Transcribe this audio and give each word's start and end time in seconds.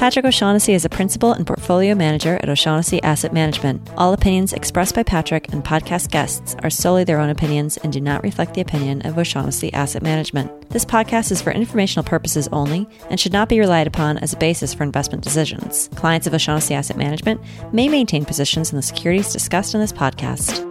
Patrick 0.00 0.24
O'Shaughnessy 0.24 0.72
is 0.72 0.86
a 0.86 0.88
principal 0.88 1.34
and 1.34 1.46
portfolio 1.46 1.94
manager 1.94 2.36
at 2.36 2.48
O'Shaughnessy 2.48 3.02
Asset 3.02 3.34
Management. 3.34 3.86
All 3.98 4.14
opinions 4.14 4.54
expressed 4.54 4.94
by 4.94 5.02
Patrick 5.02 5.52
and 5.52 5.62
podcast 5.62 6.10
guests 6.10 6.56
are 6.62 6.70
solely 6.70 7.04
their 7.04 7.20
own 7.20 7.28
opinions 7.28 7.76
and 7.76 7.92
do 7.92 8.00
not 8.00 8.22
reflect 8.22 8.54
the 8.54 8.62
opinion 8.62 9.02
of 9.02 9.18
O'Shaughnessy 9.18 9.70
Asset 9.74 10.02
Management. 10.02 10.70
This 10.70 10.86
podcast 10.86 11.30
is 11.30 11.42
for 11.42 11.52
informational 11.52 12.02
purposes 12.02 12.48
only 12.50 12.88
and 13.10 13.20
should 13.20 13.34
not 13.34 13.50
be 13.50 13.60
relied 13.60 13.86
upon 13.86 14.16
as 14.16 14.32
a 14.32 14.38
basis 14.38 14.72
for 14.72 14.84
investment 14.84 15.22
decisions. 15.22 15.90
Clients 15.96 16.26
of 16.26 16.32
O'Shaughnessy 16.32 16.72
Asset 16.72 16.96
Management 16.96 17.38
may 17.70 17.86
maintain 17.86 18.24
positions 18.24 18.72
in 18.72 18.76
the 18.76 18.82
securities 18.82 19.34
discussed 19.34 19.74
in 19.74 19.82
this 19.82 19.92
podcast. 19.92 20.66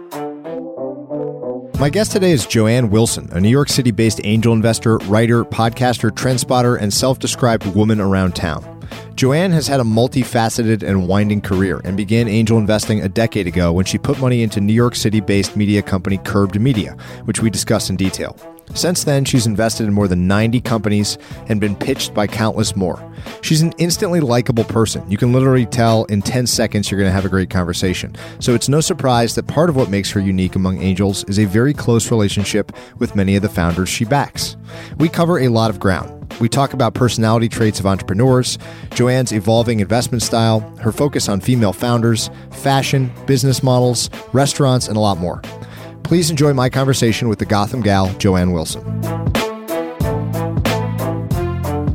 My 1.78 1.88
guest 1.88 2.10
today 2.10 2.32
is 2.32 2.46
Joanne 2.46 2.90
Wilson, 2.90 3.28
a 3.30 3.40
New 3.40 3.48
York 3.48 3.68
City 3.68 3.92
based 3.92 4.20
angel 4.24 4.52
investor, 4.52 4.98
writer, 5.06 5.44
podcaster, 5.44 6.12
trend 6.12 6.40
spotter, 6.40 6.74
and 6.74 6.92
self 6.92 7.20
described 7.20 7.64
woman 7.76 8.00
around 8.00 8.34
town. 8.34 8.79
Joanne 9.20 9.50
has 9.50 9.66
had 9.66 9.80
a 9.80 9.82
multifaceted 9.82 10.82
and 10.82 11.06
winding 11.06 11.42
career 11.42 11.82
and 11.84 11.94
began 11.94 12.26
angel 12.26 12.56
investing 12.56 13.02
a 13.02 13.08
decade 13.10 13.46
ago 13.46 13.70
when 13.70 13.84
she 13.84 13.98
put 13.98 14.18
money 14.18 14.42
into 14.42 14.62
New 14.62 14.72
York 14.72 14.94
City 14.94 15.20
based 15.20 15.56
media 15.58 15.82
company 15.82 16.16
Curbed 16.24 16.58
Media, 16.58 16.96
which 17.26 17.42
we 17.42 17.50
discuss 17.50 17.90
in 17.90 17.96
detail. 17.96 18.34
Since 18.72 19.04
then, 19.04 19.26
she's 19.26 19.46
invested 19.46 19.86
in 19.86 19.92
more 19.92 20.08
than 20.08 20.26
90 20.26 20.62
companies 20.62 21.18
and 21.48 21.60
been 21.60 21.76
pitched 21.76 22.14
by 22.14 22.28
countless 22.28 22.74
more. 22.74 22.98
She's 23.42 23.60
an 23.60 23.74
instantly 23.76 24.20
likable 24.20 24.64
person. 24.64 25.04
You 25.10 25.18
can 25.18 25.34
literally 25.34 25.66
tell 25.66 26.04
in 26.06 26.22
10 26.22 26.46
seconds 26.46 26.90
you're 26.90 26.98
going 26.98 27.10
to 27.10 27.14
have 27.14 27.26
a 27.26 27.28
great 27.28 27.50
conversation. 27.50 28.16
So 28.38 28.54
it's 28.54 28.70
no 28.70 28.80
surprise 28.80 29.34
that 29.34 29.46
part 29.46 29.68
of 29.68 29.76
what 29.76 29.90
makes 29.90 30.10
her 30.12 30.20
unique 30.20 30.56
among 30.56 30.80
angels 30.80 31.24
is 31.24 31.38
a 31.38 31.44
very 31.44 31.74
close 31.74 32.10
relationship 32.10 32.72
with 32.98 33.14
many 33.14 33.36
of 33.36 33.42
the 33.42 33.50
founders 33.50 33.90
she 33.90 34.06
backs. 34.06 34.56
We 34.96 35.10
cover 35.10 35.40
a 35.40 35.48
lot 35.48 35.68
of 35.68 35.78
ground. 35.78 36.19
We 36.40 36.48
talk 36.48 36.72
about 36.72 36.94
personality 36.94 37.48
traits 37.50 37.78
of 37.80 37.86
entrepreneurs, 37.86 38.58
Joanne's 38.94 39.30
evolving 39.32 39.80
investment 39.80 40.22
style, 40.22 40.60
her 40.80 40.90
focus 40.90 41.28
on 41.28 41.40
female 41.40 41.74
founders, 41.74 42.30
fashion, 42.50 43.12
business 43.26 43.62
models, 43.62 44.08
restaurants, 44.32 44.88
and 44.88 44.96
a 44.96 45.00
lot 45.00 45.18
more. 45.18 45.42
Please 46.02 46.30
enjoy 46.30 46.54
my 46.54 46.70
conversation 46.70 47.28
with 47.28 47.38
the 47.38 47.44
Gotham 47.44 47.82
gal, 47.82 48.12
Joanne 48.14 48.52
Wilson. 48.52 48.82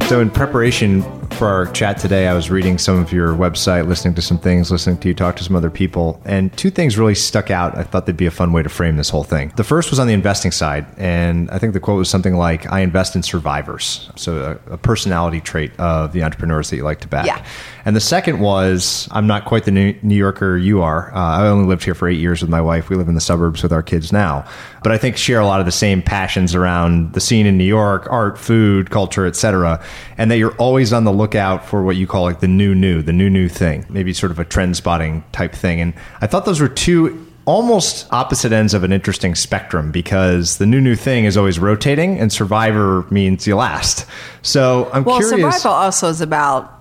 So, 0.08 0.22
in 0.22 0.30
preparation 0.30 1.02
for 1.36 1.48
our 1.48 1.66
chat 1.68 1.98
today, 1.98 2.28
I 2.28 2.34
was 2.34 2.50
reading 2.50 2.78
some 2.78 2.98
of 2.98 3.12
your 3.12 3.36
website, 3.36 3.88
listening 3.88 4.16
to 4.16 4.22
some 4.22 4.40
things, 4.40 4.72
listening 4.72 4.98
to 5.00 5.10
you 5.10 5.14
talk 5.14 5.36
to 5.36 5.44
some 5.44 5.56
other 5.56 5.70
people, 5.70 6.22
and 6.24 6.56
two 6.58 6.70
things 6.70 6.98
really 6.98 7.16
stuck 7.16 7.52
out. 7.52 7.78
I 7.78 7.84
thought 7.84 8.06
they'd 8.06 8.16
be 8.16 8.26
a 8.26 8.32
fun 8.32 8.54
way 8.54 8.64
to 8.64 8.70
frame 8.70 8.96
this 8.96 9.10
whole 9.10 9.26
thing. 9.26 9.52
The 9.58 9.64
first 9.64 9.90
was 9.90 10.00
on 10.00 10.08
the 10.08 10.14
investing 10.14 10.52
side, 10.52 10.86
and 10.98 11.52
I 11.52 11.60
think 11.60 11.74
the 11.74 11.80
quote 11.82 11.98
was 11.98 12.10
something 12.10 12.36
like, 12.36 12.72
I 12.72 12.80
invest 12.80 13.16
in 13.16 13.24
survivors. 13.24 14.10
So, 14.16 14.60
a, 14.70 14.74
a 14.74 14.78
personality 14.78 15.42
trait 15.42 15.78
of 15.78 16.14
the 16.14 16.24
entrepreneurs 16.24 16.70
that 16.70 16.78
you 16.78 16.84
like 16.84 17.02
to 17.02 17.08
back. 17.08 17.26
Yeah. 17.26 17.46
And 17.86 17.96
the 17.96 18.02
second 18.02 18.40
was, 18.40 19.08
I'm 19.12 19.28
not 19.28 19.46
quite 19.46 19.66
the 19.66 19.72
New 19.72 20.16
Yorker 20.16 20.58
you 20.58 20.82
are. 20.82 21.14
Uh, 21.16 21.20
I 21.20 21.48
only 21.48 21.68
lived 21.68 21.84
here 21.84 21.94
for 21.94 22.08
eight 22.08 22.20
years 22.20 22.42
with 22.42 22.50
my 22.50 22.60
wife. 22.60 22.90
We 22.90 22.96
live 22.96 23.08
in 23.08 23.14
the 23.14 23.22
suburbs 23.22 23.62
with 23.62 23.72
our 23.72 23.84
kids 23.84 24.12
now. 24.12 24.44
But 24.82 24.92
I 24.92 24.98
think 24.98 25.18
share 25.18 25.40
a 25.40 25.46
lot 25.46 25.60
of 25.60 25.68
the 25.68 25.72
same 25.72 26.02
passions 26.02 26.56
around 26.56 27.14
the 27.14 27.22
scene 27.22 27.46
in 27.46 27.58
New 27.58 27.64
York, 27.64 28.08
art, 28.10 28.40
food, 28.40 28.90
culture, 28.90 29.28
etc. 29.28 29.84
And 30.18 30.32
that 30.32 30.38
you're 30.38 30.56
always 30.56 30.94
on 30.94 31.04
the 31.04 31.14
lookout 31.14 31.64
for 31.64 31.84
what 31.84 31.96
you 31.96 32.08
call 32.08 32.24
like 32.24 32.40
the 32.40 32.48
new 32.48 32.74
new, 32.74 33.04
the 33.04 33.14
new 33.14 33.30
new 33.30 33.48
thing, 33.48 33.86
maybe 33.88 34.14
sort 34.14 34.32
of 34.32 34.40
a 34.40 34.46
trend 34.46 34.76
spotting 34.76 35.24
type 35.32 35.54
thing. 35.54 35.80
And 35.80 35.94
I 36.22 36.28
thought 36.28 36.46
those 36.46 36.60
were 36.60 36.70
two 36.70 37.22
almost 37.46 38.12
opposite 38.12 38.52
ends 38.52 38.74
of 38.74 38.84
an 38.84 38.92
interesting 38.92 39.36
spectrum 39.36 39.92
because 39.92 40.58
the 40.58 40.66
new 40.66 40.82
new 40.82 40.96
thing 40.96 41.26
is 41.26 41.38
always 41.38 41.60
rotating 41.60 42.20
and 42.20 42.34
survivor 42.34 43.06
means 43.12 43.46
you 43.46 43.56
last. 43.56 44.08
So 44.42 44.90
I'm 44.92 45.04
well, 45.04 45.20
curious. 45.20 45.42
Well, 45.42 45.52
survival 45.52 45.78
also 45.78 46.10
is 46.10 46.22
about 46.22 46.75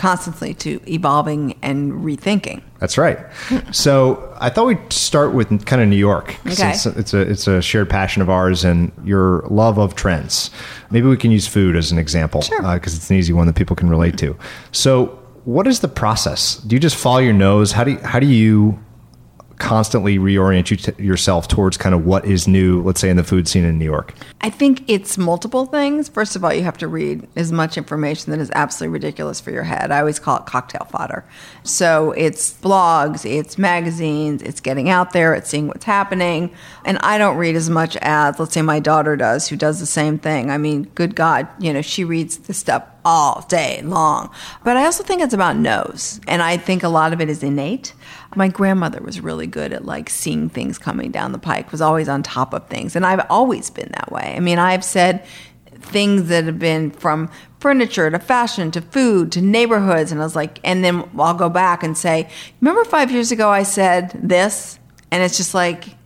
constantly 0.00 0.54
to 0.54 0.80
evolving 0.90 1.54
and 1.60 1.92
rethinking. 1.92 2.62
That's 2.78 2.96
right. 2.96 3.18
so 3.70 4.34
I 4.40 4.48
thought 4.48 4.66
we'd 4.66 4.92
start 4.92 5.34
with 5.34 5.66
kind 5.66 5.82
of 5.82 5.88
New 5.88 5.96
York. 5.96 6.36
Okay. 6.46 6.70
It's, 6.70 6.86
it's, 6.86 7.12
a 7.12 7.20
it's 7.20 7.46
a 7.46 7.60
shared 7.60 7.90
passion 7.90 8.22
of 8.22 8.30
ours 8.30 8.64
and 8.64 8.90
your 9.04 9.42
love 9.50 9.78
of 9.78 9.94
trends. 9.94 10.50
Maybe 10.90 11.06
we 11.06 11.18
can 11.18 11.30
use 11.30 11.46
food 11.46 11.76
as 11.76 11.92
an 11.92 11.98
example 11.98 12.40
because 12.40 12.48
sure. 12.48 12.64
uh, 12.64 12.76
it's 12.76 13.10
an 13.10 13.16
easy 13.16 13.34
one 13.34 13.46
that 13.46 13.56
people 13.56 13.76
can 13.76 13.90
relate 13.90 14.16
to. 14.18 14.34
So 14.72 15.18
what 15.44 15.66
is 15.66 15.80
the 15.80 15.88
process? 15.88 16.56
Do 16.56 16.74
you 16.74 16.80
just 16.80 16.96
follow 16.96 17.18
your 17.18 17.34
nose? 17.34 17.72
How 17.72 17.84
do 17.84 17.90
you, 17.92 17.98
how 17.98 18.20
do 18.20 18.26
you 18.26 18.82
constantly 19.60 20.18
reorient 20.18 20.70
you 20.70 20.76
t- 20.76 21.02
yourself 21.02 21.46
towards 21.46 21.76
kind 21.76 21.94
of 21.94 22.04
what 22.04 22.24
is 22.24 22.48
new, 22.48 22.82
let's 22.82 23.00
say 23.00 23.10
in 23.10 23.16
the 23.16 23.22
food 23.22 23.46
scene 23.46 23.64
in 23.64 23.78
New 23.78 23.84
York? 23.84 24.14
I 24.40 24.50
think 24.50 24.82
it's 24.88 25.18
multiple 25.18 25.66
things. 25.66 26.08
First 26.08 26.34
of 26.34 26.44
all, 26.44 26.52
you 26.52 26.62
have 26.62 26.78
to 26.78 26.88
read 26.88 27.28
as 27.36 27.52
much 27.52 27.76
information 27.76 28.32
that 28.32 28.40
is 28.40 28.50
absolutely 28.54 28.94
ridiculous 28.94 29.40
for 29.40 29.50
your 29.50 29.62
head. 29.62 29.92
I 29.92 30.00
always 30.00 30.18
call 30.18 30.38
it 30.38 30.46
cocktail 30.46 30.86
fodder. 30.90 31.24
So 31.62 32.12
it's 32.12 32.54
blogs, 32.54 33.30
it's 33.30 33.58
magazines, 33.58 34.42
it's 34.42 34.60
getting 34.60 34.88
out 34.88 35.12
there, 35.12 35.34
it's 35.34 35.50
seeing 35.50 35.68
what's 35.68 35.84
happening. 35.84 36.54
And 36.84 36.98
I 36.98 37.18
don't 37.18 37.36
read 37.36 37.54
as 37.54 37.68
much 37.68 37.96
as, 37.98 38.38
let's 38.40 38.54
say, 38.54 38.62
my 38.62 38.80
daughter 38.80 39.14
does, 39.14 39.46
who 39.46 39.56
does 39.56 39.78
the 39.78 39.86
same 39.86 40.18
thing. 40.18 40.50
I 40.50 40.56
mean, 40.56 40.84
good 40.94 41.14
God, 41.14 41.46
you 41.58 41.72
know, 41.72 41.82
she 41.82 42.02
reads 42.04 42.38
the 42.38 42.54
stuff 42.54 42.84
all 43.04 43.42
day 43.48 43.80
long. 43.82 44.30
But 44.64 44.76
I 44.76 44.84
also 44.84 45.02
think 45.02 45.22
it's 45.22 45.34
about 45.34 45.56
nose. 45.56 46.20
And 46.26 46.42
I 46.42 46.56
think 46.56 46.82
a 46.82 46.88
lot 46.88 47.12
of 47.12 47.20
it 47.20 47.28
is 47.28 47.42
innate. 47.42 47.94
My 48.36 48.48
grandmother 48.48 49.00
was 49.00 49.20
really 49.20 49.46
good 49.46 49.72
at 49.72 49.84
like 49.84 50.08
seeing 50.08 50.48
things 50.48 50.78
coming 50.78 51.10
down 51.10 51.32
the 51.32 51.38
pike, 51.38 51.72
was 51.72 51.80
always 51.80 52.08
on 52.08 52.22
top 52.22 52.54
of 52.54 52.68
things. 52.68 52.94
And 52.94 53.04
I've 53.04 53.26
always 53.30 53.70
been 53.70 53.90
that 53.92 54.12
way. 54.12 54.34
I 54.36 54.40
mean, 54.40 54.58
I've 54.58 54.84
said 54.84 55.24
things 55.80 56.28
that 56.28 56.44
have 56.44 56.58
been 56.58 56.90
from 56.90 57.30
furniture 57.58 58.10
to 58.10 58.18
fashion 58.18 58.70
to 58.70 58.80
food 58.80 59.32
to 59.32 59.40
neighborhoods. 59.40 60.12
And 60.12 60.20
I 60.20 60.24
was 60.24 60.36
like, 60.36 60.60
and 60.64 60.84
then 60.84 61.08
I'll 61.18 61.34
go 61.34 61.48
back 61.48 61.82
and 61.82 61.96
say, 61.96 62.28
remember 62.60 62.84
five 62.84 63.10
years 63.10 63.32
ago 63.32 63.50
I 63.50 63.62
said 63.62 64.18
this? 64.22 64.78
And 65.10 65.22
it's 65.22 65.36
just 65.36 65.54
like, 65.54 65.96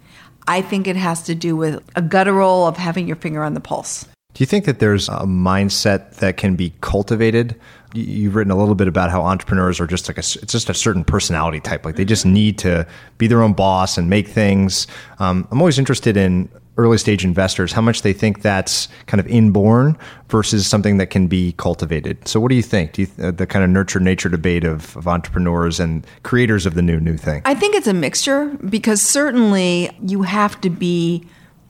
I 0.47 0.63
think 0.63 0.87
it 0.87 0.97
has 0.97 1.23
to 1.25 1.35
do 1.35 1.57
with 1.57 1.83
a 1.97 2.03
guttural 2.03 2.67
of 2.67 2.77
having 2.77 3.07
your 3.07 3.17
finger 3.17 3.43
on 3.43 3.55
the 3.55 3.61
pulse. 3.61 4.07
Do 4.35 4.43
you 4.43 4.47
think 4.47 4.65
that 4.65 4.81
there's 4.81 5.09
a 5.09 5.21
mindset 5.21 6.17
that 6.17 6.37
can 6.37 6.57
be 6.57 6.73
cultivated? 6.81 7.55
You've 7.95 8.35
written 8.35 8.51
a 8.51 8.57
little 8.57 8.75
bit 8.75 8.89
about 8.89 9.11
how 9.11 9.23
entrepreneurs 9.23 9.81
are 9.81 9.87
just 9.87 10.09
like 10.09 10.17
a, 10.17 10.21
it's 10.21 10.53
just 10.53 10.69
a 10.69 10.75
certain 10.75 11.05
personality 11.05 11.61
type. 11.61 11.85
Like 11.85 11.95
they 11.95 12.05
just 12.05 12.27
need 12.27 12.59
to 12.59 12.85
be 13.17 13.29
their 13.29 13.43
own 13.43 13.53
boss 13.53 13.97
and 13.97 14.11
make 14.11 14.27
things. 14.27 14.89
Um, 15.21 15.47
I'm 15.53 15.61
always 15.61 15.79
interested 15.79 16.17
in 16.17 16.49
early 16.77 16.99
stage 16.99 17.25
investors, 17.25 17.71
how 17.71 17.81
much 17.81 18.03
they 18.03 18.13
think 18.13 18.43
that's 18.43 18.89
kind 19.07 19.21
of 19.21 19.29
inborn 19.29 19.97
versus 20.29 20.67
something 20.67 20.97
that 20.97 21.11
can 21.11 21.29
be 21.29 21.53
cultivated. 21.53 22.27
So, 22.27 22.41
what 22.41 22.49
do 22.49 22.57
you 22.57 22.63
think? 22.63 22.95
Do 22.95 23.03
you 23.03 23.09
uh, 23.23 23.31
the 23.31 23.47
kind 23.47 23.65
of 23.65 23.71
nurture 23.71 24.01
nature 24.01 24.29
debate 24.29 24.65
of, 24.65 24.97
of 24.97 25.07
entrepreneurs 25.07 25.79
and 25.79 26.05
creators 26.25 26.67
of 26.67 26.75
the 26.75 26.83
new 26.83 26.99
new 26.99 27.17
thing? 27.17 27.43
I 27.45 27.55
think 27.55 27.77
it's 27.77 27.87
a 27.87 27.95
mixture 27.95 28.47
because 28.69 29.01
certainly 29.01 29.97
you 30.03 30.23
have 30.23 30.61
to 30.63 30.71
be 30.71 31.25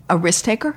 a 0.08 0.16
risk 0.16 0.46
taker 0.46 0.75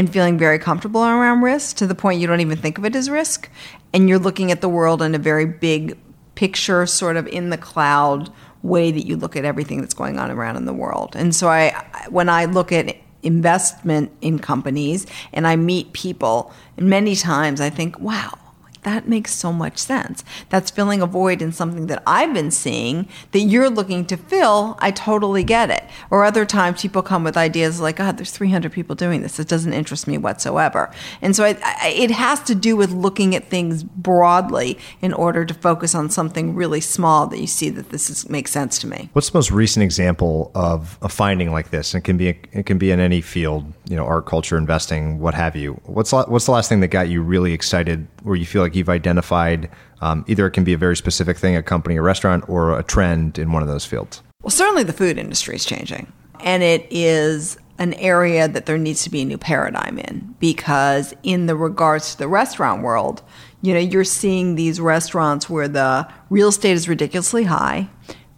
and 0.00 0.10
feeling 0.10 0.38
very 0.38 0.58
comfortable 0.58 1.04
around 1.04 1.42
risk 1.42 1.76
to 1.76 1.86
the 1.86 1.94
point 1.94 2.22
you 2.22 2.26
don't 2.26 2.40
even 2.40 2.56
think 2.56 2.78
of 2.78 2.86
it 2.86 2.96
as 2.96 3.10
risk. 3.10 3.50
And 3.92 4.08
you're 4.08 4.18
looking 4.18 4.50
at 4.50 4.62
the 4.62 4.68
world 4.68 5.02
in 5.02 5.14
a 5.14 5.18
very 5.18 5.44
big 5.44 5.98
picture, 6.36 6.86
sort 6.86 7.18
of 7.18 7.26
in 7.26 7.50
the 7.50 7.58
cloud 7.58 8.32
way 8.62 8.90
that 8.90 9.06
you 9.06 9.18
look 9.18 9.36
at 9.36 9.44
everything 9.44 9.82
that's 9.82 9.92
going 9.92 10.18
on 10.18 10.30
around 10.30 10.56
in 10.56 10.64
the 10.64 10.72
world. 10.72 11.14
And 11.16 11.34
so 11.34 11.48
I 11.48 12.06
when 12.08 12.30
I 12.30 12.46
look 12.46 12.72
at 12.72 12.96
investment 13.22 14.10
in 14.22 14.38
companies 14.38 15.06
and 15.34 15.46
I 15.46 15.56
meet 15.56 15.92
people, 15.92 16.50
and 16.78 16.88
many 16.88 17.14
times 17.14 17.60
I 17.60 17.68
think, 17.68 18.00
wow, 18.00 18.38
that 18.82 19.08
makes 19.08 19.34
so 19.34 19.52
much 19.52 19.78
sense. 19.78 20.24
That's 20.48 20.70
filling 20.70 21.02
a 21.02 21.06
void 21.06 21.42
in 21.42 21.52
something 21.52 21.86
that 21.88 22.02
I've 22.06 22.32
been 22.32 22.50
seeing 22.50 23.08
that 23.32 23.40
you're 23.40 23.70
looking 23.70 24.04
to 24.06 24.16
fill. 24.16 24.76
I 24.80 24.90
totally 24.90 25.44
get 25.44 25.70
it. 25.70 25.84
Or 26.10 26.24
other 26.24 26.46
times 26.46 26.82
people 26.82 27.02
come 27.02 27.24
with 27.24 27.36
ideas 27.36 27.80
like, 27.80 27.96
God, 27.96 28.16
there's 28.16 28.30
300 28.30 28.72
people 28.72 28.94
doing 28.94 29.22
this. 29.22 29.38
It 29.38 29.48
doesn't 29.48 29.72
interest 29.72 30.06
me 30.06 30.18
whatsoever. 30.18 30.90
And 31.20 31.36
so 31.36 31.44
I, 31.44 31.58
I, 31.62 31.88
it 31.88 32.10
has 32.10 32.40
to 32.44 32.54
do 32.54 32.76
with 32.76 32.90
looking 32.92 33.34
at 33.34 33.48
things 33.48 33.82
broadly 33.82 34.78
in 35.02 35.12
order 35.12 35.44
to 35.44 35.54
focus 35.54 35.94
on 35.94 36.10
something 36.10 36.54
really 36.54 36.80
small 36.80 37.26
that 37.26 37.38
you 37.38 37.46
see 37.46 37.70
that 37.70 37.90
this 37.90 38.08
is, 38.08 38.28
makes 38.28 38.50
sense 38.50 38.78
to 38.78 38.86
me. 38.86 39.10
What's 39.12 39.30
the 39.30 39.36
most 39.36 39.50
recent 39.50 39.82
example 39.82 40.50
of 40.54 40.98
a 41.02 41.08
finding 41.08 41.52
like 41.52 41.70
this? 41.70 41.94
It 41.94 42.02
can 42.02 42.16
be 42.16 42.28
it 42.28 42.66
can 42.66 42.78
be 42.78 42.90
in 42.90 43.00
any 43.00 43.20
field, 43.20 43.72
you 43.88 43.96
know, 43.96 44.06
art, 44.06 44.26
culture, 44.26 44.56
investing, 44.56 45.18
what 45.18 45.34
have 45.34 45.56
you. 45.56 45.80
What's 45.84 46.12
what's 46.12 46.46
the 46.46 46.52
last 46.52 46.68
thing 46.68 46.80
that 46.80 46.88
got 46.88 47.08
you 47.08 47.22
really 47.22 47.52
excited, 47.52 48.06
where 48.22 48.36
you 48.36 48.46
feel 48.46 48.62
like 48.62 48.69
you've 48.74 48.88
identified 48.88 49.70
um, 50.00 50.24
either 50.28 50.46
it 50.46 50.52
can 50.52 50.64
be 50.64 50.72
a 50.72 50.78
very 50.78 50.96
specific 50.96 51.36
thing, 51.36 51.56
a 51.56 51.62
company, 51.62 51.96
a 51.96 52.02
restaurant, 52.02 52.48
or 52.48 52.78
a 52.78 52.82
trend 52.82 53.38
in 53.38 53.52
one 53.52 53.62
of 53.62 53.68
those 53.68 53.84
fields? 53.84 54.22
Well, 54.42 54.50
certainly 54.50 54.84
the 54.84 54.92
food 54.92 55.18
industry 55.18 55.56
is 55.56 55.64
changing, 55.64 56.12
and 56.40 56.62
it 56.62 56.86
is 56.90 57.58
an 57.80 57.94
area 57.94 58.46
that 58.46 58.66
there 58.66 58.78
needs 58.78 59.02
to 59.04 59.10
be 59.10 59.22
a 59.22 59.24
new 59.24 59.38
paradigm 59.38 59.98
in 59.98 60.34
because 60.38 61.14
in 61.22 61.46
the 61.46 61.56
regards 61.56 62.12
to 62.12 62.18
the 62.18 62.28
restaurant 62.28 62.82
world 62.82 63.22
you 63.62 63.72
know 63.72 63.80
you're 63.80 64.04
seeing 64.04 64.54
these 64.54 64.78
restaurants 64.80 65.48
where 65.48 65.66
the 65.66 66.06
real 66.28 66.48
estate 66.48 66.72
is 66.72 66.88
ridiculously 66.88 67.44
high 67.44 67.88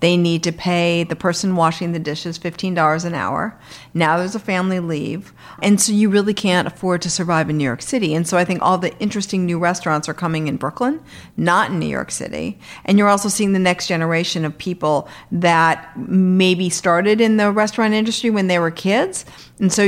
they 0.02 0.16
need 0.16 0.42
to 0.42 0.50
pay 0.50 1.04
the 1.04 1.14
person 1.14 1.54
washing 1.54 1.92
the 1.92 1.98
dishes 2.00 2.36
$15 2.36 3.04
an 3.04 3.14
hour. 3.14 3.56
Now 3.94 4.18
there's 4.18 4.34
a 4.34 4.40
family 4.40 4.80
leave. 4.80 5.32
And 5.62 5.80
so 5.80 5.92
you 5.92 6.10
really 6.10 6.34
can't 6.34 6.66
afford 6.66 7.02
to 7.02 7.10
survive 7.10 7.48
in 7.48 7.56
New 7.56 7.62
York 7.62 7.82
City. 7.82 8.12
And 8.12 8.26
so 8.26 8.36
I 8.36 8.44
think 8.44 8.60
all 8.62 8.78
the 8.78 8.98
interesting 8.98 9.46
new 9.46 9.60
restaurants 9.60 10.08
are 10.08 10.14
coming 10.14 10.48
in 10.48 10.56
Brooklyn, 10.56 11.00
not 11.36 11.70
in 11.70 11.78
New 11.78 11.86
York 11.86 12.10
City. 12.10 12.58
And 12.84 12.98
you're 12.98 13.06
also 13.06 13.28
seeing 13.28 13.52
the 13.52 13.60
next 13.60 13.86
generation 13.86 14.44
of 14.44 14.58
people 14.58 15.08
that 15.30 15.96
maybe 15.96 16.68
started 16.68 17.20
in 17.20 17.36
the 17.36 17.52
restaurant 17.52 17.94
industry 17.94 18.28
when 18.28 18.48
they 18.48 18.58
were 18.58 18.72
kids. 18.72 19.24
And 19.60 19.72
so 19.72 19.84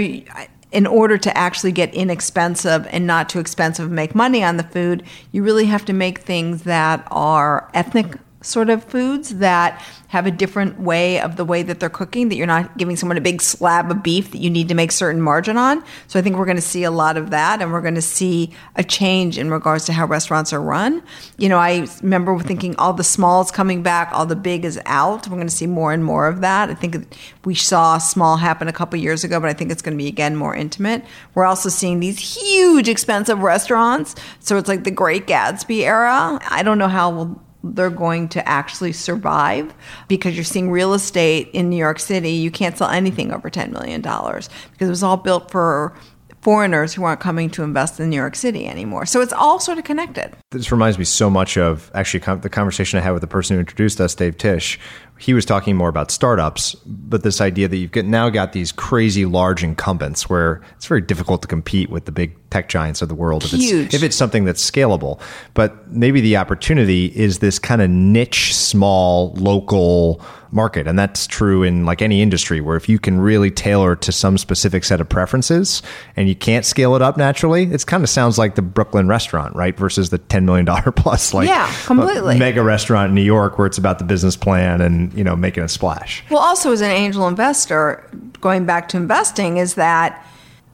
in 0.70 0.86
order 0.86 1.18
to 1.18 1.36
actually 1.36 1.72
get 1.72 1.92
inexpensive 1.92 2.86
and 2.92 3.04
not 3.04 3.28
too 3.28 3.40
expensive 3.40 3.90
make 3.90 4.14
money 4.14 4.44
on 4.44 4.58
the 4.58 4.62
food, 4.62 5.02
you 5.32 5.42
really 5.42 5.66
have 5.66 5.84
to 5.86 5.92
make 5.92 6.20
things 6.20 6.62
that 6.62 7.04
are 7.10 7.68
ethnic 7.74 8.14
sort 8.44 8.70
of 8.70 8.84
foods 8.84 9.36
that 9.36 9.82
have 10.08 10.26
a 10.26 10.30
different 10.30 10.78
way 10.78 11.20
of 11.20 11.34
the 11.34 11.44
way 11.44 11.62
that 11.64 11.80
they're 11.80 11.88
cooking 11.88 12.28
that 12.28 12.36
you're 12.36 12.46
not 12.46 12.78
giving 12.78 12.94
someone 12.94 13.16
a 13.16 13.20
big 13.20 13.42
slab 13.42 13.90
of 13.90 14.00
beef 14.00 14.30
that 14.30 14.38
you 14.38 14.48
need 14.48 14.68
to 14.68 14.74
make 14.74 14.92
certain 14.92 15.20
margin 15.20 15.56
on. 15.56 15.82
So 16.06 16.20
i 16.20 16.22
think 16.22 16.36
we're 16.36 16.44
going 16.44 16.56
to 16.56 16.62
see 16.62 16.84
a 16.84 16.90
lot 16.90 17.16
of 17.16 17.30
that 17.30 17.60
and 17.60 17.72
we're 17.72 17.80
going 17.80 17.96
to 17.96 18.02
see 18.02 18.52
a 18.76 18.84
change 18.84 19.38
in 19.38 19.50
regards 19.50 19.86
to 19.86 19.92
how 19.92 20.06
restaurants 20.06 20.52
are 20.52 20.60
run. 20.60 21.02
You 21.36 21.48
know 21.48 21.58
i 21.58 21.88
remember 22.00 22.38
thinking 22.38 22.76
all 22.76 22.92
the 22.92 23.02
small 23.02 23.42
is 23.42 23.50
coming 23.50 23.82
back 23.82 24.10
all 24.12 24.24
the 24.26 24.36
big 24.36 24.64
is 24.64 24.80
out. 24.86 25.26
We're 25.26 25.36
going 25.36 25.48
to 25.48 25.54
see 25.54 25.66
more 25.66 25.92
and 25.92 26.04
more 26.04 26.28
of 26.28 26.42
that. 26.42 26.70
I 26.70 26.74
think 26.74 27.16
we 27.44 27.56
saw 27.56 27.98
small 27.98 28.36
happen 28.36 28.68
a 28.68 28.72
couple 28.72 28.98
years 28.98 29.24
ago 29.24 29.40
but 29.40 29.50
i 29.50 29.52
think 29.52 29.72
it's 29.72 29.82
going 29.82 29.96
to 29.96 30.02
be 30.02 30.08
again 30.08 30.36
more 30.36 30.54
intimate. 30.54 31.04
We're 31.34 31.46
also 31.46 31.68
seeing 31.68 31.98
these 31.98 32.18
huge 32.20 32.88
expensive 32.88 33.40
restaurants. 33.40 34.14
So 34.38 34.58
it's 34.58 34.68
like 34.68 34.84
the 34.84 34.92
great 34.92 35.26
gatsby 35.26 35.80
era. 35.80 36.38
I 36.48 36.62
don't 36.62 36.78
know 36.78 36.88
how 36.88 37.10
we'll 37.10 37.43
they're 37.64 37.90
going 37.90 38.28
to 38.28 38.46
actually 38.46 38.92
survive 38.92 39.72
because 40.06 40.34
you're 40.34 40.44
seeing 40.44 40.70
real 40.70 40.92
estate 40.92 41.48
in 41.52 41.70
New 41.70 41.76
York 41.76 41.98
City. 41.98 42.32
You 42.32 42.50
can't 42.50 42.76
sell 42.76 42.90
anything 42.90 43.32
over 43.32 43.48
$10 43.48 43.70
million 43.70 44.02
because 44.02 44.48
it 44.78 44.86
was 44.86 45.02
all 45.02 45.16
built 45.16 45.50
for 45.50 45.96
foreigners 46.42 46.92
who 46.92 47.02
aren't 47.04 47.20
coming 47.20 47.48
to 47.48 47.62
invest 47.62 47.98
in 47.98 48.10
New 48.10 48.16
York 48.16 48.36
City 48.36 48.66
anymore. 48.66 49.06
So 49.06 49.22
it's 49.22 49.32
all 49.32 49.58
sort 49.58 49.78
of 49.78 49.84
connected. 49.84 50.36
This 50.50 50.70
reminds 50.70 50.98
me 50.98 51.04
so 51.06 51.30
much 51.30 51.56
of 51.56 51.90
actually 51.94 52.20
the 52.36 52.50
conversation 52.50 52.98
I 52.98 53.02
had 53.02 53.12
with 53.12 53.22
the 53.22 53.26
person 53.26 53.56
who 53.56 53.60
introduced 53.60 53.98
us, 53.98 54.14
Dave 54.14 54.36
Tisch. 54.36 54.78
He 55.18 55.32
was 55.32 55.44
talking 55.44 55.76
more 55.76 55.88
about 55.88 56.10
startups, 56.10 56.74
but 56.84 57.22
this 57.22 57.40
idea 57.40 57.68
that 57.68 57.76
you've 57.76 57.94
now 58.04 58.28
got 58.30 58.52
these 58.52 58.72
crazy 58.72 59.24
large 59.24 59.62
incumbents 59.62 60.28
where 60.28 60.60
it's 60.76 60.86
very 60.86 61.00
difficult 61.00 61.40
to 61.42 61.48
compete 61.48 61.88
with 61.88 62.04
the 62.04 62.12
big 62.12 62.36
tech 62.50 62.68
giants 62.68 63.02
of 63.02 63.08
the 63.08 63.14
world 63.14 63.44
if 63.44 63.52
it's, 63.52 63.94
if 63.94 64.02
it's 64.02 64.16
something 64.16 64.44
that's 64.44 64.68
scalable. 64.68 65.20
But 65.54 65.90
maybe 65.90 66.20
the 66.20 66.36
opportunity 66.36 67.06
is 67.06 67.38
this 67.38 67.58
kind 67.58 67.80
of 67.80 67.90
niche, 67.90 68.54
small, 68.54 69.32
local 69.34 70.20
market. 70.54 70.86
And 70.86 70.96
that's 70.96 71.26
true 71.26 71.64
in 71.64 71.84
like 71.84 72.00
any 72.00 72.22
industry 72.22 72.60
where 72.60 72.76
if 72.76 72.88
you 72.88 73.00
can 73.00 73.18
really 73.18 73.50
tailor 73.50 73.96
to 73.96 74.12
some 74.12 74.38
specific 74.38 74.84
set 74.84 75.00
of 75.00 75.08
preferences 75.08 75.82
and 76.16 76.28
you 76.28 76.36
can't 76.36 76.64
scale 76.64 76.94
it 76.94 77.02
up 77.02 77.16
naturally, 77.16 77.64
it 77.64 77.84
kind 77.86 78.04
of 78.04 78.08
sounds 78.08 78.38
like 78.38 78.54
the 78.54 78.62
Brooklyn 78.62 79.08
restaurant, 79.08 79.54
right? 79.56 79.76
Versus 79.76 80.10
the 80.10 80.20
$10 80.20 80.44
million 80.44 80.64
plus 80.96 81.34
like 81.34 81.48
yeah, 81.48 81.70
completely. 81.84 82.38
mega 82.38 82.62
restaurant 82.62 83.08
in 83.08 83.14
New 83.16 83.22
York 83.22 83.58
where 83.58 83.66
it's 83.66 83.78
about 83.78 83.98
the 83.98 84.04
business 84.04 84.36
plan 84.36 84.80
and, 84.80 85.03
you 85.14 85.24
know, 85.24 85.36
making 85.36 85.62
a 85.62 85.68
splash. 85.68 86.24
Well, 86.30 86.40
also 86.40 86.72
as 86.72 86.80
an 86.80 86.90
angel 86.90 87.28
investor, 87.28 88.08
going 88.40 88.66
back 88.66 88.88
to 88.90 88.96
investing 88.96 89.56
is 89.56 89.74
that 89.74 90.24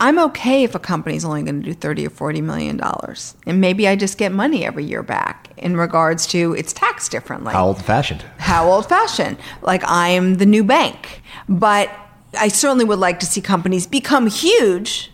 I'm 0.00 0.18
okay 0.18 0.64
if 0.64 0.74
a 0.74 0.78
company's 0.78 1.26
only 1.26 1.42
going 1.42 1.62
to 1.62 1.66
do 1.66 1.74
30 1.74 2.06
or 2.06 2.10
40 2.10 2.40
million 2.40 2.78
dollars. 2.78 3.36
And 3.46 3.60
maybe 3.60 3.86
I 3.86 3.96
just 3.96 4.16
get 4.16 4.32
money 4.32 4.64
every 4.64 4.84
year 4.84 5.02
back 5.02 5.50
in 5.58 5.76
regards 5.76 6.26
to 6.28 6.54
it's 6.54 6.72
taxed 6.72 7.10
differently. 7.10 7.52
How 7.52 7.66
old 7.66 7.82
fashioned? 7.82 8.24
How 8.38 8.70
old 8.70 8.88
fashioned. 8.88 9.36
Like 9.60 9.84
I 9.84 10.08
am 10.08 10.36
the 10.36 10.46
new 10.46 10.64
bank. 10.64 11.22
But 11.48 11.90
I 12.38 12.48
certainly 12.48 12.84
would 12.84 12.98
like 12.98 13.20
to 13.20 13.26
see 13.26 13.40
companies 13.40 13.86
become 13.86 14.26
huge, 14.26 15.10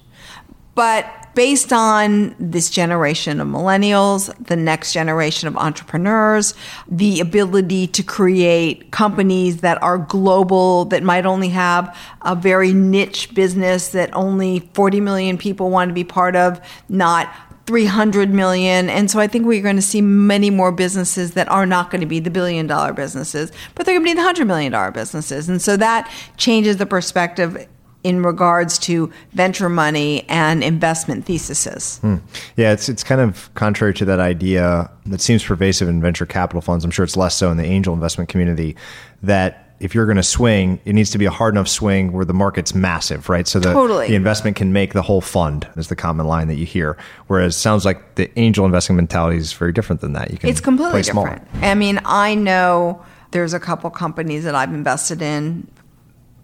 but 0.75 1.07
based 1.37 1.71
on 1.71 2.35
this 2.41 2.71
generation 2.71 3.41
of 3.41 3.47
millennials, 3.47 4.35
the 4.47 4.57
next 4.57 4.95
generation 4.95 5.47
of 5.47 5.57
entrepreneurs, 5.59 6.55
the 6.89 7.21
ability 7.21 7.87
to 7.87 8.03
create 8.03 8.91
companies 8.91 9.59
that 9.59 9.81
are 9.83 9.99
global, 9.99 10.87
that 10.87 11.03
might 11.03 11.27
only 11.27 11.51
have 11.51 11.95
a 12.23 12.35
very 12.35 12.73
niche 12.73 13.35
business 13.35 13.91
that 13.91 14.09
only 14.17 14.61
40 14.73 15.01
million 15.01 15.37
people 15.37 15.69
want 15.69 15.91
to 15.91 15.95
be 15.95 16.05
part 16.05 16.35
of, 16.35 16.59
not 16.89 17.29
300 17.67 18.31
million. 18.31 18.89
And 18.89 19.11
so 19.11 19.21
I 19.21 19.27
think 19.27 19.45
we're 19.45 19.63
going 19.63 19.77
to 19.77 19.83
see 19.83 20.01
many 20.01 20.49
more 20.49 20.73
businesses 20.73 21.33
that 21.33 21.49
are 21.49 21.67
not 21.67 21.91
going 21.91 22.01
to 22.01 22.07
be 22.07 22.19
the 22.19 22.31
billion 22.31 22.67
dollar 22.67 22.95
businesses, 22.95 23.53
but 23.75 23.85
they're 23.85 23.97
going 23.97 24.07
to 24.07 24.11
be 24.11 24.15
the 24.15 24.25
100 24.25 24.47
million 24.47 24.73
dollar 24.73 24.91
businesses. 24.91 25.51
And 25.51 25.61
so 25.61 25.77
that 25.77 26.11
changes 26.39 26.79
the 26.79 26.87
perspective 26.87 27.69
in 28.07 28.23
regards 28.23 28.79
to 28.79 29.11
venture 29.33 29.69
money 29.69 30.25
and 30.29 30.63
investment 30.63 31.25
theses. 31.25 31.99
Hmm. 31.99 32.19
Yeah, 32.57 32.71
it's 32.71 32.89
it's 32.89 33.03
kind 33.03 33.21
of 33.21 33.53
contrary 33.55 33.95
to 33.95 34.05
that 34.05 34.21
idea 34.21 34.89
that 35.07 35.21
seems 35.21 35.43
pervasive 35.43 35.89
in 35.89 36.01
venture 36.01 36.25
capital 36.25 36.61
funds. 36.61 36.85
I'm 36.85 36.93
sure 36.93 37.05
it's 37.05 37.17
less 37.17 37.35
so 37.35 37.51
in 37.51 37.57
the 37.57 37.65
angel 37.65 37.93
investment 37.95 38.31
community 38.31 38.77
that 39.25 39.75
if 39.81 39.93
you're 39.93 40.07
going 40.07 40.19
to 40.19 40.23
swing, 40.23 40.79
it 40.85 40.93
needs 40.93 41.11
to 41.11 41.19
be 41.19 41.25
a 41.25 41.33
hard 41.33 41.53
enough 41.53 41.67
swing 41.67 42.13
where 42.13 42.25
the 42.25 42.33
market's 42.33 42.77
massive, 42.77 43.29
right? 43.29 43.49
So 43.49 43.59
the, 43.59 43.73
totally. 43.73 44.07
the 44.07 44.15
investment 44.15 44.57
can 44.57 44.73
make 44.73 44.93
the 44.93 45.03
whole 45.03 45.21
fund 45.21 45.69
is 45.77 45.89
the 45.89 45.97
common 45.97 46.27
line 46.27 46.47
that 46.47 46.55
you 46.55 46.65
hear. 46.65 46.97
Whereas 47.27 47.57
it 47.57 47.59
sounds 47.59 47.85
like 47.85 48.15
the 48.15 48.31
angel 48.39 48.65
investing 48.65 48.95
mentality 48.95 49.37
is 49.37 49.53
very 49.53 49.73
different 49.73 50.01
than 50.01 50.13
that. 50.13 50.31
You 50.31 50.39
can 50.39 50.49
it's 50.49 50.61
completely 50.61 51.03
different. 51.03 51.43
I 51.61 51.75
mean, 51.75 52.01
I 52.05 52.37
know 52.37 53.05
there's 53.33 53.53
a 53.53 53.61
couple 53.61 53.91
companies 53.91 54.45
that 54.45 54.55
I've 54.55 54.73
invested 54.73 55.21
in 55.21 55.67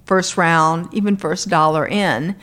first 0.05 0.37
round, 0.37 0.93
even 0.93 1.17
first 1.17 1.49
dollar 1.49 1.87
in, 1.87 2.37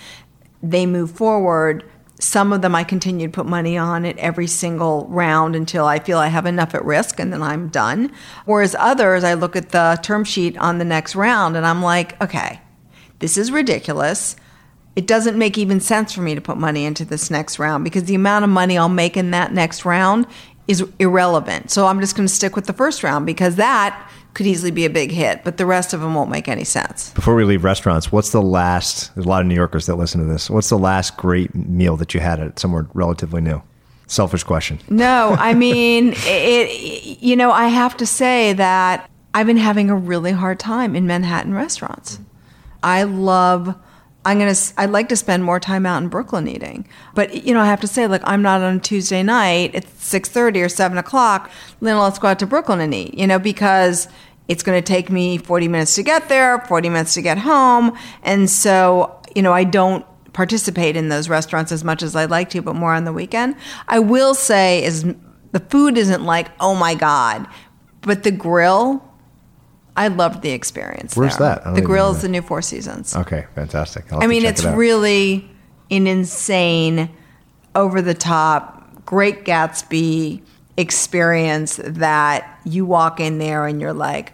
they 0.61 0.85
move 0.85 1.11
forward. 1.11 1.83
Some 2.19 2.51
of 2.51 2.61
them 2.61 2.75
I 2.75 2.83
continue 2.83 3.27
to 3.27 3.31
put 3.31 3.45
money 3.45 3.77
on 3.77 4.05
at 4.05 4.17
every 4.17 4.47
single 4.47 5.07
round 5.07 5.55
until 5.55 5.85
I 5.85 5.99
feel 5.99 6.17
I 6.17 6.27
have 6.27 6.45
enough 6.45 6.75
at 6.75 6.83
risk 6.83 7.19
and 7.19 7.31
then 7.31 7.41
I'm 7.41 7.69
done. 7.69 8.11
Whereas 8.45 8.75
others, 8.77 9.23
I 9.23 9.35
look 9.35 9.55
at 9.55 9.69
the 9.69 9.97
term 10.01 10.23
sheet 10.25 10.57
on 10.57 10.77
the 10.77 10.85
next 10.85 11.15
round 11.15 11.55
and 11.55 11.65
I'm 11.65 11.81
like, 11.81 12.21
okay, 12.21 12.59
this 13.19 13.37
is 13.37 13.51
ridiculous. 13.51 14.35
It 14.95 15.07
doesn't 15.07 15.37
make 15.37 15.57
even 15.57 15.79
sense 15.79 16.11
for 16.11 16.21
me 16.21 16.35
to 16.35 16.41
put 16.41 16.57
money 16.57 16.83
into 16.83 17.05
this 17.05 17.31
next 17.31 17.57
round 17.57 17.85
because 17.85 18.03
the 18.03 18.15
amount 18.15 18.43
of 18.43 18.49
money 18.49 18.77
I'll 18.77 18.89
make 18.89 19.15
in 19.15 19.31
that 19.31 19.53
next 19.53 19.85
round 19.85 20.27
is 20.67 20.85
irrelevant. 20.99 21.71
So 21.71 21.87
I'm 21.87 21.99
just 21.99 22.15
going 22.15 22.27
to 22.27 22.33
stick 22.33 22.55
with 22.55 22.67
the 22.67 22.73
first 22.73 23.01
round 23.01 23.25
because 23.25 23.55
that 23.55 24.11
could 24.33 24.45
easily 24.45 24.71
be 24.71 24.85
a 24.85 24.89
big 24.89 25.11
hit, 25.11 25.43
but 25.43 25.57
the 25.57 25.65
rest 25.65 25.93
of 25.93 26.01
them 26.01 26.13
won't 26.13 26.29
make 26.29 26.47
any 26.47 26.63
sense. 26.63 27.11
Before 27.11 27.35
we 27.35 27.43
leave 27.43 27.63
restaurants, 27.63 28.11
what's 28.11 28.31
the 28.31 28.41
last, 28.41 29.13
there's 29.15 29.25
a 29.25 29.29
lot 29.29 29.41
of 29.41 29.47
New 29.47 29.55
Yorkers 29.55 29.85
that 29.87 29.95
listen 29.95 30.19
to 30.21 30.25
this. 30.25 30.49
What's 30.49 30.69
the 30.69 30.77
last 30.77 31.17
great 31.17 31.53
meal 31.55 31.97
that 31.97 32.13
you 32.13 32.19
had 32.19 32.39
at 32.39 32.59
somewhere 32.59 32.87
relatively 32.93 33.41
new? 33.41 33.61
Selfish 34.07 34.43
question. 34.43 34.79
No, 34.89 35.35
I 35.37 35.53
mean, 35.53 36.13
it, 36.17 37.19
you 37.21 37.35
know, 37.35 37.51
I 37.51 37.67
have 37.67 37.97
to 37.97 38.05
say 38.05 38.53
that 38.53 39.09
I've 39.33 39.47
been 39.47 39.57
having 39.57 39.89
a 39.89 39.95
really 39.95 40.31
hard 40.31 40.59
time 40.59 40.95
in 40.95 41.05
Manhattan 41.05 41.53
restaurants. 41.53 42.19
I 42.81 43.03
love 43.03 43.75
I'm 44.25 44.37
gonna. 44.37 44.55
I'd 44.77 44.89
like 44.89 45.09
to 45.09 45.15
spend 45.15 45.43
more 45.43 45.59
time 45.59 45.85
out 45.85 46.03
in 46.03 46.09
Brooklyn 46.09 46.47
eating, 46.47 46.87
but 47.15 47.45
you 47.45 47.53
know, 47.53 47.61
I 47.61 47.65
have 47.65 47.81
to 47.81 47.87
say, 47.87 48.05
like, 48.07 48.21
I'm 48.25 48.41
not 48.41 48.61
on 48.61 48.79
Tuesday 48.79 49.23
night 49.23 49.85
six 49.97 50.29
thirty 50.29 50.61
or 50.61 50.69
seven 50.69 50.97
o'clock. 50.97 51.49
Then 51.81 51.97
let's 51.97 52.19
go 52.19 52.27
out 52.27 52.39
to 52.39 52.45
Brooklyn 52.45 52.81
and 52.81 52.93
eat. 52.93 53.13
You 53.13 53.27
know, 53.27 53.39
because 53.39 54.07
it's 54.47 54.63
going 54.63 54.81
to 54.81 54.85
take 54.85 55.11
me 55.11 55.37
40 55.37 55.67
minutes 55.67 55.93
to 55.93 56.01
get 56.01 56.27
there, 56.27 56.57
40 56.61 56.89
minutes 56.89 57.13
to 57.13 57.21
get 57.21 57.37
home, 57.37 57.95
and 58.23 58.49
so 58.49 59.19
you 59.35 59.41
know, 59.41 59.53
I 59.53 59.63
don't 59.63 60.05
participate 60.33 60.95
in 60.95 61.09
those 61.09 61.29
restaurants 61.29 61.71
as 61.71 61.83
much 61.83 62.03
as 62.03 62.15
I'd 62.15 62.29
like 62.29 62.49
to, 62.51 62.61
but 62.61 62.75
more 62.75 62.93
on 62.93 63.05
the 63.05 63.13
weekend. 63.13 63.55
I 63.87 63.99
will 63.99 64.33
say, 64.33 64.83
is 64.83 65.05
the 65.51 65.59
food 65.59 65.97
isn't 65.97 66.23
like, 66.23 66.49
oh 66.59 66.75
my 66.75 66.95
God. 66.95 67.47
But 68.01 68.23
the 68.23 68.31
grill, 68.31 69.03
I 69.99 70.07
loved 70.07 70.43
the 70.43 70.51
experience. 70.51 71.17
Where's 71.17 71.35
there. 71.35 71.61
that? 71.61 71.75
The 71.75 71.81
grill 71.81 72.11
is 72.11 72.21
the 72.21 72.29
new 72.29 72.41
Four 72.41 72.61
Seasons. 72.61 73.13
Okay, 73.17 73.47
fantastic. 73.53 74.05
I 74.13 74.27
mean, 74.27 74.45
it's 74.45 74.63
it 74.63 74.73
really 74.73 75.51
an 75.91 76.07
insane, 76.07 77.09
over 77.75 78.01
the 78.01 78.13
top, 78.13 79.05
great 79.05 79.43
Gatsby 79.43 80.41
experience 80.77 81.81
that 81.83 82.61
you 82.63 82.85
walk 82.85 83.19
in 83.19 83.39
there 83.39 83.65
and 83.65 83.81
you're 83.81 83.91
like, 83.91 84.31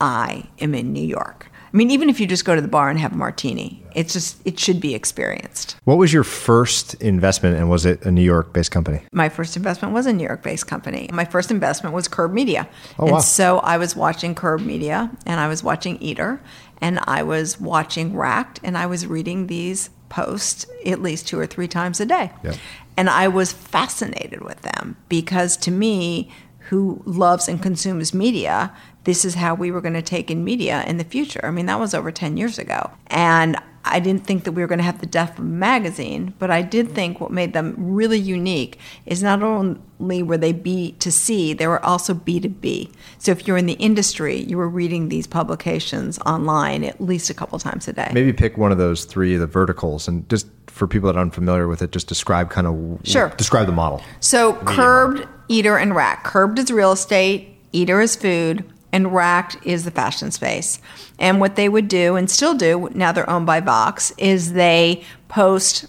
I 0.00 0.48
am 0.58 0.74
in 0.74 0.92
New 0.92 1.06
York. 1.06 1.52
I 1.76 1.78
mean, 1.78 1.90
even 1.90 2.08
if 2.08 2.20
you 2.20 2.26
just 2.26 2.46
go 2.46 2.54
to 2.54 2.62
the 2.62 2.68
bar 2.68 2.88
and 2.88 2.98
have 2.98 3.12
a 3.12 3.16
martini, 3.16 3.82
it's 3.94 4.14
just, 4.14 4.40
it 4.46 4.58
should 4.58 4.80
be 4.80 4.94
experienced. 4.94 5.76
What 5.84 5.98
was 5.98 6.10
your 6.10 6.24
first 6.24 6.94
investment, 7.02 7.58
and 7.58 7.68
was 7.68 7.84
it 7.84 8.02
a 8.06 8.10
New 8.10 8.22
York-based 8.22 8.70
company? 8.70 9.02
My 9.12 9.28
first 9.28 9.58
investment 9.58 9.92
was 9.92 10.06
a 10.06 10.12
New 10.14 10.24
York 10.24 10.42
based 10.42 10.66
company. 10.66 11.10
My 11.12 11.26
first 11.26 11.50
investment 11.50 11.94
was 11.94 12.08
Curbed 12.08 12.32
Media. 12.32 12.66
Oh, 12.98 13.04
and 13.04 13.12
wow. 13.12 13.18
so 13.18 13.58
I 13.58 13.76
was 13.76 13.94
watching 13.94 14.34
Curbed 14.34 14.64
Media 14.64 15.10
and 15.26 15.38
I 15.38 15.48
was 15.48 15.62
watching 15.62 16.00
Eater 16.00 16.40
and 16.80 16.98
I 17.04 17.22
was 17.22 17.60
watching 17.60 18.16
Racked 18.16 18.58
and 18.64 18.78
I 18.78 18.86
was 18.86 19.06
reading 19.06 19.46
these 19.46 19.90
posts 20.08 20.64
at 20.86 21.02
least 21.02 21.28
two 21.28 21.38
or 21.38 21.46
three 21.46 21.68
times 21.68 22.00
a 22.00 22.06
day. 22.06 22.32
Yep. 22.42 22.56
And 22.96 23.10
I 23.10 23.28
was 23.28 23.52
fascinated 23.52 24.40
with 24.42 24.62
them 24.62 24.96
because 25.10 25.58
to 25.58 25.70
me, 25.70 26.32
who 26.68 27.02
loves 27.04 27.48
and 27.48 27.62
consumes 27.62 28.12
media, 28.12 28.72
this 29.04 29.24
is 29.24 29.34
how 29.34 29.54
we 29.54 29.70
were 29.70 29.80
going 29.80 29.94
to 29.94 30.02
take 30.02 30.30
in 30.30 30.42
media 30.44 30.82
in 30.86 30.96
the 30.96 31.04
future. 31.04 31.40
I 31.44 31.50
mean, 31.50 31.66
that 31.66 31.78
was 31.78 31.94
over 31.94 32.10
10 32.10 32.36
years 32.36 32.58
ago. 32.58 32.90
And 33.06 33.56
I 33.84 34.00
didn't 34.00 34.26
think 34.26 34.42
that 34.44 34.52
we 34.52 34.62
were 34.62 34.66
going 34.66 34.80
to 34.80 34.84
have 34.84 34.98
the 35.00 35.06
death 35.06 35.38
of 35.38 35.44
a 35.44 35.48
magazine, 35.48 36.34
but 36.40 36.50
I 36.50 36.62
did 36.62 36.90
think 36.90 37.20
what 37.20 37.30
made 37.30 37.52
them 37.52 37.76
really 37.78 38.18
unique 38.18 38.80
is 39.06 39.22
not 39.22 39.44
only 39.44 40.24
were 40.24 40.36
they 40.36 40.52
B 40.52 40.92
to 40.98 41.12
C, 41.12 41.52
they 41.52 41.68
were 41.68 41.84
also 41.84 42.12
B 42.12 42.40
to 42.40 42.48
B. 42.48 42.90
So 43.18 43.30
if 43.30 43.46
you're 43.46 43.56
in 43.56 43.66
the 43.66 43.74
industry, 43.74 44.38
you 44.40 44.58
were 44.58 44.68
reading 44.68 45.08
these 45.08 45.28
publications 45.28 46.18
online 46.26 46.82
at 46.82 47.00
least 47.00 47.30
a 47.30 47.34
couple 47.34 47.60
times 47.60 47.86
a 47.86 47.92
day. 47.92 48.10
Maybe 48.12 48.32
pick 48.32 48.58
one 48.58 48.72
of 48.72 48.78
those 48.78 49.04
three 49.04 49.34
of 49.34 49.40
the 49.40 49.46
verticals, 49.46 50.08
and 50.08 50.28
just 50.28 50.48
for 50.66 50.88
people 50.88 51.06
that 51.06 51.16
aren't 51.16 51.32
familiar 51.34 51.68
with 51.68 51.80
it, 51.80 51.92
just 51.92 52.08
describe 52.08 52.50
kind 52.50 52.66
of 52.66 53.00
Sure. 53.04 53.28
describe 53.36 53.66
the 53.66 53.72
model. 53.72 54.02
So 54.18 54.54
curbed, 54.64 55.28
eater, 55.48 55.76
and 55.76 55.94
Racked. 55.94 56.24
Curbed 56.24 56.58
is 56.58 56.70
real 56.70 56.92
estate, 56.92 57.56
eater 57.72 58.00
is 58.00 58.16
food, 58.16 58.64
and 58.92 59.14
racked 59.14 59.58
is 59.62 59.84
the 59.84 59.90
fashion 59.90 60.30
space. 60.30 60.80
And 61.18 61.40
what 61.40 61.56
they 61.56 61.68
would 61.68 61.88
do 61.88 62.16
and 62.16 62.30
still 62.30 62.54
do, 62.54 62.88
now 62.94 63.12
they're 63.12 63.28
owned 63.28 63.46
by 63.46 63.60
Vox, 63.60 64.12
is 64.16 64.54
they 64.54 65.04
post 65.28 65.86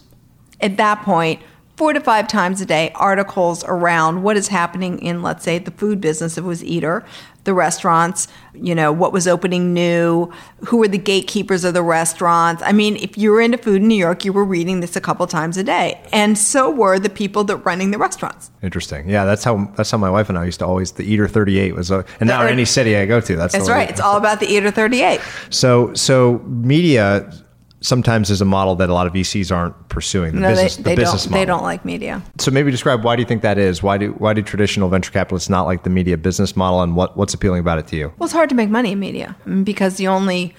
at 0.60 0.78
that 0.78 1.04
point 1.04 1.42
four 1.78 1.94
to 1.94 2.02
five 2.02 2.28
times 2.28 2.60
a 2.60 2.66
day 2.66 2.92
articles 2.96 3.64
around 3.66 4.24
what 4.24 4.36
is 4.36 4.48
happening 4.48 5.00
in, 5.00 5.22
let's 5.22 5.44
say, 5.44 5.60
the 5.60 5.72
food 5.72 6.02
business 6.02 6.38
if 6.38 6.44
it 6.44 6.48
was 6.48 6.64
eater, 6.64 7.06
the 7.48 7.54
restaurants, 7.54 8.28
you 8.54 8.76
know, 8.76 8.92
what 8.92 9.14
was 9.14 9.26
opening 9.26 9.74
new, 9.74 10.30
who 10.68 10.78
were 10.78 10.88
the 10.88 10.98
gatekeepers 10.98 11.64
of 11.64 11.74
the 11.74 11.82
restaurants. 11.82 12.62
I 12.64 12.74
mean, 12.74 12.98
if 12.98 13.18
you 13.18 13.32
were 13.32 13.40
into 13.40 13.58
food 13.58 13.82
in 13.82 13.88
New 13.88 13.96
York, 13.96 14.26
you 14.26 14.34
were 14.34 14.44
reading 14.44 14.82
this 14.82 14.98
a 14.98 15.02
couple 15.02 15.26
times 15.28 15.56
a 15.56 15.64
day. 15.64 16.00
And 16.12 16.38
so 16.38 16.70
were 16.70 17.00
the 17.00 17.10
people 17.10 17.46
that 17.46 17.56
running 17.58 17.92
the 17.92 17.98
restaurants. 17.98 18.52
Interesting. 18.62 19.10
Yeah, 19.10 19.24
that's 19.24 19.46
how 19.46 19.72
that's 19.78 19.90
how 19.90 19.98
my 19.98 20.10
wife 20.10 20.28
and 20.28 20.38
I 20.38 20.44
used 20.46 20.60
to 20.60 20.66
always. 20.66 20.92
The 20.92 21.04
Eater 21.04 21.28
Thirty 21.28 21.58
Eight 21.58 21.74
was, 21.74 21.90
a, 21.90 22.04
and 22.20 22.28
now 22.28 22.46
in 22.46 22.52
any 22.52 22.66
city 22.66 22.98
I 22.98 23.06
go 23.06 23.22
to, 23.22 23.36
that's 23.38 23.54
That's 23.54 23.70
right. 23.70 23.90
It's 23.90 24.02
all 24.02 24.18
about 24.18 24.42
the 24.42 24.48
Eater 24.48 24.70
38. 24.70 25.22
So 25.50 25.94
so 25.94 26.40
media 26.40 27.32
sometimes 27.82 28.30
is 28.30 28.42
a 28.42 28.46
model 28.46 28.76
that 28.76 28.90
a 28.90 28.94
lot 28.94 29.08
of 29.08 29.14
VCs 29.14 29.56
aren't 29.56 29.90
pursuing. 29.90 30.36
The 30.36 30.42
No, 30.42 30.48
business, 30.50 30.76
they, 30.78 30.84
the 30.84 30.90
they 30.90 30.96
business 30.96 31.24
don't. 31.24 31.32
model. 31.32 31.42
They 31.42 31.46
don't 31.46 31.64
like 31.64 31.86
media. 31.86 32.22
So 32.40 32.52
maybe 32.52 32.72
describe 32.72 33.04
why 33.04 33.16
do 33.16 33.22
you 33.22 33.28
think 33.28 33.42
that 33.44 33.58
is? 33.58 33.84
Why 33.84 33.98
do 33.98 34.12
why 34.18 34.34
do 34.34 34.42
traditional 34.42 34.90
venture 34.90 35.12
capitalists 35.12 35.50
not 35.50 35.66
like 35.66 35.84
the 35.84 35.90
media 35.90 36.18
business 36.18 36.56
model, 36.56 36.82
and 36.82 36.96
what 36.96 37.16
what's 37.18 37.34
appealing 37.34 37.60
about 37.60 37.80
it 37.80 37.88
to 37.88 37.96
you? 37.96 38.14
Well, 38.18 38.26
it's 38.26 38.34
hard 38.34 38.50
to 38.50 38.56
make 38.56 38.70
money 38.70 38.92
in 38.94 39.00
media 39.00 39.36
mm, 39.46 39.64
because 39.64 39.98
the 39.98 40.08
only 40.08 40.56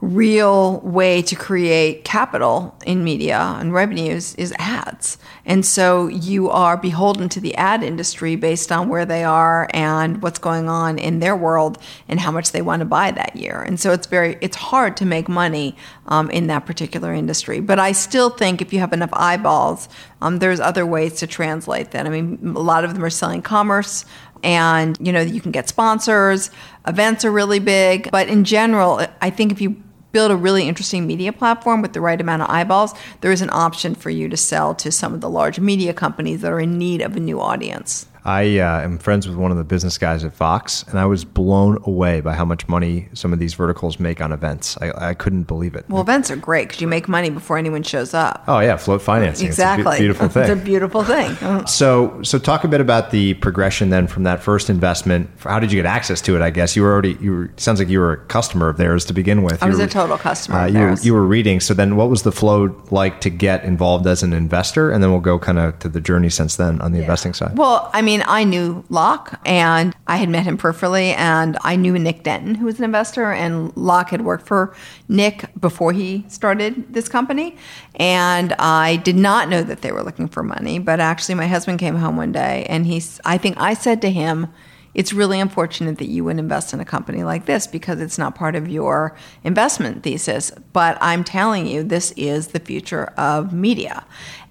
real 0.00 0.80
way 0.80 1.20
to 1.20 1.36
create 1.36 2.04
capital 2.04 2.74
in 2.86 3.04
media 3.04 3.38
and 3.58 3.72
revenues 3.72 4.34
is 4.36 4.54
ads. 4.58 5.18
And 5.44 5.64
so 5.64 6.08
you 6.08 6.48
are 6.48 6.78
beholden 6.78 7.28
to 7.30 7.40
the 7.40 7.54
ad 7.56 7.82
industry 7.82 8.34
based 8.36 8.72
on 8.72 8.88
where 8.88 9.04
they 9.04 9.24
are 9.24 9.68
and 9.74 10.22
what's 10.22 10.38
going 10.38 10.70
on 10.70 10.98
in 10.98 11.18
their 11.18 11.36
world 11.36 11.76
and 12.08 12.18
how 12.18 12.30
much 12.30 12.52
they 12.52 12.62
want 12.62 12.80
to 12.80 12.86
buy 12.86 13.10
that 13.10 13.36
year. 13.36 13.60
And 13.60 13.78
so 13.78 13.92
it's 13.92 14.06
very 14.06 14.38
it's 14.40 14.56
hard 14.56 14.96
to 14.98 15.04
make 15.04 15.28
money 15.28 15.76
um, 16.06 16.30
in 16.30 16.46
that 16.46 16.64
particular 16.64 17.12
industry. 17.12 17.60
But 17.60 17.78
I 17.78 17.92
still 17.92 18.30
think 18.30 18.62
if 18.62 18.72
you 18.72 18.78
have 18.80 18.94
enough 18.94 19.10
eyeballs, 19.12 19.88
um, 20.22 20.38
there's 20.38 20.60
other 20.60 20.86
ways 20.86 21.14
to 21.16 21.26
translate 21.26 21.90
that. 21.90 22.06
I 22.06 22.08
mean, 22.08 22.54
a 22.56 22.60
lot 22.60 22.84
of 22.84 22.94
them 22.94 23.04
are 23.04 23.10
selling 23.10 23.42
commerce 23.42 24.06
and 24.42 24.96
you 25.00 25.12
know 25.12 25.20
you 25.20 25.38
can 25.38 25.52
get 25.52 25.68
sponsors 25.68 26.50
events 26.86 27.26
are 27.26 27.30
really 27.30 27.58
big 27.58 28.10
but 28.10 28.26
in 28.26 28.42
general 28.42 29.06
i 29.20 29.28
think 29.28 29.52
if 29.52 29.60
you 29.60 29.76
build 30.12 30.30
a 30.30 30.36
really 30.36 30.68
interesting 30.68 31.06
media 31.06 31.32
platform 31.32 31.82
with 31.82 31.92
the 31.92 32.00
right 32.00 32.20
amount 32.20 32.42
of 32.42 32.50
eyeballs 32.50 32.94
there 33.20 33.32
is 33.32 33.42
an 33.42 33.50
option 33.50 33.94
for 33.94 34.10
you 34.10 34.28
to 34.28 34.36
sell 34.36 34.74
to 34.74 34.90
some 34.90 35.14
of 35.14 35.20
the 35.20 35.30
large 35.30 35.58
media 35.60 35.92
companies 35.92 36.40
that 36.40 36.52
are 36.52 36.60
in 36.60 36.78
need 36.78 37.00
of 37.00 37.16
a 37.16 37.20
new 37.20 37.40
audience 37.40 38.06
I 38.24 38.58
uh, 38.58 38.80
am 38.82 38.98
friends 38.98 39.26
with 39.26 39.36
one 39.36 39.50
of 39.50 39.56
the 39.56 39.64
business 39.64 39.96
guys 39.98 40.24
at 40.24 40.34
Vox, 40.34 40.82
and 40.88 40.98
I 40.98 41.06
was 41.06 41.24
blown 41.24 41.78
away 41.84 42.20
by 42.20 42.34
how 42.34 42.44
much 42.44 42.68
money 42.68 43.08
some 43.14 43.32
of 43.32 43.38
these 43.38 43.54
verticals 43.54 43.98
make 43.98 44.20
on 44.20 44.30
events. 44.32 44.76
I, 44.80 45.10
I 45.10 45.14
couldn't 45.14 45.44
believe 45.44 45.74
it. 45.74 45.86
well 45.88 46.02
events 46.02 46.30
are 46.30 46.36
great 46.36 46.68
because 46.68 46.80
you 46.80 46.88
make 46.88 47.08
money 47.08 47.30
before 47.30 47.56
anyone 47.56 47.82
shows 47.82 48.12
up 48.14 48.44
oh 48.48 48.60
yeah, 48.60 48.76
float 48.76 49.00
financing. 49.02 49.46
exactly 49.46 49.84
It's 49.84 49.90
a 49.90 49.94
be- 49.94 49.98
beautiful 50.02 50.28
thing. 50.28 50.42
it's 50.42 50.50
a 50.60 50.64
beautiful 50.64 51.04
thing 51.04 51.66
So, 51.66 52.22
so 52.22 52.38
talk 52.38 52.64
a 52.64 52.68
bit 52.68 52.80
about 52.80 53.10
the 53.10 53.34
progression 53.34 53.90
then 53.90 54.06
from 54.06 54.24
that 54.24 54.42
first 54.42 54.68
investment. 54.70 55.30
How 55.40 55.58
did 55.58 55.72
you 55.72 55.78
get 55.78 55.86
access 55.86 56.20
to 56.22 56.36
it? 56.36 56.42
I 56.42 56.50
guess 56.50 56.76
you 56.76 56.82
were 56.82 56.92
already. 56.92 57.16
You 57.20 57.32
were, 57.32 57.50
sounds 57.56 57.78
like 57.78 57.88
you 57.88 58.00
were 58.00 58.12
a 58.12 58.16
customer 58.26 58.68
of 58.68 58.76
theirs 58.76 59.04
to 59.06 59.12
begin 59.14 59.42
with. 59.42 59.62
I 59.62 59.66
was 59.68 59.78
were- 59.78 59.84
a 59.84 59.88
total 59.88 60.18
customer 60.18 60.58
Uh, 60.58 60.66
of 60.66 60.72
you, 60.74 60.78
theirs. 60.78 61.06
you 61.06 61.14
were 61.14 61.24
reading. 61.26 61.60
So 61.60 61.72
then, 61.74 61.96
what 61.96 62.10
was 62.10 62.22
the 62.22 62.32
flow 62.32 62.74
like 62.90 63.20
to 63.22 63.30
get 63.30 63.64
involved 63.64 64.06
as 64.06 64.22
an 64.22 64.32
investor? 64.32 64.90
And 64.90 65.02
then 65.02 65.10
we'll 65.10 65.20
go 65.20 65.38
kind 65.38 65.58
of 65.58 65.78
to 65.80 65.88
the 65.88 66.00
journey 66.00 66.28
since 66.30 66.56
then 66.56 66.80
on 66.80 66.92
the 66.92 67.00
investing 67.00 67.32
side. 67.34 67.56
Well, 67.56 67.88
I 67.94 68.02
mean, 68.02 68.09
I 68.18 68.44
knew 68.44 68.84
Locke 68.88 69.40
and 69.46 69.94
I 70.06 70.16
had 70.16 70.28
met 70.28 70.44
him 70.44 70.58
peripherally, 70.58 71.14
and 71.16 71.56
I 71.62 71.76
knew 71.76 71.98
Nick 71.98 72.24
Denton, 72.24 72.56
who 72.56 72.66
was 72.66 72.78
an 72.78 72.84
investor, 72.84 73.32
and 73.32 73.74
Locke 73.76 74.10
had 74.10 74.22
worked 74.22 74.46
for 74.46 74.74
Nick 75.08 75.48
before 75.60 75.92
he 75.92 76.24
started 76.28 76.92
this 76.92 77.08
company. 77.08 77.56
And 77.94 78.52
I 78.54 78.96
did 78.96 79.16
not 79.16 79.48
know 79.48 79.62
that 79.62 79.82
they 79.82 79.92
were 79.92 80.02
looking 80.02 80.28
for 80.28 80.42
money, 80.42 80.78
but 80.78 80.98
actually, 80.98 81.36
my 81.36 81.46
husband 81.46 81.78
came 81.78 81.96
home 81.96 82.16
one 82.16 82.32
day 82.32 82.66
and 82.68 82.86
he, 82.86 83.02
I 83.24 83.38
think 83.38 83.56
I 83.60 83.74
said 83.74 84.02
to 84.02 84.10
him, 84.10 84.48
it's 84.94 85.12
really 85.12 85.38
unfortunate 85.40 85.98
that 85.98 86.08
you 86.08 86.24
would 86.24 86.38
invest 86.38 86.72
in 86.72 86.80
a 86.80 86.84
company 86.84 87.22
like 87.22 87.46
this 87.46 87.66
because 87.66 88.00
it's 88.00 88.18
not 88.18 88.34
part 88.34 88.56
of 88.56 88.68
your 88.68 89.16
investment 89.44 90.02
thesis. 90.02 90.50
But 90.72 90.98
I'm 91.00 91.24
telling 91.24 91.66
you, 91.66 91.82
this 91.82 92.12
is 92.12 92.48
the 92.48 92.60
future 92.60 93.06
of 93.16 93.52
media. 93.52 94.04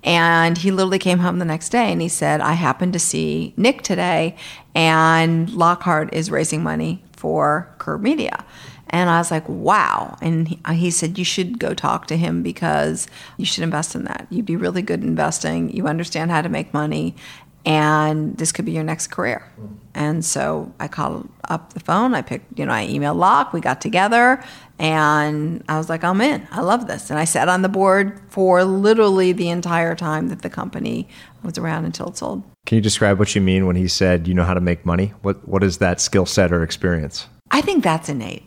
And 0.03 0.58
he 0.58 0.72
literally 0.72 1.00
came 1.00 1.19
home 1.19 1.39
the 1.39 1.46
next 1.46 1.69
day 1.69 1.91
and 1.91 2.01
he 2.01 2.08
said, 2.08 2.39
I 2.39 2.53
happened 2.53 2.93
to 2.93 3.00
see 3.00 3.53
Nick 3.58 3.81
today, 3.81 4.38
and 4.74 5.50
Lockhart 5.50 6.13
is 6.13 6.31
raising 6.31 6.63
money 6.63 7.03
for 7.13 7.74
Curbed 7.79 8.03
Media. 8.03 8.46
And 8.91 9.10
I 9.10 9.19
was 9.19 9.29
like, 9.29 9.48
wow. 9.48 10.17
And 10.22 10.48
he, 10.48 10.60
uh, 10.65 10.74
he 10.74 10.89
said, 10.89 11.17
you 11.17 11.25
should 11.25 11.60
go 11.60 11.74
talk 11.74 12.08
to 12.08 12.17
him 12.17 12.41
because 12.41 13.08
you 13.38 13.46
should 13.46 13.63
invest 13.63 13.93
in 13.93 14.05
that. 14.05 14.25
You'd 14.29 14.46
be 14.46 14.55
really 14.55 14.81
good 14.81 15.03
investing. 15.03 15.69
You 15.69 15.88
understand 15.88 16.31
how 16.31 16.41
to 16.41 16.50
make 16.50 16.74
money. 16.74 17.15
And 17.66 18.38
this 18.38 18.51
could 18.51 18.66
be 18.66 18.72
your 18.72 18.84
next 18.84 19.08
career. 19.08 19.44
Mm. 19.60 19.78
And 19.94 20.25
so 20.25 20.74
I 20.80 20.88
called 20.88 21.30
up 21.50 21.74
the 21.74 21.80
phone. 21.80 22.13
I 22.16 22.22
picked, 22.22 22.58
you 22.58 22.66
know, 22.66 22.72
I 22.72 22.88
emailed 22.88 23.18
Locke. 23.18 23.51
We 23.51 23.60
got 23.60 23.82
together 23.82 24.42
and 24.78 25.62
I 25.68 25.78
was 25.78 25.89
like, 25.89 26.06
I'm 26.06 26.22
in. 26.22 26.48
I 26.51 26.62
love 26.62 26.88
this. 26.88 27.10
And 27.10 27.20
I 27.20 27.25
sat 27.25 27.50
on 27.50 27.63
the 27.63 27.70
board 27.70 28.22
for 28.30 28.63
literally 28.63 29.34
the 29.34 29.50
entire 29.50 29.94
time 29.94 30.30
that 30.30 30.42
the 30.42 30.50
company 30.50 31.08
was 31.44 31.58
around 31.58 31.86
until 31.86 32.08
it 32.08 32.18
sold. 32.18 32.44
Can 32.66 32.78
you 32.78 32.82
describe 32.82 33.20
what 33.20 33.36
you 33.36 33.42
mean 33.42 33.66
when 33.68 33.75
he 33.75 33.88
said 33.88 34.28
you 34.28 34.34
know 34.34 34.46
how 34.46 34.54
to 34.54 34.62
make 34.62 34.86
money? 34.86 35.13
What 35.22 35.46
what 35.48 35.63
is 35.63 35.80
that 35.80 36.00
skill 36.00 36.25
set 36.25 36.54
or 36.54 36.63
experience? 36.63 37.28
I 37.51 37.62
think 37.62 37.84
that's 37.84 38.10
innate. 38.10 38.44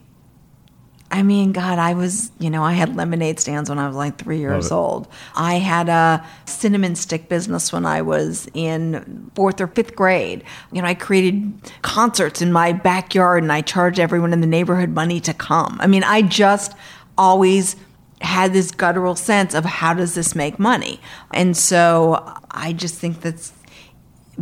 I 1.13 1.23
mean, 1.23 1.53
God, 1.53 1.79
I 1.79 1.93
was, 1.93 2.33
you 2.39 2.49
know, 2.49 2.63
I 2.63 2.73
had 2.73 2.97
lemonade 2.97 3.39
stands 3.39 3.69
when 3.69 3.79
I 3.79 3.87
was 3.87 3.95
like 3.95 4.17
three 4.17 4.39
years 4.39 4.73
old. 4.73 5.07
I 5.37 5.57
had 5.57 5.91
a 5.91 6.27
cinnamon 6.47 6.97
stick 6.97 7.29
business 7.29 7.71
when 7.71 7.85
I 7.85 8.01
was 8.01 8.49
in 8.55 9.31
fourth 9.35 9.61
or 9.61 9.67
fifth 9.67 9.95
grade. 9.95 10.43
You 10.73 10.81
know, 10.81 10.89
I 10.89 10.95
created 10.95 11.53
concerts 11.83 12.41
in 12.41 12.51
my 12.51 12.73
backyard 12.73 13.43
and 13.43 13.53
I 13.53 13.61
charged 13.61 14.01
everyone 14.01 14.33
in 14.33 14.41
the 14.41 14.47
neighborhood 14.47 14.89
money 14.89 15.21
to 15.21 15.35
come. 15.35 15.77
I 15.83 15.87
mean, 15.87 16.03
I 16.03 16.23
just 16.23 16.73
always 17.19 17.77
had 18.23 18.55
this 18.55 18.71
guttural 18.71 19.15
sense 19.15 19.53
of 19.53 19.67
how 19.67 19.93
does 19.93 20.15
this 20.15 20.35
make 20.35 20.59
money? 20.59 20.99
And 21.35 21.55
so 21.57 22.37
I 22.51 22.73
just 22.73 22.95
think 22.95 23.21
that's 23.21 23.53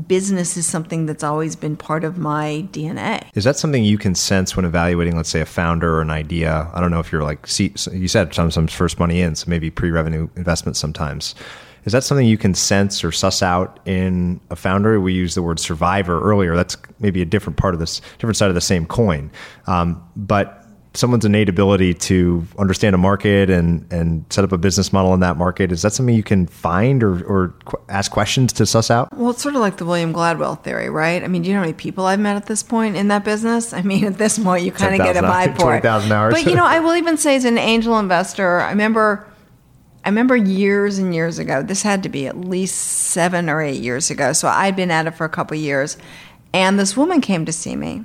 business 0.06 0.56
is 0.56 0.66
something 0.66 1.06
that's 1.06 1.24
always 1.24 1.56
been 1.56 1.76
part 1.76 2.04
of 2.04 2.18
my 2.18 2.66
DNA. 2.72 3.26
Is 3.34 3.44
that 3.44 3.56
something 3.56 3.84
you 3.84 3.98
can 3.98 4.14
sense 4.14 4.56
when 4.56 4.64
evaluating, 4.64 5.16
let's 5.16 5.28
say, 5.28 5.40
a 5.40 5.46
founder 5.46 5.96
or 5.96 6.00
an 6.00 6.10
idea? 6.10 6.70
I 6.72 6.80
don't 6.80 6.90
know 6.90 7.00
if 7.00 7.10
you're 7.10 7.24
like, 7.24 7.46
see, 7.46 7.72
you 7.92 8.08
said 8.08 8.34
sometimes 8.34 8.72
first 8.72 8.98
money 8.98 9.20
in, 9.20 9.34
so 9.34 9.48
maybe 9.48 9.70
pre-revenue 9.70 10.28
investment 10.36 10.76
sometimes. 10.76 11.34
Is 11.84 11.92
that 11.92 12.04
something 12.04 12.26
you 12.26 12.38
can 12.38 12.54
sense 12.54 13.02
or 13.02 13.10
suss 13.10 13.42
out 13.42 13.80
in 13.86 14.40
a 14.50 14.56
founder? 14.56 15.00
We 15.00 15.14
used 15.14 15.36
the 15.36 15.42
word 15.42 15.58
survivor 15.58 16.20
earlier. 16.20 16.54
That's 16.54 16.76
maybe 16.98 17.22
a 17.22 17.24
different 17.24 17.56
part 17.56 17.74
of 17.74 17.80
this, 17.80 18.00
different 18.18 18.36
side 18.36 18.48
of 18.48 18.54
the 18.54 18.60
same 18.60 18.86
coin. 18.86 19.30
Um, 19.66 20.02
but 20.14 20.59
someone's 20.94 21.24
innate 21.24 21.48
ability 21.48 21.94
to 21.94 22.44
understand 22.58 22.94
a 22.94 22.98
market 22.98 23.48
and 23.48 23.86
and 23.92 24.24
set 24.30 24.42
up 24.42 24.50
a 24.50 24.58
business 24.58 24.92
model 24.92 25.14
in 25.14 25.20
that 25.20 25.36
market 25.36 25.70
is 25.70 25.82
that 25.82 25.92
something 25.92 26.14
you 26.14 26.22
can 26.22 26.46
find 26.46 27.02
or, 27.02 27.24
or 27.24 27.48
qu- 27.64 27.80
ask 27.88 28.10
questions 28.10 28.52
to 28.52 28.66
suss 28.66 28.90
out 28.90 29.08
well 29.16 29.30
it's 29.30 29.42
sort 29.42 29.54
of 29.54 29.60
like 29.60 29.76
the 29.76 29.84
william 29.84 30.12
gladwell 30.12 30.60
theory 30.62 30.90
right 30.90 31.22
i 31.22 31.28
mean 31.28 31.42
do 31.42 31.48
you 31.48 31.54
know 31.54 31.60
how 31.60 31.66
many 31.66 31.72
people 31.72 32.06
i've 32.06 32.18
met 32.18 32.34
at 32.36 32.46
this 32.46 32.62
point 32.62 32.96
in 32.96 33.08
that 33.08 33.24
business 33.24 33.72
i 33.72 33.82
mean 33.82 34.04
at 34.04 34.18
this 34.18 34.38
point 34.38 34.64
you 34.64 34.72
kind 34.72 34.94
of 34.94 35.06
get 35.06 35.16
a 35.16 35.26
vibe 35.26 35.56
for 35.58 35.74
it 35.74 35.84
hours. 35.84 36.34
but 36.34 36.44
you 36.44 36.56
know 36.56 36.66
i 36.66 36.80
will 36.80 36.96
even 36.96 37.16
say 37.16 37.36
as 37.36 37.44
an 37.44 37.58
angel 37.58 37.98
investor 37.98 38.60
i 38.60 38.70
remember 38.70 39.26
I 40.02 40.08
remember 40.08 40.34
years 40.34 40.98
and 40.98 41.14
years 41.14 41.38
ago, 41.38 41.62
this 41.62 41.82
had 41.82 42.04
to 42.04 42.08
be 42.08 42.26
at 42.26 42.34
least 42.34 42.74
seven 42.74 43.50
or 43.50 43.60
eight 43.60 43.82
years 43.82 44.10
ago. 44.10 44.32
So 44.32 44.48
I'd 44.48 44.74
been 44.74 44.90
at 44.90 45.06
it 45.06 45.10
for 45.10 45.26
a 45.26 45.28
couple 45.28 45.58
years. 45.58 45.98
And 46.54 46.78
this 46.78 46.96
woman 46.96 47.20
came 47.20 47.44
to 47.44 47.52
see 47.52 47.76
me 47.76 48.04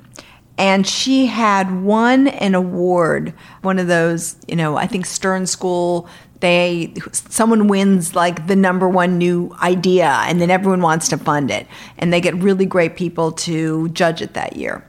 and 0.57 0.87
she 0.87 1.25
had 1.25 1.83
won 1.83 2.27
an 2.27 2.55
award 2.55 3.33
one 3.61 3.79
of 3.79 3.87
those 3.87 4.35
you 4.47 4.55
know 4.55 4.77
i 4.77 4.87
think 4.87 5.05
stern 5.05 5.45
school 5.45 6.07
they 6.39 6.93
someone 7.11 7.67
wins 7.67 8.15
like 8.15 8.47
the 8.47 8.55
number 8.55 8.87
one 8.87 9.17
new 9.17 9.55
idea 9.61 10.09
and 10.27 10.39
then 10.39 10.51
everyone 10.51 10.81
wants 10.81 11.07
to 11.09 11.17
fund 11.17 11.49
it. 11.49 11.65
And 11.97 12.11
they 12.11 12.21
get 12.21 12.35
really 12.35 12.65
great 12.65 12.95
people 12.95 13.31
to 13.31 13.89
judge 13.89 14.21
it 14.21 14.33
that 14.33 14.55
year. 14.55 14.87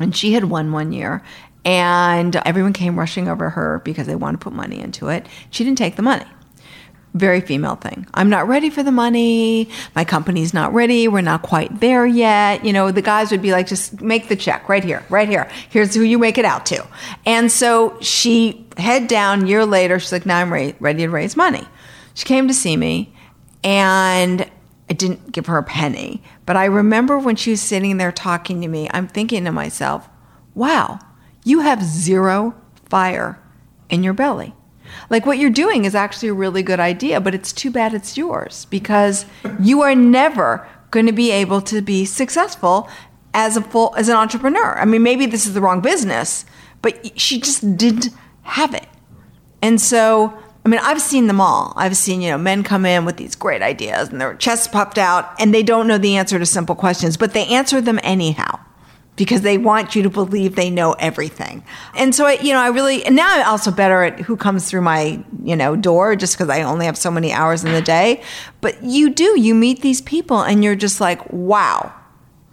And 0.00 0.16
she 0.16 0.32
had 0.32 0.44
won 0.44 0.72
one 0.72 0.92
year 0.92 1.22
and 1.64 2.34
everyone 2.36 2.72
came 2.72 2.98
rushing 2.98 3.28
over 3.28 3.50
her 3.50 3.80
because 3.84 4.06
they 4.06 4.16
wanted 4.16 4.40
to 4.40 4.44
put 4.44 4.52
money 4.52 4.80
into 4.80 5.08
it. 5.08 5.26
She 5.50 5.62
didn't 5.62 5.78
take 5.78 5.96
the 5.96 6.02
money 6.02 6.24
very 7.14 7.40
female 7.40 7.76
thing. 7.76 8.06
I'm 8.14 8.30
not 8.30 8.48
ready 8.48 8.70
for 8.70 8.82
the 8.82 8.92
money. 8.92 9.68
My 9.94 10.04
company's 10.04 10.54
not 10.54 10.72
ready. 10.72 11.08
We're 11.08 11.20
not 11.20 11.42
quite 11.42 11.80
there 11.80 12.06
yet. 12.06 12.64
You 12.64 12.72
know, 12.72 12.90
the 12.90 13.02
guys 13.02 13.30
would 13.30 13.42
be 13.42 13.52
like, 13.52 13.66
just 13.66 14.00
make 14.00 14.28
the 14.28 14.36
check 14.36 14.68
right 14.68 14.82
here, 14.82 15.04
right 15.10 15.28
here. 15.28 15.48
Here's 15.68 15.94
who 15.94 16.02
you 16.02 16.18
make 16.18 16.38
it 16.38 16.44
out 16.44 16.64
to. 16.66 16.86
And 17.26 17.52
so 17.52 17.98
she 18.00 18.66
head 18.78 19.08
down 19.08 19.46
year 19.46 19.66
later. 19.66 19.98
She's 19.98 20.12
like, 20.12 20.24
now 20.24 20.38
I'm 20.38 20.52
ready, 20.52 20.72
to 21.02 21.08
raise 21.08 21.36
money. 21.36 21.66
She 22.14 22.24
came 22.24 22.48
to 22.48 22.54
see 22.54 22.76
me 22.76 23.14
and 23.62 24.50
I 24.88 24.94
didn't 24.94 25.32
give 25.32 25.46
her 25.46 25.58
a 25.58 25.62
penny. 25.62 26.22
But 26.46 26.56
I 26.56 26.64
remember 26.64 27.18
when 27.18 27.36
she 27.36 27.50
was 27.50 27.60
sitting 27.60 27.98
there 27.98 28.12
talking 28.12 28.62
to 28.62 28.68
me, 28.68 28.88
I'm 28.90 29.08
thinking 29.08 29.44
to 29.44 29.52
myself, 29.52 30.08
wow, 30.54 30.98
you 31.44 31.60
have 31.60 31.82
zero 31.82 32.54
fire 32.88 33.38
in 33.90 34.02
your 34.02 34.14
belly 34.14 34.54
like 35.10 35.26
what 35.26 35.38
you're 35.38 35.50
doing 35.50 35.84
is 35.84 35.94
actually 35.94 36.28
a 36.28 36.34
really 36.34 36.62
good 36.62 36.80
idea, 36.80 37.20
but 37.20 37.34
it's 37.34 37.52
too 37.52 37.70
bad 37.70 37.94
it's 37.94 38.16
yours 38.16 38.66
because 38.66 39.26
you 39.60 39.82
are 39.82 39.94
never 39.94 40.66
going 40.90 41.06
to 41.06 41.12
be 41.12 41.30
able 41.30 41.60
to 41.62 41.80
be 41.80 42.04
successful 42.04 42.88
as 43.34 43.56
a 43.56 43.62
full 43.62 43.94
as 43.96 44.08
an 44.08 44.16
entrepreneur. 44.16 44.78
I 44.78 44.84
mean, 44.84 45.02
maybe 45.02 45.26
this 45.26 45.46
is 45.46 45.54
the 45.54 45.60
wrong 45.60 45.80
business, 45.80 46.44
but 46.82 47.18
she 47.18 47.40
just 47.40 47.76
didn't 47.76 48.08
have 48.42 48.74
it. 48.74 48.86
And 49.62 49.80
so, 49.80 50.36
I 50.64 50.68
mean, 50.68 50.80
I've 50.82 51.00
seen 51.00 51.28
them 51.28 51.40
all. 51.40 51.72
I've 51.76 51.96
seen, 51.96 52.20
you 52.20 52.30
know, 52.30 52.38
men 52.38 52.62
come 52.62 52.84
in 52.84 53.04
with 53.04 53.16
these 53.16 53.34
great 53.34 53.62
ideas 53.62 54.08
and 54.08 54.20
their 54.20 54.34
chests 54.34 54.68
puffed 54.68 54.98
out 54.98 55.40
and 55.40 55.54
they 55.54 55.62
don't 55.62 55.86
know 55.86 55.98
the 55.98 56.16
answer 56.16 56.38
to 56.38 56.46
simple 56.46 56.74
questions, 56.74 57.16
but 57.16 57.32
they 57.32 57.46
answer 57.46 57.80
them 57.80 58.00
anyhow 58.02 58.58
because 59.16 59.42
they 59.42 59.58
want 59.58 59.94
you 59.94 60.02
to 60.02 60.10
believe 60.10 60.56
they 60.56 60.70
know 60.70 60.92
everything. 60.94 61.62
And 61.94 62.14
so, 62.14 62.26
I, 62.26 62.32
you 62.34 62.52
know, 62.52 62.60
I 62.60 62.68
really, 62.68 63.04
and 63.04 63.14
now 63.14 63.28
I'm 63.28 63.46
also 63.46 63.70
better 63.70 64.04
at 64.04 64.20
who 64.20 64.36
comes 64.36 64.68
through 64.68 64.80
my, 64.80 65.22
you 65.42 65.54
know, 65.54 65.76
door 65.76 66.16
just 66.16 66.34
because 66.34 66.48
I 66.48 66.62
only 66.62 66.86
have 66.86 66.96
so 66.96 67.10
many 67.10 67.32
hours 67.32 67.62
in 67.62 67.72
the 67.72 67.82
day. 67.82 68.22
But 68.60 68.82
you 68.82 69.10
do, 69.10 69.38
you 69.38 69.54
meet 69.54 69.82
these 69.82 70.00
people 70.00 70.40
and 70.40 70.64
you're 70.64 70.76
just 70.76 71.00
like, 71.00 71.30
wow, 71.30 71.92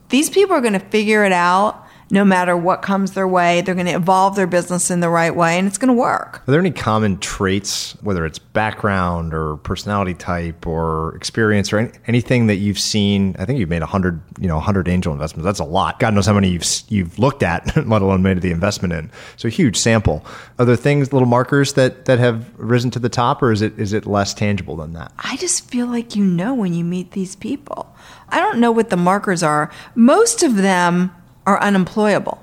these 0.09 0.29
people 0.29 0.55
are 0.55 0.61
going 0.61 0.73
to 0.73 0.79
figure 0.79 1.23
it 1.23 1.31
out 1.31 1.85
no 2.11 2.25
matter 2.25 2.57
what 2.57 2.81
comes 2.81 3.11
their 3.11 3.27
way. 3.27 3.61
They're 3.61 3.75
going 3.75 3.87
to 3.87 3.93
evolve 3.93 4.35
their 4.35 4.47
business 4.47 4.89
in 4.89 4.99
the 4.99 5.09
right 5.09 5.35
way 5.35 5.57
and 5.57 5.67
it's 5.67 5.77
going 5.77 5.89
to 5.89 5.93
work. 5.93 6.41
Are 6.47 6.51
there 6.51 6.59
any 6.59 6.71
common 6.71 7.19
traits, 7.19 7.93
whether 8.01 8.25
it's 8.25 8.39
background 8.39 9.33
or 9.33 9.57
personality 9.57 10.13
type 10.13 10.65
or 10.65 11.15
experience 11.15 11.71
or 11.71 11.79
any, 11.79 11.91
anything 12.07 12.47
that 12.47 12.55
you've 12.55 12.79
seen? 12.79 13.35
I 13.37 13.45
think 13.45 13.59
you've 13.59 13.69
made 13.69 13.81
100, 13.81 14.21
you 14.39 14.47
know, 14.47 14.55
100 14.55 14.87
angel 14.87 15.13
investments. 15.13 15.45
That's 15.45 15.59
a 15.59 15.65
lot. 15.65 15.99
God 15.99 16.13
knows 16.13 16.25
how 16.25 16.33
many 16.33 16.49
you've 16.49 16.65
you've 16.89 17.19
looked 17.19 17.43
at, 17.43 17.75
let 17.87 18.01
alone 18.01 18.23
made 18.23 18.41
the 18.41 18.51
investment 18.51 18.93
in. 18.93 19.11
So 19.37 19.47
a 19.47 19.51
huge 19.51 19.77
sample. 19.77 20.25
Are 20.57 20.65
there 20.65 20.75
things, 20.75 21.13
little 21.13 21.27
markers 21.27 21.73
that 21.73 22.05
that 22.05 22.19
have 22.19 22.51
risen 22.57 22.91
to 22.91 22.99
the 22.99 23.09
top 23.09 23.41
or 23.43 23.51
is 23.51 23.61
it 23.61 23.77
is 23.79 23.93
it 23.93 24.05
less 24.05 24.33
tangible 24.33 24.75
than 24.75 24.93
that? 24.93 25.11
I 25.19 25.37
just 25.37 25.69
feel 25.69 25.87
like 25.87 26.15
you 26.15 26.25
know 26.25 26.53
when 26.53 26.73
you 26.73 26.83
meet 26.83 27.11
these 27.11 27.35
people. 27.35 27.95
I 28.29 28.39
don't 28.39 28.59
know 28.59 28.71
what 28.71 28.89
the 28.89 28.97
markers 28.97 29.43
are. 29.43 29.71
Most 29.95 30.43
of 30.43 30.55
them 30.55 31.11
are 31.49 31.59
unemployable. 31.63 32.37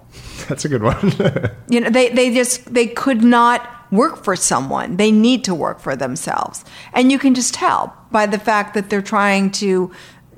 That's 0.49 0.65
a 0.65 0.69
good 0.69 0.83
one. 0.83 1.13
you 1.69 1.81
know, 1.81 1.91
they, 1.91 2.09
they 2.09 2.35
just 2.35 2.75
they 2.75 2.89
could 2.89 3.23
not 3.23 3.71
work 3.93 4.25
for 4.25 4.35
someone. 4.35 4.97
They 4.97 5.13
need 5.13 5.45
to 5.45 5.55
work 5.55 5.79
for 5.79 5.95
themselves. 5.95 6.65
And 6.93 7.13
you 7.13 7.19
can 7.19 7.33
just 7.33 7.55
tell 7.55 7.97
by 8.11 8.27
the 8.27 8.39
fact 8.39 8.75
that 8.75 8.91
they're 8.91 9.01
trying 9.01 9.53
to 9.53 9.93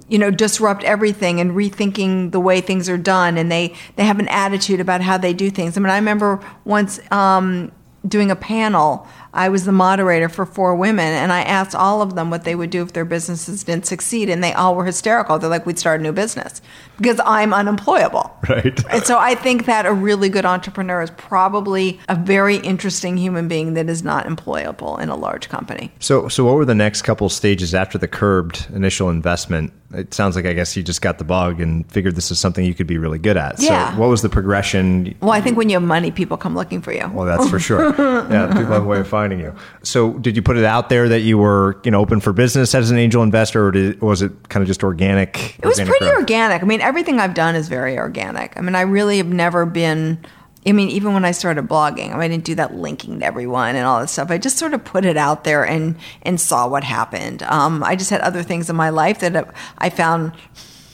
you 0.09 0.18
know 0.18 0.31
disrupt 0.31 0.85
everything 0.85 1.40
and 1.40 1.52
rethinking 1.52 2.31
the 2.31 2.40
way 2.40 2.61
things 2.61 2.88
are 2.88 2.98
done 2.98 3.37
and 3.37 3.50
they 3.52 3.74
they 3.96 4.04
have 4.04 4.18
an 4.18 4.28
attitude 4.28 4.81
about 4.81 5.02
how 5.02 5.18
they 5.18 5.35
do 5.35 5.50
things 5.50 5.76
i 5.76 5.81
mean 5.81 5.90
i 5.90 5.96
remember 5.96 6.40
once 6.64 6.98
um, 7.12 7.70
doing 8.07 8.31
a 8.31 8.37
panel 8.37 9.07
I 9.33 9.49
was 9.49 9.64
the 9.64 9.73
moderator 9.73 10.29
for 10.29 10.47
four 10.47 10.75
women, 10.75 11.12
and 11.12 11.33
I 11.33 11.43
asked 11.43 11.75
all 11.75 12.03
of 12.03 12.14
them 12.14 12.31
what 12.31 12.45
they 12.45 12.55
would 12.55 12.71
do 12.71 12.83
if 12.83 12.93
their 12.93 13.05
businesses 13.05 13.64
didn't 13.64 13.87
succeed, 13.87 14.29
and 14.29 14.43
they 14.43 14.53
all 14.53 14.75
were 14.75 14.85
hysterical. 14.85 15.38
They're 15.38 15.51
like, 15.51 15.67
"We'd 15.67 15.79
start 15.79 16.01
a 16.01 16.03
new 16.03 16.12
business 16.12 16.61
because 16.97 17.21
I'm 17.25 17.53
unemployable." 17.53 18.35
Right. 18.49 18.83
and 18.91 19.05
so 19.05 19.19
I 19.19 19.35
think 19.35 19.67
that 19.67 19.85
a 19.85 19.93
really 19.93 20.29
good 20.29 20.47
entrepreneur 20.47 21.03
is 21.03 21.11
probably 21.11 22.01
a 22.09 22.14
very 22.14 22.57
interesting 22.57 23.17
human 23.17 23.49
being 23.49 23.75
that 23.75 23.88
is 23.88 24.03
not 24.03 24.27
employable 24.27 24.99
in 25.01 25.09
a 25.09 25.17
large 25.17 25.49
company. 25.49 25.93
So, 25.99 26.29
so 26.29 26.45
what 26.45 26.55
were 26.55 26.64
the 26.64 26.75
next 26.75 27.03
couple 27.03 27.29
stages 27.29 27.75
after 27.75 27.99
the 27.99 28.09
curbed 28.09 28.67
initial 28.73 29.11
investment? 29.11 29.73
It 29.93 30.12
sounds 30.12 30.37
like 30.37 30.45
I 30.45 30.53
guess 30.53 30.77
you 30.77 30.83
just 30.83 31.01
got 31.01 31.19
the 31.19 31.25
bug 31.25 31.61
and 31.61 31.91
figured 31.91 32.14
this 32.14 32.31
is 32.31 32.38
something 32.38 32.64
you 32.64 32.75
could 32.75 32.87
be 32.87 32.99
really 32.99 33.19
good 33.19 33.37
at. 33.37 33.61
Yeah. 33.61 33.93
So, 33.93 34.01
what 34.01 34.09
was 34.09 34.23
the 34.23 34.29
progression? 34.29 35.14
Well, 35.21 35.31
I 35.31 35.41
think 35.41 35.57
when 35.57 35.71
you 35.71 35.77
have 35.77 35.83
money, 35.83 36.11
people 36.11 36.37
come 36.37 36.55
looking 36.55 36.83
for 36.83 36.93
you. 36.93 37.11
Well, 37.12 37.25
that's 37.25 37.49
for 37.49 37.59
sure. 37.59 37.88
yeah, 38.31 38.49
people 38.49 38.73
have 38.73 38.85
a 38.85 38.87
way 38.87 39.01
of 39.01 39.09
finding 39.18 39.40
you. 39.40 39.54
So, 39.83 40.14
did 40.18 40.37
you 40.37 40.42
put 40.42 40.57
it 40.57 40.64
out 40.64 40.88
there 40.88 41.09
that 41.09 41.20
you 41.20 41.38
were, 41.38 41.81
you 41.85 41.90
know, 41.90 42.00
open 42.00 42.20
for 42.20 42.33
business 42.33 42.74
as 42.74 42.90
an 42.90 42.98
angel 42.98 43.22
investor, 43.22 43.66
or 43.66 43.70
did, 43.72 44.00
was 44.00 44.22
it 44.22 44.33
kind 44.48 44.62
of 44.62 44.68
just 44.68 44.85
organic? 44.85 45.59
It 45.59 45.66
was 45.66 45.78
organic 45.78 45.98
pretty 45.98 46.11
growth? 46.11 46.20
organic. 46.20 46.62
I 46.62 46.66
mean, 46.66 46.81
everything 46.81 47.18
I've 47.20 47.35
done 47.35 47.54
is 47.57 47.68
very 47.68 47.98
organic. 47.98 48.57
I 48.57 48.61
mean, 48.61 48.74
I 48.74 48.83
really 48.83 49.18
have 49.18 49.26
never 49.26 49.66
been. 49.66 50.18
I 50.66 50.72
mean, 50.72 50.90
even 50.90 51.14
when 51.14 51.24
I 51.24 51.31
started 51.31 51.66
blogging, 51.66 52.12
I, 52.12 52.18
I 52.18 52.28
didn't 52.28 52.44
do 52.44 52.54
that 52.57 52.74
linking 52.74 53.20
to 53.20 53.24
everyone 53.26 53.74
and 53.74 53.87
all 53.87 54.00
that 54.00 54.09
stuff. 54.09 54.31
I 54.31 54.38
just 54.38 54.59
sort 54.59 54.74
of 54.74 54.85
put 54.85 55.04
it 55.04 55.16
out 55.16 55.44
there 55.44 55.66
and 55.66 55.96
and 56.22 56.40
saw 56.40 56.68
what 56.68 56.85
happened. 56.85 57.42
Um, 57.44 57.83
I 57.83 57.96
just 57.96 58.11
had 58.11 58.20
other 58.20 58.42
things 58.42 58.68
in 58.70 58.76
my 58.76 58.90
life 58.90 59.20
that 59.20 59.54
I 59.78 59.90
found 59.90 60.33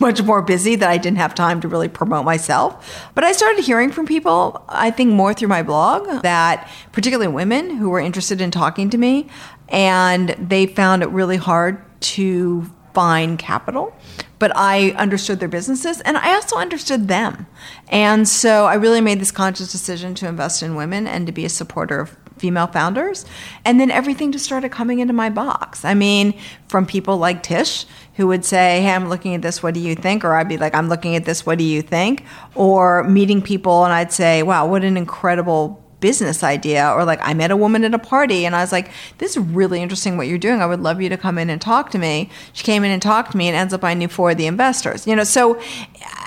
much 0.01 0.23
more 0.23 0.43
busy 0.43 0.77
that 0.77 0.89
I 0.89 0.99
didn't 0.99 1.19
have 1.19 1.35
time 1.35 1.61
to 1.61 1.69
really 1.69 1.89
promote 1.89 2.25
myself. 2.25 3.11
But 3.15 3.25
I 3.25 3.33
started 3.33 3.65
hearing 3.65 3.93
from 3.93 4.07
people, 4.07 4.65
I 4.69 4.91
think 4.91 5.13
more 5.13 5.35
through 5.35 5.49
my 5.49 5.63
blog, 5.63 6.23
that 6.23 6.69
particularly 6.93 7.33
women 7.33 7.77
who 7.77 7.91
were 7.91 8.01
interested 8.01 8.41
in 8.41 8.51
talking 8.51 8.91
to 8.91 8.99
me, 8.99 9.29
and 9.69 10.31
they 10.31 10.67
found 10.67 11.03
it 11.03 11.09
really 11.11 11.37
hard 11.37 11.83
to 12.01 12.71
find 12.93 13.39
capital. 13.39 13.95
But 14.39 14.53
I 14.55 14.91
understood 14.91 15.41
their 15.41 15.49
businesses 15.49 16.01
and 16.03 16.17
I 16.17 16.35
also 16.35 16.57
understood 16.57 17.09
them. 17.09 17.47
And 17.89 18.29
so 18.29 18.67
I 18.67 18.75
really 18.75 19.01
made 19.01 19.21
this 19.21 19.31
conscious 19.31 19.73
decision 19.73 20.15
to 20.17 20.29
invest 20.29 20.63
in 20.63 20.77
women 20.77 21.07
and 21.07 21.27
to 21.27 21.33
be 21.33 21.45
a 21.45 21.49
supporter 21.49 22.01
of 22.01 22.17
female 22.37 22.67
founders. 22.67 23.25
And 23.65 23.79
then 23.79 23.91
everything 23.91 24.33
just 24.33 24.45
started 24.45 24.71
coming 24.71 24.99
into 24.99 25.13
my 25.13 25.31
box. 25.31 25.85
I 25.85 25.95
mean, 25.95 26.35
from 26.69 26.87
people 26.87 27.19
like 27.19 27.43
Tisch, 27.43 27.87
who 28.15 28.27
would 28.29 28.45
say, 28.45 28.83
Hey, 28.83 28.91
I'm 28.91 29.09
looking 29.09 29.35
at 29.35 29.43
this, 29.43 29.63
what 29.63 29.75
do 29.75 29.81
you 29.81 29.95
think? 29.95 30.25
Or 30.25 30.35
I'd 30.35 30.49
be 30.49 30.57
like, 30.57 30.75
I'm 30.75 30.89
looking 30.89 31.17
at 31.17 31.25
this, 31.25 31.45
what 31.45 31.59
do 31.59 31.65
you 31.65 31.83
think? 31.83 32.25
Or 32.55 33.05
meeting 33.05 33.43
people 33.43 33.85
and 33.85 33.93
I'd 33.93 34.13
say, 34.13 34.43
Wow, 34.43 34.67
what 34.67 34.85
an 34.85 34.97
incredible 34.97 35.84
business 36.05 36.45
idea 36.45 36.93
or 36.95 37.03
like 37.03 37.19
I 37.23 37.33
met 37.33 37.51
a 37.51 37.57
woman 37.57 37.83
at 37.83 37.95
a 37.95 37.99
party 37.99 38.45
and 38.45 38.55
I 38.55 38.61
was 38.61 38.73
like, 38.73 38.91
this 39.17 39.31
is 39.31 39.39
really 39.39 39.81
interesting 39.81 40.19
what 40.19 40.29
you're 40.29 40.37
doing. 40.37 40.61
I 40.61 40.67
would 40.67 40.81
love 40.81 41.01
you 41.01 41.09
to 41.09 41.17
come 41.17 41.39
in 41.39 41.49
and 41.49 41.59
talk 41.59 41.91
to 41.93 41.99
me. 41.99 42.29
She 42.53 42.63
came 42.63 42.85
in 42.85 42.91
and 42.91 43.01
talked 43.01 43.33
to 43.33 43.39
me 43.39 43.49
and 43.49 43.57
ends 43.57 43.73
up 43.73 43.83
I 43.83 43.95
knew 43.95 44.07
four 44.07 44.33
of 44.33 44.37
the 44.37 44.45
investors. 44.47 45.07
You 45.07 45.17
know, 45.17 45.25
so 45.25 45.59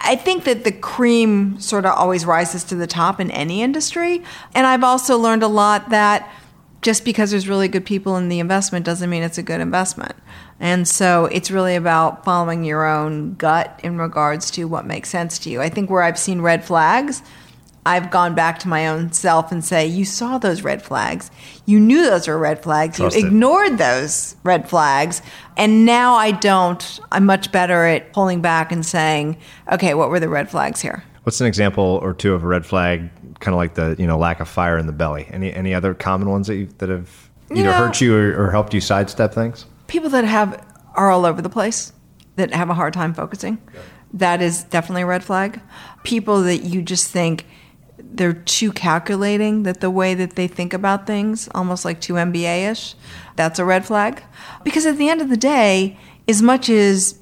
I 0.03 0.15
think 0.15 0.45
that 0.45 0.63
the 0.63 0.71
cream 0.71 1.59
sort 1.59 1.85
of 1.85 1.91
always 1.91 2.25
rises 2.25 2.63
to 2.63 2.75
the 2.75 2.87
top 2.87 3.19
in 3.19 3.29
any 3.29 3.61
industry. 3.61 4.23
And 4.55 4.65
I've 4.65 4.83
also 4.83 5.15
learned 5.15 5.43
a 5.43 5.47
lot 5.47 5.91
that 5.91 6.27
just 6.81 7.05
because 7.05 7.29
there's 7.29 7.47
really 7.47 7.67
good 7.67 7.85
people 7.85 8.17
in 8.17 8.29
the 8.29 8.39
investment 8.39 8.83
doesn't 8.83 9.11
mean 9.11 9.21
it's 9.21 9.37
a 9.37 9.43
good 9.43 9.61
investment. 9.61 10.15
And 10.59 10.87
so 10.87 11.25
it's 11.25 11.51
really 11.51 11.75
about 11.75 12.25
following 12.25 12.63
your 12.63 12.83
own 12.83 13.35
gut 13.35 13.79
in 13.83 13.99
regards 13.99 14.49
to 14.51 14.63
what 14.65 14.87
makes 14.87 15.09
sense 15.09 15.37
to 15.39 15.51
you. 15.51 15.61
I 15.61 15.69
think 15.69 15.91
where 15.91 16.01
I've 16.01 16.17
seen 16.17 16.41
red 16.41 16.65
flags 16.65 17.21
I've 17.87 18.11
gone 18.11 18.35
back 18.35 18.59
to 18.59 18.67
my 18.67 18.85
own 18.89 19.13
self 19.13 19.49
and 19.49 19.63
say, 19.63 19.87
you 19.87 20.03
saw 20.03 20.37
those 20.37 20.61
red 20.61 20.81
flags. 20.81 21.31
You 21.65 21.79
knew 21.79 22.03
those 22.03 22.27
were 22.27 22.37
red 22.37 22.61
flags. 22.61 22.97
Trust 22.97 23.15
you 23.15 23.23
it. 23.23 23.27
ignored 23.27 23.77
those 23.77 24.35
red 24.43 24.67
flags. 24.67 25.21
And 25.55 25.85
now 25.85 26.15
I 26.15 26.31
don't. 26.31 26.99
I'm 27.13 27.25
much 27.25 27.49
better 27.53 27.85
at 27.85 28.11
pulling 28.11 28.41
back 28.41 28.73
and 28.73 28.85
saying, 28.85 29.37
okay, 29.71 29.93
what 29.93 30.09
were 30.09 30.19
the 30.19 30.27
red 30.27 30.49
flags 30.51 30.81
here? 30.81 31.01
What's 31.23 31.39
an 31.39 31.47
example 31.47 31.99
or 32.03 32.13
two 32.13 32.33
of 32.33 32.43
a 32.43 32.47
red 32.47 32.65
flag, 32.65 33.09
kind 33.39 33.53
of 33.53 33.57
like 33.57 33.75
the 33.75 33.95
you 33.97 34.05
know 34.05 34.17
lack 34.17 34.41
of 34.41 34.49
fire 34.49 34.77
in 34.77 34.85
the 34.85 34.91
belly? 34.93 35.25
Any 35.31 35.53
any 35.53 35.73
other 35.73 35.93
common 35.93 36.29
ones 36.29 36.47
that 36.47 36.55
you, 36.57 36.65
that 36.79 36.89
have 36.89 37.29
either 37.49 37.57
You 37.59 37.63
know- 37.63 37.71
hurt 37.71 38.01
you 38.01 38.17
or, 38.17 38.47
or 38.47 38.51
helped 38.51 38.73
you 38.73 38.81
sidestep 38.81 39.33
things? 39.33 39.65
People 39.87 40.09
that 40.09 40.25
have 40.25 40.61
are 40.95 41.09
all 41.09 41.25
over 41.25 41.41
the 41.41 41.49
place, 41.49 41.93
that 42.35 42.53
have 42.53 42.69
a 42.69 42.73
hard 42.73 42.93
time 42.93 43.13
focusing. 43.13 43.57
That 44.13 44.41
is 44.41 44.63
definitely 44.63 45.03
a 45.03 45.05
red 45.05 45.23
flag. 45.23 45.61
People 46.03 46.41
that 46.43 46.59
you 46.59 46.81
just 46.81 47.11
think 47.11 47.45
they're 47.99 48.33
too 48.33 48.71
calculating, 48.71 49.63
that 49.63 49.81
the 49.81 49.89
way 49.89 50.13
that 50.13 50.35
they 50.35 50.47
think 50.47 50.73
about 50.73 51.07
things, 51.07 51.49
almost 51.53 51.85
like 51.85 52.01
too 52.01 52.13
MBA 52.13 52.71
ish, 52.71 52.95
that's 53.35 53.59
a 53.59 53.65
red 53.65 53.85
flag. 53.85 54.23
Because 54.63 54.85
at 54.85 54.97
the 54.97 55.09
end 55.09 55.21
of 55.21 55.29
the 55.29 55.37
day, 55.37 55.97
as 56.27 56.41
much 56.41 56.69
as 56.69 57.19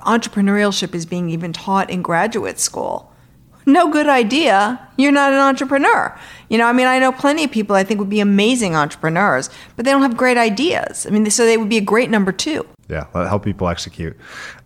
entrepreneurship 0.00 0.94
is 0.94 1.06
being 1.06 1.30
even 1.30 1.52
taught 1.52 1.90
in 1.90 2.02
graduate 2.02 2.58
school, 2.58 3.12
no 3.66 3.90
good 3.90 4.08
idea, 4.08 4.80
you're 4.96 5.12
not 5.12 5.32
an 5.32 5.38
entrepreneur. 5.38 6.18
You 6.48 6.56
know, 6.56 6.66
I 6.66 6.72
mean, 6.72 6.86
I 6.86 6.98
know 6.98 7.12
plenty 7.12 7.44
of 7.44 7.50
people 7.50 7.76
I 7.76 7.84
think 7.84 8.00
would 8.00 8.08
be 8.08 8.20
amazing 8.20 8.74
entrepreneurs, 8.74 9.50
but 9.76 9.84
they 9.84 9.90
don't 9.90 10.02
have 10.02 10.16
great 10.16 10.38
ideas. 10.38 11.06
I 11.06 11.10
mean, 11.10 11.28
so 11.30 11.44
they 11.44 11.58
would 11.58 11.68
be 11.68 11.76
a 11.76 11.82
great 11.82 12.08
number 12.08 12.32
two. 12.32 12.66
Yeah, 12.88 13.06
help 13.12 13.44
people 13.44 13.68
execute. 13.68 14.16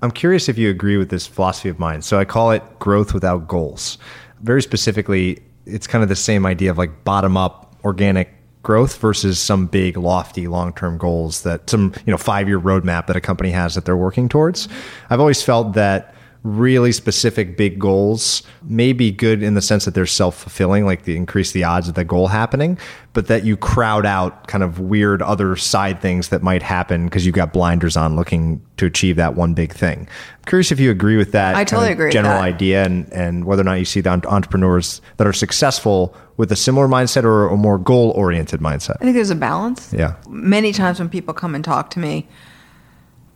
I'm 0.01 0.13
curious 0.13 0.49
if 0.49 0.57
you 0.57 0.71
agree 0.71 0.97
with 0.97 1.11
this 1.11 1.27
philosophy 1.27 1.69
of 1.69 1.81
mine. 1.81 2.03
So 2.03 2.19
I 2.19 2.25
call 2.25 2.53
it 2.53 2.63
growth 2.79 3.13
without 3.13 3.49
goals. 3.49 3.99
Very 4.41 4.63
specifically, 4.63 5.43
it's 5.67 5.87
kind 5.87 6.03
of 6.03 6.09
the 6.09 6.17
same 6.17 6.47
idea 6.47 6.71
of 6.71 6.79
like 6.79 7.05
bottom 7.05 7.37
up 7.37 7.75
organic 7.85 8.31
growth 8.63 8.99
versus 8.99 9.41
some 9.41 9.67
big 9.67 9.97
lofty 9.97 10.47
long-term 10.47 10.97
goals 10.97 11.43
that 11.43 11.69
some, 11.69 11.93
you 12.07 12.11
know, 12.13 12.17
5-year 12.17 12.61
roadmap 12.61 13.09
that 13.09 13.17
a 13.17 13.21
company 13.21 13.51
has 13.51 13.75
that 13.75 13.85
they're 13.85 13.97
working 13.97 14.29
towards. 14.29 14.69
I've 15.11 15.19
always 15.21 15.43
felt 15.43 15.73
that 15.73 16.15
really 16.45 16.91
specific 16.91 17.57
big 17.57 17.79
goals 17.79 18.43
may 18.63 18.93
be 18.93 19.13
good 19.13 19.43
in 19.43 19.55
the 19.55 19.63
sense 19.63 19.85
that 19.85 19.95
they're 19.95 20.07
self-fulfilling 20.07 20.85
like 20.85 21.05
they 21.05 21.15
increase 21.15 21.53
the 21.53 21.63
odds 21.63 21.89
of 21.89 21.95
the 21.95 22.05
goal 22.05 22.27
happening 22.27 22.77
but 23.13 23.27
that 23.27 23.45
you 23.45 23.57
crowd 23.57 24.07
out 24.07 24.47
kind 24.49 24.65
of 24.65 24.81
weird 24.81 25.23
other 25.23 25.55
side 25.55 26.01
things 26.01 26.29
that 26.31 26.43
might 26.43 26.63
happen 26.63 27.05
because 27.05 27.27
you've 27.27 27.35
got 27.35 27.53
blinders 27.53 27.97
on 27.97 28.17
looking 28.17 28.61
to 28.77 28.87
achieve 28.87 29.17
that 29.17 29.35
one 29.35 29.55
big 29.55 29.73
thing. 29.73 30.09
I'm 30.39 30.45
curious 30.47 30.73
if 30.73 30.81
you 30.81 30.91
agree 30.91 31.17
with 31.17 31.33
that 31.33 31.55
I 31.55 31.59
kind 31.59 31.69
totally 31.69 31.89
of 31.89 31.93
agree 31.93 32.07
with 32.07 32.13
general 32.15 32.41
idea 32.41 32.85
and, 32.85 33.13
and 33.13 33.45
whether 33.45 33.61
or 33.61 33.65
not 33.65 33.75
you 33.75 33.85
see 33.85 34.01
the 34.01 34.11
entrepreneurs 34.11 35.01
that 35.19 35.27
are 35.27 35.33
successful 35.33 36.17
with 36.39 36.51
a 36.51 36.57
similar 36.57 36.89
mindset 36.89 37.25
or 37.25 37.49
a 37.49 37.57
more 37.57 37.79
goal-oriented 37.79 38.61
mindset. 38.61 38.97
I 39.01 39.05
think 39.05 39.15
there's 39.15 39.31
a 39.31 39.35
balance. 39.37 39.93
yeah. 39.93 40.15
Many 40.29 40.73
times 40.73 40.99
when 40.99 41.09
people 41.09 41.35
come 41.35 41.55
and 41.55 41.65
talk 41.65 41.91
to 41.91 41.99
me, 41.99 42.27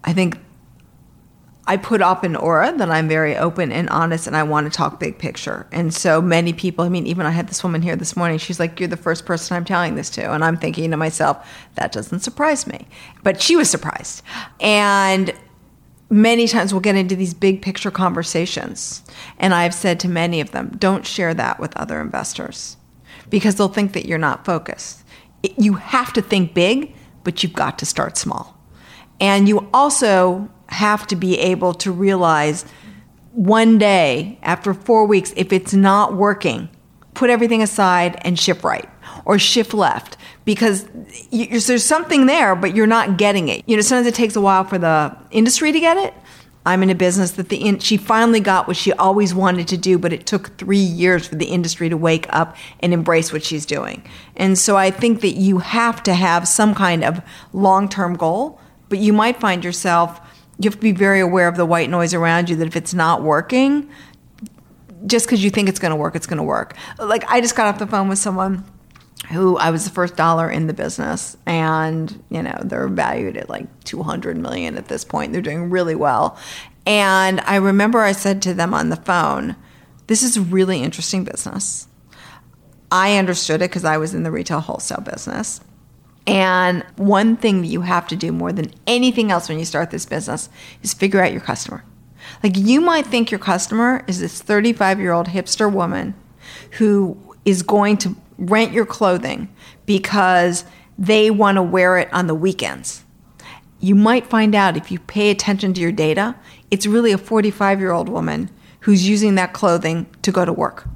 I 0.04 0.12
think 0.12 0.38
I 1.68 1.76
put 1.76 2.00
up 2.00 2.22
an 2.22 2.36
aura 2.36 2.72
that 2.76 2.90
I'm 2.90 3.08
very 3.08 3.36
open 3.36 3.72
and 3.72 3.88
honest 3.90 4.26
and 4.28 4.36
I 4.36 4.44
want 4.44 4.70
to 4.70 4.76
talk 4.76 5.00
big 5.00 5.18
picture. 5.18 5.66
And 5.72 5.92
so 5.92 6.22
many 6.22 6.52
people, 6.52 6.84
I 6.84 6.88
mean, 6.88 7.06
even 7.08 7.26
I 7.26 7.30
had 7.30 7.48
this 7.48 7.64
woman 7.64 7.82
here 7.82 7.96
this 7.96 8.16
morning, 8.16 8.38
she's 8.38 8.60
like, 8.60 8.78
You're 8.78 8.88
the 8.88 8.96
first 8.96 9.26
person 9.26 9.56
I'm 9.56 9.64
telling 9.64 9.96
this 9.96 10.08
to. 10.10 10.32
And 10.32 10.44
I'm 10.44 10.56
thinking 10.56 10.90
to 10.92 10.96
myself, 10.96 11.44
That 11.74 11.90
doesn't 11.92 12.20
surprise 12.20 12.66
me. 12.66 12.86
But 13.24 13.42
she 13.42 13.56
was 13.56 13.68
surprised. 13.68 14.22
And 14.60 15.32
many 16.08 16.46
times 16.46 16.72
we'll 16.72 16.80
get 16.82 16.94
into 16.94 17.16
these 17.16 17.34
big 17.34 17.62
picture 17.62 17.90
conversations. 17.90 19.02
And 19.38 19.52
I've 19.52 19.74
said 19.74 19.98
to 20.00 20.08
many 20.08 20.40
of 20.40 20.52
them, 20.52 20.70
Don't 20.78 21.04
share 21.04 21.34
that 21.34 21.58
with 21.58 21.76
other 21.76 22.00
investors 22.00 22.76
because 23.28 23.56
they'll 23.56 23.66
think 23.68 23.92
that 23.94 24.06
you're 24.06 24.18
not 24.18 24.44
focused. 24.44 25.02
It- 25.42 25.58
You 25.58 25.74
have 25.74 26.12
to 26.12 26.22
think 26.22 26.54
big, 26.54 26.94
but 27.24 27.42
you've 27.42 27.52
got 27.54 27.76
to 27.80 27.86
start 27.86 28.16
small. 28.16 28.56
And 29.20 29.48
you 29.48 29.68
also 29.74 30.48
have 30.68 31.06
to 31.08 31.16
be 31.16 31.38
able 31.38 31.74
to 31.74 31.92
realize 31.92 32.64
one 33.32 33.78
day 33.78 34.38
after 34.42 34.72
four 34.72 35.04
weeks, 35.06 35.32
if 35.36 35.52
it's 35.52 35.74
not 35.74 36.14
working, 36.14 36.68
put 37.14 37.30
everything 37.30 37.62
aside 37.62 38.18
and 38.22 38.38
shift 38.38 38.64
right 38.64 38.88
or 39.24 39.38
shift 39.38 39.74
left 39.74 40.16
because 40.44 40.88
you, 41.30 41.60
there's 41.60 41.84
something 41.84 42.26
there, 42.26 42.54
but 42.54 42.74
you're 42.74 42.86
not 42.86 43.18
getting 43.18 43.48
it. 43.48 43.62
You 43.66 43.76
know, 43.76 43.82
sometimes 43.82 44.06
it 44.06 44.14
takes 44.14 44.36
a 44.36 44.40
while 44.40 44.64
for 44.64 44.78
the 44.78 45.16
industry 45.30 45.72
to 45.72 45.80
get 45.80 45.96
it. 45.96 46.14
I'm 46.64 46.82
in 46.82 46.90
a 46.90 46.96
business 46.96 47.32
that 47.32 47.48
the 47.48 47.56
in, 47.56 47.78
she 47.78 47.96
finally 47.96 48.40
got 48.40 48.66
what 48.66 48.76
she 48.76 48.92
always 48.94 49.32
wanted 49.34 49.68
to 49.68 49.76
do, 49.76 49.98
but 49.98 50.12
it 50.12 50.26
took 50.26 50.56
three 50.58 50.78
years 50.78 51.26
for 51.26 51.36
the 51.36 51.46
industry 51.46 51.88
to 51.88 51.96
wake 51.96 52.26
up 52.30 52.56
and 52.80 52.92
embrace 52.92 53.32
what 53.32 53.44
she's 53.44 53.64
doing. 53.66 54.02
And 54.36 54.58
so 54.58 54.76
I 54.76 54.90
think 54.90 55.20
that 55.20 55.36
you 55.36 55.58
have 55.58 56.02
to 56.04 56.14
have 56.14 56.48
some 56.48 56.74
kind 56.74 57.04
of 57.04 57.20
long 57.52 57.88
term 57.88 58.16
goal, 58.16 58.60
but 58.88 58.98
you 58.98 59.12
might 59.12 59.38
find 59.38 59.62
yourself 59.62 60.20
you 60.58 60.70
have 60.70 60.76
to 60.76 60.80
be 60.80 60.92
very 60.92 61.20
aware 61.20 61.48
of 61.48 61.56
the 61.56 61.66
white 61.66 61.90
noise 61.90 62.14
around 62.14 62.48
you 62.48 62.56
that 62.56 62.66
if 62.66 62.76
it's 62.76 62.94
not 62.94 63.22
working, 63.22 63.90
just 65.06 65.26
because 65.26 65.44
you 65.44 65.50
think 65.50 65.68
it's 65.68 65.78
going 65.78 65.90
to 65.90 65.96
work, 65.96 66.16
it's 66.16 66.26
going 66.26 66.38
to 66.38 66.42
work. 66.42 66.76
Like 66.98 67.24
I 67.28 67.40
just 67.40 67.56
got 67.56 67.66
off 67.66 67.78
the 67.78 67.86
phone 67.86 68.08
with 68.08 68.18
someone 68.18 68.64
who 69.30 69.56
I 69.56 69.70
was 69.70 69.84
the 69.84 69.90
first 69.90 70.16
dollar 70.16 70.50
in 70.50 70.66
the 70.66 70.72
business, 70.72 71.36
and 71.46 72.22
you 72.30 72.42
know 72.42 72.58
they're 72.62 72.88
valued 72.88 73.36
at 73.36 73.48
like 73.48 73.84
200 73.84 74.36
million 74.36 74.76
at 74.76 74.88
this 74.88 75.04
point. 75.04 75.32
They're 75.32 75.42
doing 75.42 75.70
really 75.70 75.94
well, 75.94 76.38
and 76.86 77.40
I 77.40 77.56
remember 77.56 78.00
I 78.00 78.12
said 78.12 78.40
to 78.42 78.54
them 78.54 78.72
on 78.72 78.88
the 78.88 78.96
phone, 78.96 79.56
"This 80.06 80.22
is 80.22 80.36
a 80.36 80.42
really 80.42 80.82
interesting 80.82 81.24
business." 81.24 81.88
I 82.90 83.16
understood 83.16 83.62
it 83.62 83.70
because 83.70 83.84
I 83.84 83.98
was 83.98 84.14
in 84.14 84.22
the 84.22 84.30
retail 84.30 84.60
wholesale 84.60 85.00
business. 85.00 85.60
And 86.26 86.84
one 86.96 87.36
thing 87.36 87.62
that 87.62 87.68
you 87.68 87.82
have 87.82 88.08
to 88.08 88.16
do 88.16 88.32
more 88.32 88.52
than 88.52 88.72
anything 88.86 89.30
else 89.30 89.48
when 89.48 89.58
you 89.58 89.64
start 89.64 89.90
this 89.90 90.06
business 90.06 90.48
is 90.82 90.92
figure 90.92 91.22
out 91.22 91.32
your 91.32 91.40
customer. 91.40 91.84
Like 92.42 92.56
you 92.56 92.80
might 92.80 93.06
think 93.06 93.30
your 93.30 93.38
customer 93.38 94.04
is 94.08 94.20
this 94.20 94.42
35 94.42 94.98
year 94.98 95.12
old 95.12 95.28
hipster 95.28 95.72
woman 95.72 96.14
who 96.72 97.16
is 97.44 97.62
going 97.62 97.96
to 97.98 98.16
rent 98.38 98.72
your 98.72 98.86
clothing 98.86 99.48
because 99.86 100.64
they 100.98 101.30
want 101.30 101.56
to 101.56 101.62
wear 101.62 101.98
it 101.98 102.12
on 102.12 102.26
the 102.26 102.34
weekends. 102.34 103.04
You 103.78 103.94
might 103.94 104.26
find 104.26 104.54
out 104.54 104.76
if 104.76 104.90
you 104.90 104.98
pay 104.98 105.30
attention 105.30 105.74
to 105.74 105.80
your 105.80 105.92
data, 105.92 106.34
it's 106.70 106.86
really 106.86 107.12
a 107.12 107.18
45 107.18 107.78
year 107.78 107.92
old 107.92 108.08
woman 108.08 108.50
who's 108.80 109.08
using 109.08 109.34
that 109.36 109.52
clothing 109.52 110.06
to 110.22 110.32
go 110.32 110.44
to 110.44 110.52
work. 110.52 110.88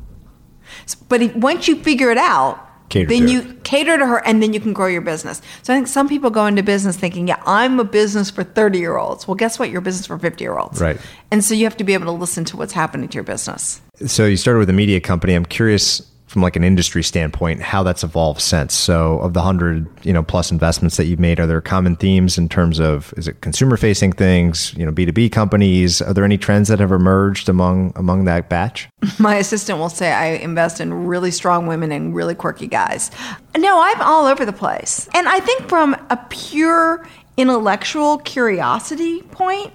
But 1.08 1.22
if, 1.22 1.36
once 1.36 1.68
you 1.68 1.76
figure 1.76 2.10
it 2.10 2.18
out, 2.18 2.69
Cater 2.90 3.08
then 3.08 3.28
you 3.28 3.54
cater 3.62 3.96
to 3.96 4.04
her 4.04 4.18
and 4.26 4.42
then 4.42 4.52
you 4.52 4.60
can 4.60 4.72
grow 4.72 4.88
your 4.88 5.00
business. 5.00 5.40
So 5.62 5.72
I 5.72 5.76
think 5.76 5.86
some 5.86 6.08
people 6.08 6.28
go 6.28 6.44
into 6.46 6.62
business 6.62 6.96
thinking, 6.96 7.28
yeah, 7.28 7.40
I'm 7.46 7.78
a 7.78 7.84
business 7.84 8.30
for 8.30 8.42
30 8.44 8.78
year 8.78 8.96
olds. 8.96 9.26
Well, 9.28 9.36
guess 9.36 9.58
what? 9.58 9.70
You're 9.70 9.78
a 9.78 9.82
business 9.82 10.06
for 10.06 10.18
50 10.18 10.42
year 10.42 10.58
olds. 10.58 10.80
Right. 10.80 11.00
And 11.30 11.44
so 11.44 11.54
you 11.54 11.64
have 11.64 11.76
to 11.76 11.84
be 11.84 11.94
able 11.94 12.06
to 12.06 12.12
listen 12.12 12.44
to 12.46 12.56
what's 12.56 12.72
happening 12.72 13.08
to 13.08 13.14
your 13.14 13.24
business. 13.24 13.80
so 14.06 14.26
you 14.26 14.36
started 14.36 14.58
with 14.58 14.70
a 14.70 14.74
media 14.74 15.00
company. 15.00 15.34
I'm 15.34 15.44
curious 15.44 16.02
from 16.30 16.42
like 16.42 16.54
an 16.54 16.62
industry 16.62 17.02
standpoint 17.02 17.60
how 17.60 17.82
that's 17.82 18.04
evolved 18.04 18.40
since. 18.40 18.72
So 18.72 19.18
of 19.18 19.34
the 19.34 19.42
hundred 19.42 19.88
you 20.04 20.12
know 20.12 20.22
plus 20.22 20.52
investments 20.52 20.96
that 20.96 21.06
you've 21.06 21.18
made, 21.18 21.40
are 21.40 21.46
there 21.46 21.60
common 21.60 21.96
themes 21.96 22.38
in 22.38 22.48
terms 22.48 22.78
of 22.78 23.12
is 23.16 23.26
it 23.26 23.40
consumer 23.40 23.76
facing 23.76 24.12
things, 24.12 24.72
you 24.76 24.86
know 24.86 24.92
B 24.92 25.04
two 25.04 25.12
B 25.12 25.28
companies? 25.28 26.00
Are 26.00 26.14
there 26.14 26.24
any 26.24 26.38
trends 26.38 26.68
that 26.68 26.78
have 26.78 26.92
emerged 26.92 27.48
among 27.48 27.92
among 27.96 28.26
that 28.26 28.48
batch? 28.48 28.88
My 29.18 29.34
assistant 29.34 29.80
will 29.80 29.88
say 29.88 30.12
I 30.12 30.26
invest 30.36 30.80
in 30.80 30.94
really 30.94 31.32
strong 31.32 31.66
women 31.66 31.90
and 31.90 32.14
really 32.14 32.36
quirky 32.36 32.68
guys. 32.68 33.10
No, 33.58 33.80
I'm 33.82 34.00
all 34.00 34.26
over 34.26 34.46
the 34.46 34.52
place. 34.52 35.08
And 35.12 35.28
I 35.28 35.40
think 35.40 35.68
from 35.68 35.94
a 36.10 36.16
pure 36.30 37.04
intellectual 37.36 38.18
curiosity 38.18 39.22
point 39.22 39.72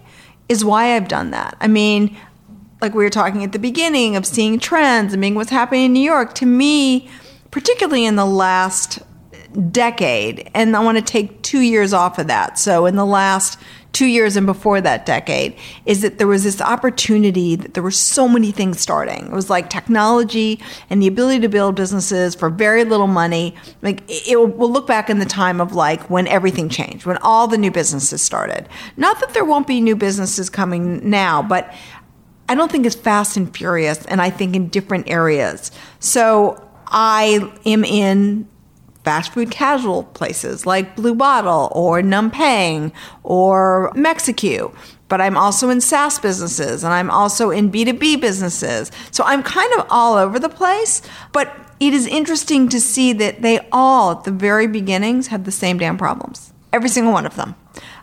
is 0.48 0.64
why 0.64 0.96
I've 0.96 1.10
done 1.10 1.32
that. 1.32 1.58
I 1.60 1.68
mean, 1.68 2.16
like 2.86 2.94
we 2.94 3.04
were 3.04 3.10
talking 3.10 3.44
at 3.44 3.52
the 3.52 3.60
beginning 3.60 4.16
of 4.16 4.26
seeing 4.26 4.60
trends 4.60 5.12
and 5.14 5.20
being 5.20 5.34
what's 5.34 5.50
happening 5.50 5.86
in 5.86 5.94
New 5.94 6.04
York, 6.04 6.36
to 6.36 6.46
me, 6.46 7.10
particularly 7.50 8.06
in 8.06 8.16
the 8.16 8.26
last 8.26 9.00
decade, 9.72 10.50
and 10.54 10.76
I 10.76 10.84
want 10.84 10.98
to 10.98 11.04
take 11.04 11.42
two 11.42 11.62
years 11.62 11.94
off 11.94 12.20
of 12.20 12.28
that. 12.28 12.60
So, 12.60 12.86
in 12.86 12.96
the 12.96 13.06
last 13.06 13.58
two 13.96 14.06
years 14.06 14.36
and 14.36 14.46
before 14.46 14.82
that 14.82 15.06
decade, 15.06 15.56
is 15.86 16.02
that 16.02 16.18
there 16.18 16.28
was 16.28 16.44
this 16.44 16.60
opportunity 16.60 17.56
that 17.56 17.74
there 17.74 17.82
were 17.82 17.90
so 17.90 18.28
many 18.28 18.52
things 18.52 18.78
starting. 18.78 19.28
It 19.28 19.32
was 19.32 19.50
like 19.50 19.70
technology 19.70 20.60
and 20.90 21.02
the 21.02 21.08
ability 21.08 21.40
to 21.40 21.48
build 21.48 21.76
businesses 21.76 22.36
for 22.36 22.50
very 22.50 22.84
little 22.84 23.08
money. 23.08 23.56
Like, 23.82 24.04
it, 24.10 24.38
will, 24.38 24.48
we'll 24.48 24.72
look 24.72 24.86
back 24.86 25.10
in 25.10 25.20
the 25.20 25.26
time 25.26 25.62
of 25.62 25.74
like 25.74 26.10
when 26.10 26.28
everything 26.28 26.68
changed, 26.68 27.06
when 27.06 27.18
all 27.20 27.48
the 27.48 27.58
new 27.58 27.72
businesses 27.72 28.22
started. 28.22 28.68
Not 28.98 29.22
that 29.22 29.34
there 29.34 29.46
won't 29.46 29.66
be 29.66 29.80
new 29.80 29.96
businesses 29.96 30.50
coming 30.50 31.10
now, 31.10 31.42
but 31.42 31.74
I 32.48 32.56
don't 32.56 32.72
think 32.72 32.86
it's 32.86 32.96
fast 32.96 33.38
and 33.38 33.56
furious, 33.56 34.06
and 34.06 34.22
I 34.22 34.30
think 34.30 34.56
in 34.56 34.70
different 34.70 35.10
areas. 35.10 35.72
So 36.00 36.62
I 36.88 37.52
am 37.66 37.84
in 37.84 38.48
fast 39.04 39.34
food 39.34 39.52
casual 39.52 40.04
places 40.04 40.66
like 40.66 40.96
Blue 40.96 41.14
Bottle 41.14 41.70
or 41.74 42.02
Numpang 42.02 42.92
or 43.24 43.92
Mexicue. 43.96 44.72
but 45.08 45.22
I'm 45.22 45.38
also 45.38 45.70
in 45.70 45.82
SaaS 45.82 46.20
businesses 46.20 46.84
and 46.84 46.94
I'm 46.94 47.12
also 47.12 47.52
in 47.52 47.72
B2B 47.72 48.20
businesses. 48.20 48.92
So 49.12 49.24
I'm 49.24 49.44
kind 49.44 49.72
of 49.78 49.86
all 49.90 50.16
over 50.16 50.40
the 50.40 50.50
place, 50.50 51.02
but 51.32 51.56
it 51.80 51.94
is 51.94 52.08
interesting 52.08 52.70
to 52.70 52.80
see 52.80 53.14
that 53.14 53.42
they 53.42 53.60
all, 53.72 54.12
at 54.14 54.24
the 54.24 54.32
very 54.32 54.68
beginnings, 54.68 55.28
had 55.28 55.46
the 55.46 55.52
same 55.52 55.78
damn 55.78 55.98
problems. 55.98 56.54
Every 56.74 56.90
single 56.90 57.14
one 57.14 57.26
of 57.26 57.36
them. 57.36 57.56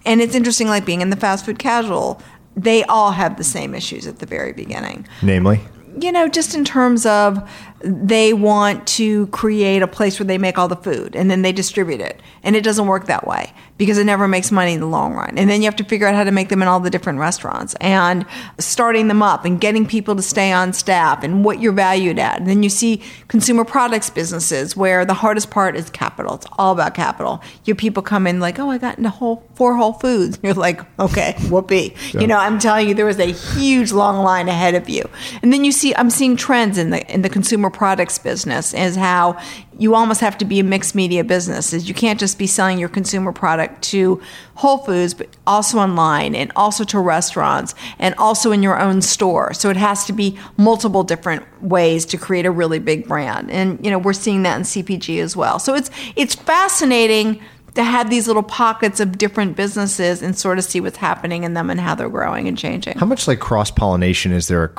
And 0.05 0.21
it's 0.21 0.35
interesting, 0.35 0.69
like 0.69 0.85
being 0.85 1.01
in 1.01 1.11
the 1.11 1.17
fast 1.17 1.45
food 1.45 1.59
casual, 1.59 2.21
they 2.57 2.85
all 2.85 3.13
have 3.13 3.37
the 3.37 3.45
same 3.45 3.75
issues 3.75 4.07
at 4.07 4.19
the 4.19 4.27
very 4.27 4.53
beginning. 4.53 5.07
Namely? 5.23 5.61
You 5.99 6.13
know, 6.13 6.29
just 6.29 6.55
in 6.55 6.65
terms 6.65 7.05
of 7.05 7.49
they 7.85 8.33
want 8.33 8.87
to 8.87 9.27
create 9.29 9.83
a 9.83 9.87
place 9.87 10.19
where 10.19 10.27
they 10.27 10.39
make 10.39 10.59
all 10.59 10.69
the 10.69 10.77
food 10.77 11.17
and 11.17 11.31
then 11.31 11.43
they 11.43 11.53
distribute 11.53 12.01
it. 12.01 12.21
And 12.43 12.55
it 12.57 12.63
doesn't 12.63 12.87
work 12.87 13.07
that 13.07 13.27
way 13.27 13.53
because 13.79 13.99
it 13.99 14.05
never 14.05 14.29
makes 14.29 14.53
money 14.53 14.75
in 14.75 14.81
the 14.81 14.87
long 14.87 15.15
run. 15.15 15.37
And 15.37 15.51
then 15.51 15.61
you 15.61 15.67
have 15.67 15.77
to 15.77 15.85
figure 15.85 16.07
out 16.07 16.15
how 16.15 16.25
to 16.25 16.31
make 16.31 16.49
them 16.49 16.63
in 16.63 16.69
all 16.69 16.79
the 16.79 16.91
different 16.91 17.19
restaurants 17.19 17.75
and 17.81 18.25
starting 18.59 19.09
them 19.09 19.23
up 19.23 19.45
and 19.45 19.61
getting 19.61 19.87
people 19.87 20.15
to 20.15 20.23
stay 20.23 20.53
on 20.53 20.73
staff 20.73 21.25
and 21.25 21.45
what 21.45 21.61
you're 21.61 21.73
valued 21.73 22.19
at. 22.19 22.39
And 22.39 22.49
then 22.49 22.63
you 22.63 22.69
see 22.69 23.03
consumer 23.29 23.65
products 23.65 24.11
businesses 24.11 24.77
where 24.77 25.05
the 25.05 25.15
hardest 25.15 25.51
part 25.51 25.77
is 25.77 25.91
capital. 25.91 26.37
It's 26.37 26.47
all 26.59 26.73
about 26.73 26.95
capital. 26.95 27.43
Your 27.65 27.75
people 27.75 28.03
come 28.03 28.27
in 28.27 28.39
like, 28.39 28.59
oh, 28.61 28.71
I 28.71 28.79
got 28.79 28.99
into 28.99 29.11
whole 29.11 29.49
four 29.55 29.77
Whole 29.77 29.95
Foods. 29.95 30.39
You're 30.43 30.55
like, 30.55 30.81
okay, 31.01 31.35
whoopee. 31.49 31.95
Yeah. 32.13 32.21
You 32.21 32.27
know, 32.29 32.37
I'm 32.37 32.59
telling 32.59 32.89
you, 32.89 32.95
there 32.95 33.07
was 33.07 33.19
a 33.19 33.33
huge 33.33 33.91
long 33.91 34.23
line 34.23 34.49
ahead 34.49 34.75
of 34.75 34.89
you. 34.89 35.09
And 35.43 35.53
then 35.53 35.65
you 35.65 35.73
see, 35.73 35.95
I'm 35.97 36.11
seeing 36.11 36.37
trends 36.37 36.79
in 36.79 36.91
the 36.91 37.13
in 37.13 37.23
the 37.23 37.29
consumer 37.29 37.71
products 37.73 38.19
business 38.19 38.75
is 38.75 38.97
how 38.97 39.41
you 39.79 39.95
almost 39.95 40.21
have 40.21 40.39
to 40.39 40.45
be 40.45 40.61
a 40.61 40.65
mixed 40.65 40.95
media 40.95 41.25
business. 41.25 41.73
Is 41.73 41.89
you 41.89 41.95
can't 41.95 42.21
just 42.21 42.39
be 42.39 42.47
selling 42.47 42.79
your 42.79 42.89
consumer 42.89 43.33
product 43.33 43.83
to 43.85 44.23
Whole 44.57 44.79
Foods, 44.79 45.15
but 45.15 45.29
also 45.47 45.79
online 45.79 46.35
and 46.35 46.53
also 46.55 46.85
to 46.85 47.01
restaurants 47.01 47.75
and 47.99 48.15
also 48.17 48.53
in 48.53 48.63
your 48.63 48.79
own 48.79 49.03
store. 49.03 49.55
So 49.55 49.71
it 49.71 49.77
has 49.77 50.05
to 50.07 50.13
be 50.13 50.39
multiple 50.57 51.03
different 51.03 51.45
ways 51.63 52.05
to 52.07 52.19
create 52.19 52.47
a 52.47 52.51
really 52.51 52.79
big 52.79 53.09
brand. 53.09 53.51
And 53.51 53.85
you 53.85 53.91
know, 53.91 53.99
we're 53.99 54.13
seeing 54.13 54.43
that 54.43 54.57
in 54.57 54.63
CPG 54.63 55.21
as 55.21 55.37
well. 55.37 55.59
So 55.59 55.75
it's 55.75 55.91
it's 56.17 56.35
fascinating 56.35 57.41
to 57.75 57.83
have 57.83 58.11
these 58.11 58.27
little 58.27 58.43
pockets 58.43 59.01
of 59.01 59.17
different 59.17 59.57
businesses 59.57 60.23
and 60.23 60.37
sort 60.37 60.59
of 60.59 60.65
see 60.65 60.81
what's 60.81 60.99
happening 60.99 61.45
in 61.45 61.55
them 61.55 61.71
and 61.71 61.81
how 61.81 61.95
they're 61.95 62.09
growing 62.09 62.47
and 62.49 62.59
changing. 62.59 62.99
How 62.99 63.07
much 63.07 63.27
like 63.27 63.41
cross 63.41 63.71
pollination 63.71 64.33
is 64.33 64.49
there 64.49 64.73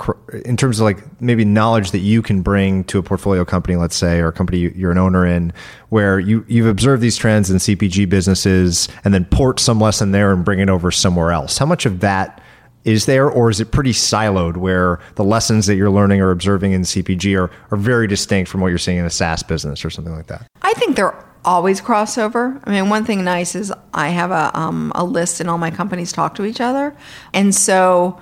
in 0.46 0.58
terms 0.58 0.80
of 0.80 0.84
like 0.84 1.22
maybe 1.22 1.44
knowledge 1.46 1.92
that 1.92 2.00
you 2.00 2.22
can 2.22 2.42
bring 2.42 2.84
to 2.86 3.00
a 3.00 3.04
portfolio 3.04 3.44
company, 3.46 3.76
let's 3.76 3.96
say, 3.96 4.20
or 4.20 4.28
a 4.28 4.34
company 4.34 4.60
you're 4.76 4.92
an 4.92 4.98
owner 4.98 5.26
in, 5.26 5.54
where 5.90 6.20
you 6.20 6.46
you've 6.48 6.68
observed 6.68 7.02
these 7.02 7.18
trends 7.18 7.50
in 7.50 7.58
CPG 7.58 8.08
businesses 8.10 8.88
and 9.04 9.14
then 9.14 9.26
port 9.26 9.60
some 9.60 9.80
lesson 9.80 10.12
there 10.12 10.32
and 10.32 10.46
bring 10.46 10.60
it 10.60 10.70
over 10.70 10.92
somewhere 10.92 11.32
else? 11.32 11.58
How 11.58 11.66
much 11.66 11.86
of 11.86 12.02
that 12.02 12.42
is 12.84 13.06
there, 13.06 13.30
or 13.30 13.50
is 13.50 13.62
it 13.62 13.72
pretty 13.72 13.94
siloed 13.94 14.58
where 14.58 15.00
the 15.16 15.24
lessons 15.24 15.68
that 15.68 15.76
you're 15.76 15.90
learning 15.90 16.20
or 16.20 16.32
observing 16.32 16.74
in 16.74 16.82
CPG 16.82 17.40
are, 17.40 17.50
are 17.72 17.78
very 17.78 18.08
distinct 18.08 18.52
from 18.52 18.60
what 18.60 18.68
you're 18.68 18.78
seeing 18.78 18.98
in 18.98 19.06
a 19.06 19.10
SaaS 19.10 19.42
business 19.42 19.86
or 19.86 19.90
something 19.90 20.14
like 20.14 20.28
that? 20.28 20.46
I 20.64 20.74
think 20.74 20.98
they're 20.98 21.16
always 21.46 21.82
crossover. 21.82 22.62
I 22.64 22.72
mean, 22.72 22.90
one 22.90 23.06
thing 23.06 23.24
nice 23.24 23.56
is 23.56 23.74
I 23.94 24.10
have 24.10 24.32
a 24.32 24.58
um, 24.58 24.92
a 24.96 25.04
list, 25.04 25.40
and 25.40 25.50
all 25.50 25.58
my 25.58 25.72
companies 25.72 26.12
talk 26.12 26.36
to 26.36 26.46
each 26.46 26.62
other, 26.62 26.96
and 27.34 27.54
so 27.54 28.20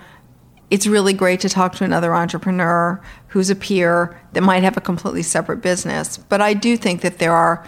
it's 0.70 0.88
really 0.88 1.14
great 1.14 1.42
to 1.42 1.50
talk 1.50 1.76
to 1.76 1.84
another 1.84 2.16
entrepreneur 2.16 3.02
who's 3.28 3.50
a 3.50 3.56
peer 3.56 4.20
that 4.34 4.42
might 4.42 4.64
have 4.64 4.78
a 4.78 4.82
completely 4.82 5.22
separate 5.22 5.58
business. 5.58 6.18
But 6.18 6.42
I 6.42 6.54
do 6.54 6.78
think 6.78 7.02
that 7.02 7.20
there 7.20 7.34
are 7.34 7.66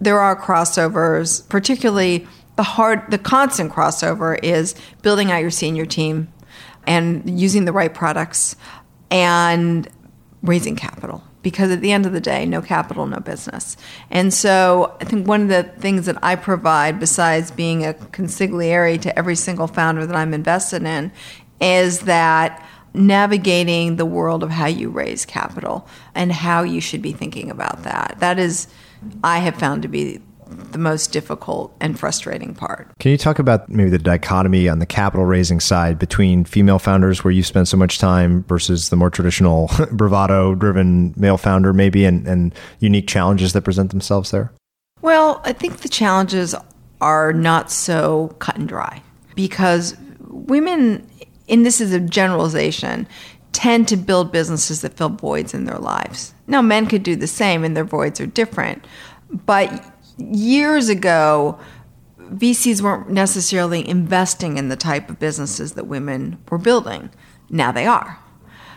there 0.00 0.20
are 0.20 0.40
crossovers, 0.40 1.46
particularly 1.48 2.26
the 2.56 2.62
hard 2.62 3.10
the 3.10 3.18
constant 3.18 3.72
crossover 3.72 4.38
is 4.42 4.74
building 5.02 5.32
out 5.32 5.38
your 5.38 5.50
senior 5.50 5.86
team 5.86 6.32
and 6.86 7.40
using 7.40 7.64
the 7.64 7.72
right 7.72 7.92
products 7.92 8.56
and 9.10 9.88
raising 10.42 10.76
capital 10.76 11.24
because 11.44 11.70
at 11.70 11.80
the 11.80 11.92
end 11.92 12.06
of 12.06 12.12
the 12.12 12.20
day, 12.20 12.44
no 12.44 12.60
capital, 12.60 13.06
no 13.06 13.20
business. 13.20 13.76
And 14.10 14.34
so 14.34 14.96
I 15.00 15.04
think 15.04 15.28
one 15.28 15.42
of 15.42 15.48
the 15.48 15.62
things 15.62 16.06
that 16.06 16.18
I 16.24 16.34
provide, 16.34 16.98
besides 16.98 17.52
being 17.52 17.84
a 17.86 17.94
consigliere 17.94 19.00
to 19.02 19.16
every 19.16 19.36
single 19.36 19.68
founder 19.68 20.04
that 20.06 20.16
I'm 20.16 20.34
invested 20.34 20.82
in, 20.82 21.12
is 21.60 22.00
that 22.00 22.66
navigating 22.94 23.96
the 23.96 24.06
world 24.06 24.42
of 24.42 24.50
how 24.50 24.66
you 24.66 24.88
raise 24.88 25.24
capital 25.24 25.86
and 26.14 26.32
how 26.32 26.62
you 26.62 26.80
should 26.80 27.02
be 27.02 27.12
thinking 27.12 27.50
about 27.50 27.82
that. 27.82 28.16
That 28.20 28.38
is, 28.38 28.66
I 29.22 29.38
have 29.38 29.56
found 29.56 29.82
to 29.82 29.88
be 29.88 30.20
the 30.48 30.78
most 30.78 31.12
difficult 31.12 31.74
and 31.80 31.98
frustrating 31.98 32.54
part. 32.54 32.88
Can 32.98 33.10
you 33.10 33.18
talk 33.18 33.38
about 33.38 33.68
maybe 33.68 33.90
the 33.90 33.98
dichotomy 33.98 34.68
on 34.68 34.78
the 34.78 34.86
capital 34.86 35.24
raising 35.24 35.60
side 35.60 35.98
between 35.98 36.44
female 36.44 36.78
founders 36.78 37.24
where 37.24 37.30
you 37.30 37.42
spend 37.42 37.68
so 37.68 37.76
much 37.76 37.98
time 37.98 38.44
versus 38.44 38.88
the 38.88 38.96
more 38.96 39.10
traditional 39.10 39.70
bravado 39.92 40.54
driven 40.54 41.14
male 41.16 41.38
founder 41.38 41.72
maybe 41.72 42.04
and, 42.04 42.26
and 42.26 42.54
unique 42.80 43.08
challenges 43.08 43.52
that 43.52 43.62
present 43.62 43.90
themselves 43.90 44.30
there? 44.30 44.52
Well, 45.02 45.40
I 45.44 45.52
think 45.52 45.78
the 45.78 45.88
challenges 45.88 46.54
are 47.00 47.32
not 47.32 47.70
so 47.70 48.34
cut 48.38 48.56
and 48.56 48.68
dry 48.68 49.02
because 49.34 49.96
women, 50.28 51.06
and 51.48 51.66
this 51.66 51.80
is 51.80 51.92
a 51.92 52.00
generalization, 52.00 53.06
tend 53.52 53.86
to 53.88 53.96
build 53.96 54.32
businesses 54.32 54.80
that 54.82 54.94
fill 54.94 55.10
voids 55.10 55.54
in 55.54 55.64
their 55.64 55.78
lives. 55.78 56.34
Now, 56.46 56.60
men 56.60 56.86
could 56.86 57.02
do 57.02 57.16
the 57.16 57.26
same 57.26 57.64
and 57.64 57.76
their 57.76 57.84
voids 57.84 58.20
are 58.20 58.26
different, 58.26 58.84
but 59.30 59.84
years 60.18 60.88
ago, 60.88 61.58
VCs 62.18 62.80
weren't 62.80 63.10
necessarily 63.10 63.86
investing 63.86 64.56
in 64.56 64.68
the 64.68 64.76
type 64.76 65.10
of 65.10 65.18
businesses 65.18 65.72
that 65.74 65.86
women 65.86 66.38
were 66.50 66.58
building. 66.58 67.10
Now 67.50 67.72
they 67.72 67.86
are. 67.86 68.18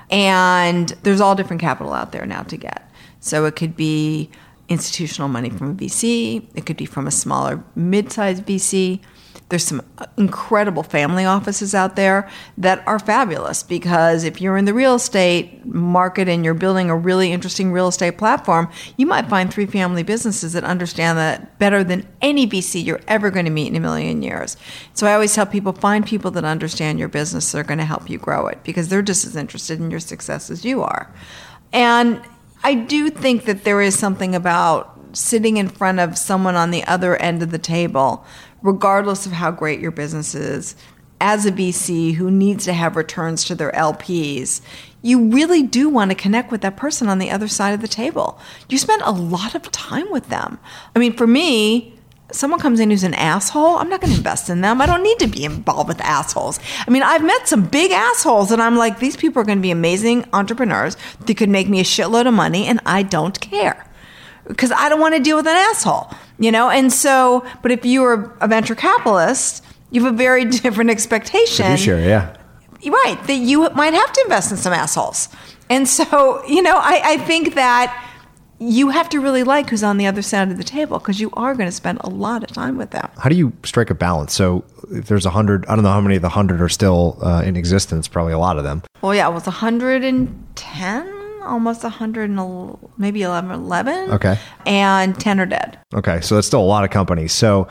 And 0.09 0.89
there's 1.03 1.21
all 1.21 1.35
different 1.35 1.61
capital 1.61 1.93
out 1.93 2.11
there 2.11 2.25
now 2.25 2.43
to 2.43 2.57
get. 2.57 2.89
So 3.19 3.45
it 3.45 3.55
could 3.55 3.75
be 3.75 4.29
institutional 4.69 5.27
money 5.27 5.49
from 5.49 5.71
a 5.71 5.73
VC, 5.73 6.45
it 6.53 6.65
could 6.65 6.77
be 6.77 6.85
from 6.85 7.07
a 7.07 7.11
smaller 7.11 7.63
mid 7.75 8.11
sized 8.11 8.45
VC, 8.45 9.01
there's 9.49 9.63
some 9.63 9.81
incredible 10.17 10.83
family 10.83 11.23
offices 11.23 11.73
out 11.73 11.95
there 11.95 12.29
that 12.57 12.85
are 12.85 12.99
fabulous 12.99 13.63
because 13.63 14.25
if 14.25 14.41
you're 14.41 14.57
in 14.57 14.65
the 14.65 14.73
real 14.73 14.95
estate 14.95 15.65
market 15.65 16.27
and 16.27 16.43
you're 16.43 16.53
building 16.53 16.89
a 16.89 16.95
really 16.95 17.31
interesting 17.31 17.71
real 17.71 17.87
estate 17.87 18.17
platform, 18.17 18.69
you 18.97 19.05
might 19.05 19.29
find 19.29 19.51
three 19.51 19.65
family 19.65 20.03
businesses 20.03 20.51
that 20.53 20.65
understand 20.65 21.17
that 21.17 21.57
better 21.59 21.81
than 21.83 22.05
any 22.21 22.45
VC 22.45 22.83
you're 22.83 22.99
ever 23.07 23.31
going 23.31 23.45
to 23.45 23.51
meet 23.51 23.67
in 23.67 23.75
a 23.77 23.79
million 23.79 24.21
years. 24.21 24.57
So 24.93 25.07
I 25.07 25.13
always 25.13 25.33
tell 25.33 25.45
people 25.45 25.71
find 25.71 26.05
people 26.05 26.31
that 26.31 26.43
understand 26.43 26.99
your 26.99 27.07
business 27.07 27.51
that 27.51 27.59
are 27.59 27.63
going 27.63 27.77
to 27.77 27.85
help 27.85 28.09
you 28.09 28.17
grow 28.17 28.47
it 28.47 28.61
because 28.63 28.89
they're 28.89 29.01
just 29.01 29.25
as 29.25 29.37
interested 29.37 29.79
in 29.79 29.89
your 29.89 30.01
success 30.01 30.49
as 30.49 30.65
you 30.65 30.83
are. 30.83 31.13
And 31.71 32.21
I 32.63 32.73
do 32.73 33.09
think 33.09 33.45
that 33.45 33.63
there 33.63 33.81
is 33.81 33.97
something 33.97 34.35
about 34.35 34.97
sitting 35.13 35.57
in 35.57 35.69
front 35.69 35.99
of 35.99 36.17
someone 36.17 36.55
on 36.55 36.71
the 36.71 36.83
other 36.83 37.15
end 37.15 37.41
of 37.41 37.51
the 37.51 37.57
table 37.57 38.25
regardless 38.61 39.25
of 39.25 39.31
how 39.31 39.51
great 39.51 39.79
your 39.79 39.91
business 39.91 40.35
is, 40.35 40.75
as 41.19 41.45
a 41.45 41.51
VC 41.51 42.13
who 42.13 42.29
needs 42.29 42.65
to 42.65 42.73
have 42.73 42.95
returns 42.95 43.43
to 43.45 43.55
their 43.55 43.71
LPs, 43.71 44.61
you 45.01 45.29
really 45.29 45.63
do 45.63 45.89
want 45.89 46.11
to 46.11 46.15
connect 46.15 46.51
with 46.51 46.61
that 46.61 46.77
person 46.77 47.07
on 47.07 47.17
the 47.17 47.31
other 47.31 47.47
side 47.47 47.73
of 47.73 47.81
the 47.81 47.87
table. 47.87 48.39
You 48.69 48.77
spend 48.77 49.01
a 49.03 49.11
lot 49.11 49.55
of 49.55 49.71
time 49.71 50.09
with 50.11 50.29
them. 50.29 50.59
I 50.95 50.99
mean, 50.99 51.13
for 51.13 51.25
me, 51.25 51.97
someone 52.31 52.59
comes 52.59 52.79
in 52.79 52.89
who's 52.89 53.03
an 53.03 53.13
asshole, 53.13 53.77
I'm 53.77 53.89
not 53.89 54.01
going 54.01 54.11
to 54.11 54.17
invest 54.17 54.49
in 54.49 54.61
them. 54.61 54.81
I 54.81 54.85
don't 54.85 55.03
need 55.03 55.19
to 55.19 55.27
be 55.27 55.45
involved 55.45 55.87
with 55.87 56.01
assholes. 56.01 56.59
I 56.87 56.91
mean, 56.91 57.03
I've 57.03 57.23
met 57.23 57.47
some 57.47 57.65
big 57.65 57.91
assholes, 57.91 58.51
and 58.51 58.61
I'm 58.61 58.75
like, 58.75 58.99
these 58.99 59.15
people 59.15 59.41
are 59.41 59.45
going 59.45 59.57
to 59.57 59.61
be 59.61 59.71
amazing 59.71 60.25
entrepreneurs. 60.33 60.97
They 61.25 61.33
could 61.33 61.49
make 61.49 61.69
me 61.69 61.79
a 61.79 61.83
shitload 61.83 62.27
of 62.27 62.33
money, 62.33 62.65
and 62.65 62.81
I 62.85 63.03
don't 63.03 63.39
care 63.39 63.87
because 64.47 64.71
I 64.71 64.89
don't 64.89 64.99
want 64.99 65.15
to 65.15 65.21
deal 65.21 65.37
with 65.37 65.47
an 65.47 65.55
asshole, 65.55 66.09
you 66.39 66.51
know? 66.51 66.69
And 66.69 66.91
so, 66.91 67.45
but 67.61 67.71
if 67.71 67.85
you 67.85 68.03
are 68.03 68.35
a 68.41 68.47
venture 68.47 68.75
capitalist, 68.75 69.63
you 69.91 70.03
have 70.03 70.13
a 70.13 70.17
very 70.17 70.45
different 70.63 70.89
expectation. 70.89 71.77
Sure, 71.77 71.99
yeah. 71.99 72.35
Right, 72.85 73.19
that 73.25 73.35
you 73.35 73.69
might 73.71 73.93
have 73.93 74.13
to 74.13 74.21
invest 74.25 74.51
in 74.51 74.57
some 74.57 74.73
assholes. 74.73 75.29
And 75.69 75.87
so, 75.87 76.45
you 76.47 76.61
know, 76.61 76.75
I, 76.77 77.01
I 77.03 77.17
think 77.17 77.55
that 77.55 78.03
you 78.59 78.89
have 78.89 79.07
to 79.09 79.19
really 79.19 79.43
like 79.43 79.69
who's 79.69 79.83
on 79.83 79.97
the 79.97 80.07
other 80.07 80.23
side 80.23 80.49
of 80.49 80.57
the 80.57 80.63
table 80.63 80.97
because 80.97 81.19
you 81.19 81.29
are 81.33 81.53
going 81.53 81.67
to 81.67 81.75
spend 81.75 81.99
a 82.01 82.09
lot 82.09 82.43
of 82.43 82.49
time 82.49 82.75
with 82.77 82.89
them. 82.89 83.07
How 83.17 83.29
do 83.29 83.35
you 83.35 83.53
strike 83.63 83.91
a 83.91 83.95
balance? 83.95 84.33
So, 84.33 84.63
if 84.91 85.07
there's 85.07 85.27
a 85.27 85.29
hundred, 85.29 85.65
I 85.67 85.75
don't 85.75 85.83
know 85.83 85.91
how 85.91 86.01
many 86.01 86.15
of 86.15 86.23
the 86.23 86.29
hundred 86.29 86.61
are 86.61 86.69
still 86.69 87.19
uh, 87.21 87.43
in 87.43 87.55
existence. 87.55 88.07
Probably 88.07 88.33
a 88.33 88.39
lot 88.39 88.57
of 88.57 88.63
them. 88.63 88.81
Well, 89.01 89.13
yeah, 89.13 89.29
it 89.29 89.33
was 89.33 89.45
110 89.45 91.16
almost 91.47 91.83
100 91.83 92.29
and 92.29 92.77
maybe 92.97 93.21
11, 93.21 93.51
11. 93.51 94.11
Okay. 94.11 94.37
And 94.65 95.19
10 95.19 95.39
are 95.39 95.45
dead. 95.45 95.79
Okay. 95.93 96.21
So 96.21 96.35
that's 96.35 96.47
still 96.47 96.61
a 96.61 96.65
lot 96.65 96.83
of 96.83 96.89
companies. 96.89 97.33
So 97.33 97.67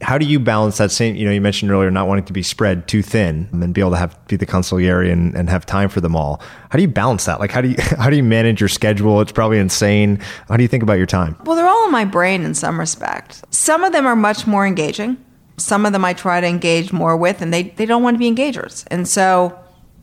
how 0.00 0.16
do 0.16 0.26
you 0.26 0.38
balance 0.38 0.78
that 0.78 0.90
same, 0.90 1.16
you 1.16 1.24
know, 1.24 1.32
you 1.32 1.40
mentioned 1.40 1.70
earlier 1.70 1.90
not 1.90 2.06
wanting 2.06 2.24
to 2.26 2.32
be 2.32 2.42
spread 2.42 2.86
too 2.86 3.02
thin 3.02 3.48
and 3.52 3.74
be 3.74 3.80
able 3.80 3.90
to 3.90 3.96
have 3.96 4.16
be 4.28 4.36
the 4.36 4.46
consigliere 4.46 5.10
and, 5.10 5.34
and 5.34 5.50
have 5.50 5.66
time 5.66 5.88
for 5.88 6.00
them 6.00 6.14
all. 6.14 6.40
How 6.70 6.76
do 6.76 6.82
you 6.82 6.88
balance 6.88 7.24
that? 7.24 7.40
Like 7.40 7.50
how 7.50 7.60
do 7.60 7.68
you 7.68 7.76
how 7.98 8.08
do 8.08 8.16
you 8.16 8.22
manage 8.22 8.60
your 8.60 8.68
schedule? 8.68 9.20
It's 9.20 9.32
probably 9.32 9.58
insane. 9.58 10.20
How 10.48 10.56
do 10.56 10.62
you 10.62 10.68
think 10.68 10.82
about 10.82 10.98
your 10.98 11.06
time? 11.06 11.36
Well, 11.44 11.56
they're 11.56 11.66
all 11.66 11.86
in 11.86 11.92
my 11.92 12.04
brain 12.04 12.42
in 12.42 12.54
some 12.54 12.78
respect. 12.78 13.42
Some 13.50 13.82
of 13.82 13.92
them 13.92 14.06
are 14.06 14.16
much 14.16 14.46
more 14.46 14.66
engaging 14.66 15.16
Some 15.56 15.84
of 15.84 15.92
them 15.92 16.04
I 16.04 16.12
try 16.14 16.40
to 16.40 16.46
engage 16.46 16.92
more 16.92 17.16
with, 17.16 17.42
and 17.42 17.52
they, 17.52 17.64
they 17.64 17.86
don't 17.86 18.02
want 18.02 18.14
to 18.14 18.18
be 18.18 18.30
engagers. 18.30 18.84
And 18.90 19.06
so, 19.06 19.58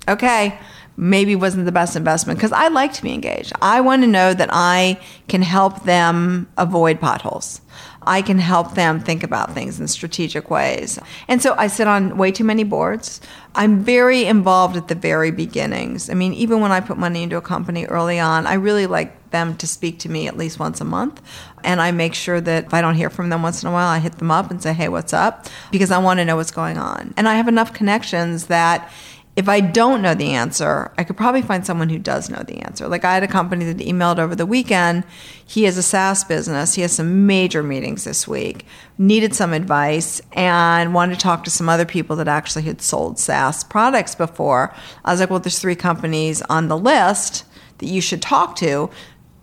okay, 0.07 0.59
maybe 0.99 1.33
wasn't 1.33 1.65
the 1.65 1.71
best 1.71 1.95
investment 1.95 2.37
because 2.37 2.51
I 2.51 2.67
like 2.67 2.91
to 2.93 3.01
be 3.01 3.13
engaged. 3.13 3.53
I 3.61 3.79
want 3.79 4.01
to 4.03 4.07
know 4.07 4.33
that 4.33 4.49
I 4.51 4.99
can 5.29 5.41
help 5.41 5.83
them 5.83 6.49
avoid 6.57 6.99
potholes. 6.99 7.61
I 8.01 8.21
can 8.21 8.37
help 8.37 8.73
them 8.75 8.99
think 8.99 9.23
about 9.23 9.53
things 9.53 9.79
in 9.79 9.87
strategic 9.87 10.49
ways. 10.49 10.99
And 11.27 11.41
so 11.41 11.53
I 11.57 11.67
sit 11.67 11.87
on 11.87 12.17
way 12.17 12.31
too 12.31 12.43
many 12.43 12.63
boards. 12.63 13.21
I'm 13.55 13.79
very 13.79 14.25
involved 14.25 14.75
at 14.75 14.89
the 14.89 14.95
very 14.95 15.31
beginnings. 15.31 16.09
I 16.09 16.15
mean, 16.15 16.33
even 16.33 16.59
when 16.59 16.71
I 16.71 16.81
put 16.81 16.97
money 16.97 17.23
into 17.23 17.37
a 17.37 17.41
company 17.41 17.85
early 17.85 18.19
on, 18.19 18.45
I 18.45 18.55
really 18.55 18.85
like 18.85 19.29
them 19.31 19.55
to 19.57 19.67
speak 19.67 19.99
to 19.99 20.09
me 20.09 20.27
at 20.27 20.37
least 20.37 20.59
once 20.59 20.81
a 20.81 20.85
month. 20.85 21.21
And 21.63 21.79
I 21.79 21.91
make 21.91 22.13
sure 22.13 22.41
that 22.41 22.65
if 22.65 22.73
I 22.73 22.81
don't 22.81 22.95
hear 22.95 23.09
from 23.09 23.29
them 23.29 23.43
once 23.43 23.63
in 23.63 23.69
a 23.69 23.71
while, 23.71 23.87
I 23.87 23.99
hit 23.99 24.17
them 24.17 24.31
up 24.31 24.49
and 24.49 24.61
say, 24.61 24.73
hey, 24.73 24.89
what's 24.89 25.13
up? 25.13 25.45
Because 25.71 25.91
I 25.91 25.99
want 25.99 26.19
to 26.19 26.25
know 26.25 26.35
what's 26.35 26.51
going 26.51 26.77
on. 26.77 27.13
And 27.15 27.27
I 27.27 27.35
have 27.35 27.47
enough 27.47 27.73
connections 27.73 28.47
that 28.47 28.91
if 29.39 29.47
I 29.47 29.61
don't 29.61 30.01
know 30.01 30.13
the 30.13 30.33
answer, 30.33 30.91
I 30.97 31.05
could 31.05 31.15
probably 31.15 31.41
find 31.41 31.65
someone 31.65 31.87
who 31.87 31.97
does 31.97 32.29
know 32.29 32.43
the 32.43 32.57
answer. 32.57 32.89
Like 32.89 33.05
I 33.05 33.13
had 33.13 33.23
a 33.23 33.27
company 33.27 33.63
that 33.71 33.77
emailed 33.77 34.19
over 34.19 34.35
the 34.35 34.45
weekend. 34.45 35.05
He 35.45 35.63
has 35.63 35.77
a 35.77 35.81
SaaS 35.81 36.25
business. 36.25 36.73
He 36.73 36.81
has 36.81 36.91
some 36.91 37.25
major 37.25 37.63
meetings 37.63 38.03
this 38.03 38.27
week, 38.27 38.65
needed 38.97 39.33
some 39.33 39.53
advice, 39.53 40.21
and 40.33 40.93
wanted 40.93 41.15
to 41.15 41.21
talk 41.21 41.45
to 41.45 41.49
some 41.49 41.69
other 41.69 41.85
people 41.85 42.17
that 42.17 42.27
actually 42.27 42.63
had 42.63 42.81
sold 42.81 43.17
SaaS 43.17 43.63
products 43.63 44.13
before. 44.13 44.75
I 45.05 45.11
was 45.11 45.21
like, 45.21 45.29
well, 45.29 45.39
there's 45.39 45.59
three 45.59 45.73
companies 45.73 46.41
on 46.49 46.67
the 46.67 46.77
list 46.77 47.45
that 47.77 47.87
you 47.87 48.01
should 48.01 48.21
talk 48.21 48.57
to 48.57 48.89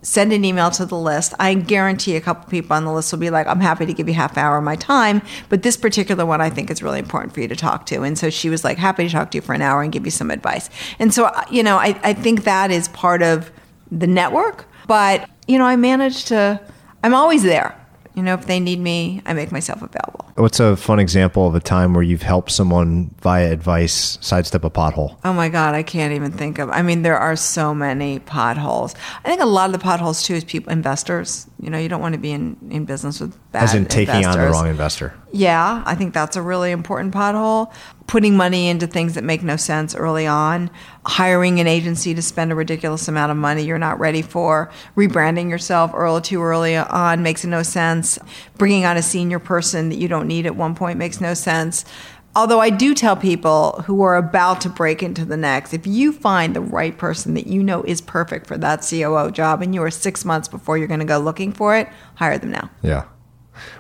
send 0.07 0.33
an 0.33 0.45
email 0.45 0.71
to 0.71 0.87
the 0.87 0.97
list. 0.97 1.35
I 1.41 1.55
guarantee 1.55 2.15
a 2.15 2.21
couple 2.21 2.49
people 2.49 2.77
on 2.77 2.85
the 2.85 2.93
list 2.93 3.13
will 3.13 3.19
be 3.19 3.29
like, 3.29 3.49
I'm 3.49 3.59
happy 3.59 3.87
to 3.87 3.93
give 3.93 4.07
you 4.07 4.15
half 4.15 4.37
an 4.37 4.39
hour 4.39 4.57
of 4.57 4.63
my 4.63 4.77
time, 4.77 5.21
but 5.49 5.65
this 5.65 5.77
particular 5.77 6.25
one 6.25 6.41
I 6.41 6.49
think 6.49 6.71
is 6.71 6.81
really 6.81 7.01
important 7.01 7.35
for 7.35 7.41
you 7.41 7.49
to 7.49 7.57
talk 7.57 7.87
to. 7.87 8.03
And 8.03 8.17
so 8.17 8.31
she 8.31 8.49
was 8.49 8.63
like, 8.63 8.79
happy 8.79 9.09
to 9.09 9.13
talk 9.13 9.33
to 9.33 9.39
you 9.39 9.43
for 9.43 9.53
an 9.53 9.63
hour 9.63 9.83
and 9.83 9.91
give 9.91 10.05
you 10.05 10.13
some 10.13 10.31
advice. 10.31 10.71
And 11.01 11.13
so, 11.13 11.25
uh, 11.25 11.43
you 11.51 11.65
know, 11.65 11.77
I, 11.77 11.99
I 12.05 12.13
think 12.13 12.45
that 12.45 12.71
is 12.71 12.87
part 12.89 13.21
of 13.21 13.51
the 13.91 14.07
network, 14.07 14.67
but, 14.87 15.29
you 15.49 15.59
know, 15.59 15.65
I 15.65 15.75
managed 15.75 16.29
to, 16.29 16.61
I'm 17.03 17.13
always 17.13 17.43
there. 17.43 17.77
You 18.15 18.23
know, 18.23 18.35
if 18.35 18.47
they 18.47 18.61
need 18.61 18.79
me, 18.79 19.23
I 19.27 19.33
make 19.33 19.51
myself 19.51 19.83
available. 19.83 20.26
What's 20.37 20.61
a 20.61 20.77
fun 20.77 20.99
example 20.99 21.47
of 21.47 21.55
a 21.55 21.61
time 21.61 21.95
where 21.95 22.03
you've 22.03 22.21
helped 22.21 22.51
someone 22.51 23.15
via 23.23 23.51
advice 23.51 24.19
sidestep 24.21 24.65
a 24.65 24.71
pothole? 24.71 25.17
Oh 25.25 25.33
my 25.33 25.49
God, 25.49 25.75
I 25.75 25.83
can't 25.83 26.13
even 26.13 26.31
think 26.31 26.59
of. 26.59 26.69
I 26.69 26.83
mean, 26.83 27.01
there 27.01 27.17
are 27.17 27.37
so 27.37 27.75
many 27.75 28.19
potholes. 28.19 28.95
I 29.25 29.29
think 29.29 29.41
a 29.41 29.47
lot 29.47 29.67
of 29.67 29.73
the 29.73 29.79
potholes 29.79 30.23
too 30.23 30.35
is 30.35 30.45
people, 30.45 30.73
investors. 30.73 31.47
You 31.59 31.71
know, 31.71 31.79
you 31.79 31.89
don't 31.89 32.03
want 32.03 32.13
to 32.13 32.19
be 32.19 32.33
in, 32.33 32.59
in 32.71 32.85
business 32.85 33.19
with 33.19 33.35
bad 33.53 33.65
As 33.65 33.75
in 33.75 33.87
taking 33.87 34.17
investors. 34.17 34.37
on 34.37 34.45
the 34.45 34.51
wrong 34.53 34.69
investor. 34.69 35.15
Yeah, 35.33 35.83
I 35.87 35.95
think 35.95 36.15
that's 36.15 36.37
a 36.37 36.43
really 36.43 36.71
important 36.71 37.15
pothole. 37.15 37.73
Putting 38.07 38.37
money 38.37 38.69
into 38.69 38.87
things 38.87 39.15
that 39.15 39.25
make 39.25 39.43
no 39.43 39.57
sense 39.57 39.95
early 39.95 40.27
on, 40.27 40.71
hiring 41.05 41.59
an 41.59 41.67
agency 41.67 42.15
to 42.15 42.23
spend 42.23 42.53
a 42.53 42.55
ridiculous 42.55 43.09
amount 43.09 43.33
of 43.33 43.37
money 43.37 43.65
you're 43.65 43.79
not 43.79 43.99
ready 43.99 44.23
for, 44.23 44.71
rebranding 44.97 45.51
yourself 45.51 45.91
early 45.93 46.21
too 46.21 46.43
early 46.43 46.77
on 46.77 47.23
makes 47.23 47.45
no 47.45 47.63
sense. 47.63 48.19
Bringing 48.59 48.85
on 48.85 48.97
a 48.97 49.03
senior 49.03 49.39
person 49.39 49.89
that 49.89 49.97
you 49.97 50.09
don't 50.09 50.26
need 50.27 50.47
at 50.47 50.57
one 50.57 50.75
point 50.75 50.99
makes 50.99 51.21
no 51.21 51.35
sense. 51.35 51.85
Although 52.37 52.61
I 52.61 52.69
do 52.69 52.95
tell 52.95 53.17
people 53.17 53.83
who 53.87 54.03
are 54.03 54.17
about 54.17 54.61
to 54.61 54.69
break 54.69 55.03
into 55.03 55.25
the 55.25 55.39
next, 55.39 55.73
if 55.73 55.87
you 55.87 56.13
find 56.13 56.55
the 56.55 56.61
right 56.61 56.97
person 56.97 57.33
that 57.33 57.47
you 57.47 57.63
know 57.63 57.83
is 57.85 58.03
perfect 58.03 58.47
for 58.47 58.59
that 58.59 58.87
COO 58.89 59.31
job 59.31 59.63
and 59.63 59.75
you 59.75 59.83
are 59.83 59.91
six 59.91 60.23
months 60.23 60.47
before 60.47 60.77
you're 60.77 60.87
going 60.87 61.01
to 61.01 61.07
go 61.07 61.19
looking 61.19 61.51
for 61.51 61.75
it, 61.75 61.89
hire 62.17 62.37
them 62.37 62.51
now. 62.51 62.71
Yeah. 62.83 63.05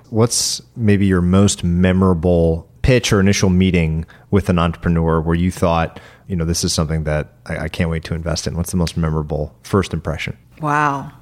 What's 0.08 0.62
maybe 0.74 1.04
your 1.04 1.20
most 1.20 1.64
memorable 1.64 2.66
pitch 2.80 3.12
or 3.12 3.20
initial 3.20 3.50
meeting 3.50 4.06
with 4.30 4.48
an 4.48 4.58
entrepreneur 4.58 5.20
where 5.20 5.34
you 5.34 5.50
thought, 5.50 6.00
you 6.26 6.34
know, 6.34 6.46
this 6.46 6.64
is 6.64 6.72
something 6.72 7.04
that 7.04 7.34
I, 7.44 7.58
I 7.64 7.68
can't 7.68 7.90
wait 7.90 8.04
to 8.04 8.14
invest 8.14 8.46
in? 8.46 8.56
What's 8.56 8.70
the 8.70 8.78
most 8.78 8.96
memorable 8.96 9.54
first 9.64 9.92
impression? 9.92 10.38
Wow. 10.62 11.12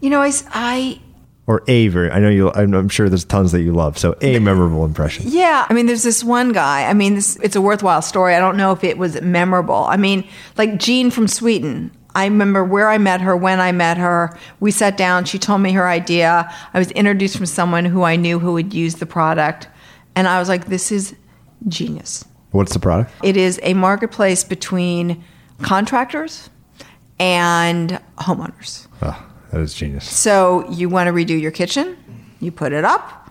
You 0.00 0.10
know, 0.10 0.20
I, 0.20 0.30
I 0.50 1.00
Or 1.46 1.62
a 1.68 1.88
very, 1.88 2.10
I 2.10 2.20
know 2.20 2.30
you, 2.30 2.50
I'm, 2.52 2.72
I'm 2.72 2.88
sure 2.88 3.10
there's 3.10 3.24
tons 3.24 3.52
that 3.52 3.60
you 3.60 3.72
love. 3.72 3.98
So 3.98 4.16
a 4.22 4.38
memorable 4.38 4.84
impression. 4.84 5.26
Yeah, 5.28 5.66
I 5.68 5.74
mean, 5.74 5.84
there's 5.84 6.02
this 6.02 6.24
one 6.24 6.52
guy. 6.52 6.88
I 6.88 6.94
mean, 6.94 7.16
this 7.16 7.36
it's 7.36 7.54
a 7.54 7.60
worthwhile 7.60 8.00
story. 8.00 8.34
I 8.34 8.38
don't 8.40 8.56
know 8.56 8.72
if 8.72 8.82
it 8.82 8.96
was 8.96 9.20
memorable. 9.20 9.84
I 9.84 9.98
mean, 9.98 10.26
like 10.56 10.78
Jean 10.78 11.10
from 11.10 11.28
Sweeten. 11.28 11.90
I 12.14 12.24
remember 12.24 12.64
where 12.64 12.88
I 12.88 12.96
met 12.96 13.20
her, 13.20 13.36
when 13.36 13.60
I 13.60 13.72
met 13.72 13.98
her. 13.98 14.38
We 14.60 14.70
sat 14.70 14.96
down. 14.96 15.24
She 15.24 15.38
told 15.38 15.60
me 15.60 15.72
her 15.72 15.86
idea. 15.88 16.50
I 16.72 16.78
was 16.78 16.90
introduced 16.92 17.36
from 17.36 17.46
someone 17.46 17.84
who 17.84 18.04
I 18.04 18.16
knew 18.16 18.38
who 18.38 18.52
would 18.52 18.72
use 18.72 18.94
the 18.94 19.06
product, 19.06 19.68
and 20.14 20.28
I 20.28 20.38
was 20.38 20.48
like, 20.48 20.66
"This 20.66 20.92
is 20.92 21.14
genius." 21.66 22.24
What's 22.52 22.72
the 22.72 22.78
product? 22.78 23.10
It 23.24 23.36
is 23.36 23.58
a 23.64 23.74
marketplace 23.74 24.44
between 24.44 25.24
contractors 25.60 26.50
and 27.18 28.00
homeowners. 28.18 28.86
Oh, 29.02 29.20
that 29.54 29.60
is 29.60 29.72
genius. 29.72 30.04
So 30.10 30.68
you 30.68 30.88
want 30.88 31.06
to 31.06 31.12
redo 31.12 31.40
your 31.40 31.52
kitchen, 31.52 31.96
you 32.40 32.50
put 32.50 32.72
it 32.72 32.84
up. 32.84 33.30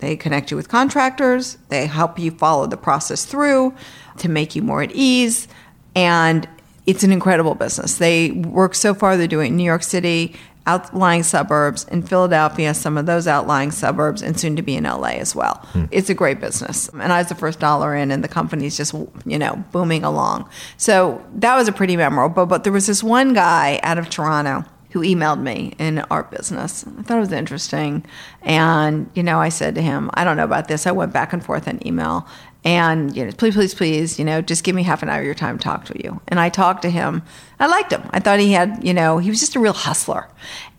They 0.00 0.16
connect 0.16 0.50
you 0.50 0.56
with 0.56 0.68
contractors. 0.68 1.56
They 1.68 1.86
help 1.86 2.18
you 2.18 2.30
follow 2.32 2.66
the 2.66 2.76
process 2.76 3.24
through 3.24 3.74
to 4.18 4.28
make 4.28 4.54
you 4.54 4.60
more 4.60 4.82
at 4.82 4.92
ease. 4.92 5.48
And 5.94 6.46
it's 6.86 7.04
an 7.04 7.12
incredible 7.12 7.54
business. 7.54 7.96
They 7.96 8.32
work 8.32 8.74
so 8.74 8.92
far, 8.92 9.16
they're 9.16 9.26
doing 9.26 9.56
New 9.56 9.64
York 9.64 9.82
City, 9.82 10.34
outlying 10.66 11.22
suburbs, 11.22 11.84
in 11.84 12.02
Philadelphia, 12.02 12.74
some 12.74 12.98
of 12.98 13.06
those 13.06 13.26
outlying 13.26 13.70
suburbs, 13.70 14.22
and 14.22 14.38
soon 14.38 14.56
to 14.56 14.62
be 14.62 14.76
in 14.76 14.84
LA 14.84 15.14
as 15.18 15.34
well. 15.34 15.54
Hmm. 15.72 15.84
It's 15.90 16.10
a 16.10 16.14
great 16.14 16.40
business. 16.40 16.88
And 16.88 17.12
I 17.12 17.18
was 17.18 17.28
the 17.28 17.34
first 17.34 17.60
dollar 17.60 17.94
in, 17.94 18.10
and 18.10 18.22
the 18.22 18.28
company's 18.28 18.76
just, 18.76 18.94
you 19.24 19.38
know, 19.38 19.64
booming 19.72 20.04
along. 20.04 20.48
So 20.76 21.24
that 21.34 21.56
was 21.56 21.68
a 21.68 21.72
pretty 21.72 21.96
memorable. 21.96 22.34
But, 22.34 22.46
but 22.46 22.64
there 22.64 22.72
was 22.72 22.86
this 22.86 23.02
one 23.02 23.32
guy 23.32 23.80
out 23.82 23.98
of 23.98 24.10
Toronto 24.10 24.64
who 24.92 25.00
emailed 25.00 25.40
me 25.40 25.74
in 25.78 26.00
art 26.10 26.30
business. 26.30 26.84
I 26.98 27.02
thought 27.02 27.16
it 27.16 27.20
was 27.20 27.32
interesting. 27.32 28.04
And, 28.42 29.10
you 29.14 29.22
know, 29.22 29.40
I 29.40 29.48
said 29.48 29.74
to 29.76 29.82
him, 29.82 30.10
I 30.14 30.24
don't 30.24 30.36
know 30.36 30.44
about 30.44 30.68
this. 30.68 30.86
I 30.86 30.92
went 30.92 31.12
back 31.12 31.32
and 31.32 31.44
forth 31.44 31.66
on 31.66 31.84
email. 31.86 32.26
And, 32.64 33.16
you 33.16 33.24
know, 33.24 33.32
please, 33.32 33.54
please, 33.54 33.74
please, 33.74 34.18
you 34.18 34.24
know, 34.24 34.40
just 34.40 34.62
give 34.62 34.76
me 34.76 34.84
half 34.84 35.02
an 35.02 35.08
hour 35.08 35.18
of 35.18 35.24
your 35.24 35.34
time 35.34 35.58
to 35.58 35.64
talk 35.64 35.84
to 35.86 36.02
you. 36.02 36.20
And 36.28 36.38
I 36.38 36.48
talked 36.48 36.82
to 36.82 36.90
him. 36.90 37.22
I 37.58 37.66
liked 37.66 37.92
him. 37.92 38.02
I 38.10 38.20
thought 38.20 38.38
he 38.38 38.52
had, 38.52 38.84
you 38.84 38.94
know, 38.94 39.18
he 39.18 39.30
was 39.30 39.40
just 39.40 39.56
a 39.56 39.60
real 39.60 39.72
hustler. 39.72 40.28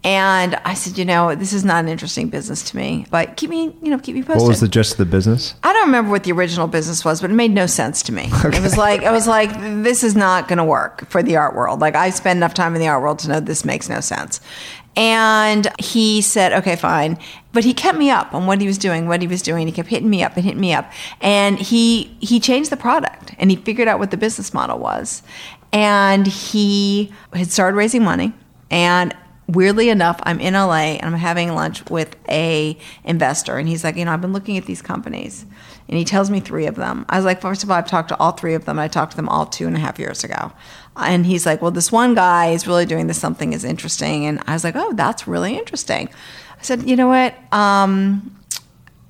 And 0.05 0.55
I 0.65 0.73
said, 0.73 0.97
you 0.97 1.05
know, 1.05 1.33
this 1.33 1.53
is 1.53 1.63
not 1.63 1.81
an 1.83 1.89
interesting 1.89 2.27
business 2.27 2.61
to 2.63 2.75
me, 2.77 3.05
but 3.09 3.37
keep 3.37 3.49
me, 3.49 3.73
you 3.81 3.89
know, 3.89 3.97
keep 3.97 4.15
me 4.15 4.21
posted. 4.21 4.41
What 4.41 4.49
was 4.49 4.59
the 4.59 4.67
gist 4.67 4.93
of 4.93 4.97
the 4.97 5.05
business? 5.05 5.55
I 5.63 5.71
don't 5.71 5.85
remember 5.85 6.11
what 6.11 6.25
the 6.25 6.33
original 6.33 6.67
business 6.67 7.05
was, 7.05 7.21
but 7.21 7.29
it 7.29 7.35
made 7.35 7.51
no 7.51 7.67
sense 7.67 8.03
to 8.03 8.11
me. 8.11 8.29
It 8.43 8.61
was 8.61 8.75
like 8.77 9.03
I 9.03 9.11
was 9.11 9.27
like, 9.27 9.53
this 9.83 10.03
is 10.03 10.13
not 10.13 10.49
going 10.49 10.57
to 10.57 10.65
work 10.65 11.07
for 11.09 11.23
the 11.23 11.37
art 11.37 11.55
world. 11.55 11.79
Like 11.79 11.95
I 11.95 12.09
spend 12.09 12.37
enough 12.37 12.53
time 12.53 12.75
in 12.75 12.81
the 12.81 12.87
art 12.89 13.01
world 13.01 13.19
to 13.19 13.29
know 13.29 13.39
this 13.39 13.63
makes 13.63 13.87
no 13.87 14.01
sense. 14.01 14.41
And 14.95 15.71
he 15.79 16.21
said, 16.21 16.51
okay, 16.53 16.75
fine. 16.75 17.17
But 17.53 17.63
he 17.63 17.73
kept 17.73 17.97
me 17.97 18.09
up 18.09 18.33
on 18.33 18.45
what 18.45 18.59
he 18.59 18.67
was 18.67 18.77
doing, 18.77 19.07
what 19.07 19.21
he 19.21 19.27
was 19.27 19.41
doing. 19.41 19.67
He 19.67 19.73
kept 19.73 19.87
hitting 19.87 20.09
me 20.09 20.21
up 20.21 20.35
and 20.35 20.43
hitting 20.43 20.59
me 20.59 20.73
up. 20.73 20.91
And 21.21 21.57
he 21.57 22.15
he 22.19 22.41
changed 22.41 22.71
the 22.71 22.77
product 22.77 23.33
and 23.39 23.49
he 23.49 23.55
figured 23.55 23.87
out 23.87 23.99
what 23.99 24.11
the 24.11 24.17
business 24.17 24.53
model 24.53 24.79
was. 24.79 25.23
And 25.71 26.27
he 26.27 27.11
had 27.31 27.51
started 27.51 27.77
raising 27.77 28.03
money. 28.03 28.33
And 28.69 29.15
weirdly 29.47 29.89
enough, 29.89 30.19
I'm 30.23 30.39
in 30.39 30.53
LA 30.53 30.97
and 30.97 31.03
I'm 31.03 31.19
having 31.19 31.53
lunch 31.53 31.89
with 31.89 32.15
a 32.29 32.77
investor, 33.03 33.57
and 33.57 33.67
he's 33.67 33.83
like, 33.83 33.95
you 33.95 34.05
know, 34.05 34.11
I've 34.11 34.21
been 34.21 34.33
looking 34.33 34.57
at 34.57 34.65
these 34.65 34.81
companies, 34.81 35.45
and 35.87 35.97
he 35.97 36.05
tells 36.05 36.29
me 36.29 36.39
three 36.39 36.65
of 36.65 36.75
them. 36.75 37.05
I 37.09 37.17
was 37.17 37.25
like, 37.25 37.41
first 37.41 37.63
of 37.63 37.71
all, 37.71 37.77
I've 37.77 37.87
talked 37.87 38.09
to 38.09 38.17
all 38.17 38.31
three 38.31 38.53
of 38.53 38.65
them. 38.65 38.79
I 38.79 38.87
talked 38.87 39.11
to 39.11 39.17
them 39.17 39.29
all 39.29 39.45
two 39.45 39.67
and 39.67 39.75
a 39.75 39.79
half 39.79 39.99
years 39.99 40.23
ago, 40.23 40.51
and 40.95 41.25
he's 41.25 41.45
like, 41.45 41.61
well, 41.61 41.71
this 41.71 41.91
one 41.91 42.15
guy 42.15 42.49
is 42.51 42.67
really 42.67 42.85
doing 42.85 43.07
this 43.07 43.19
something 43.19 43.53
is 43.53 43.63
interesting, 43.63 44.25
and 44.25 44.41
I 44.47 44.53
was 44.53 44.63
like, 44.63 44.75
oh, 44.75 44.93
that's 44.93 45.27
really 45.27 45.57
interesting. 45.57 46.09
I 46.59 46.63
said, 46.63 46.89
you 46.89 46.95
know 46.95 47.07
what? 47.07 47.35
Um, 47.51 48.35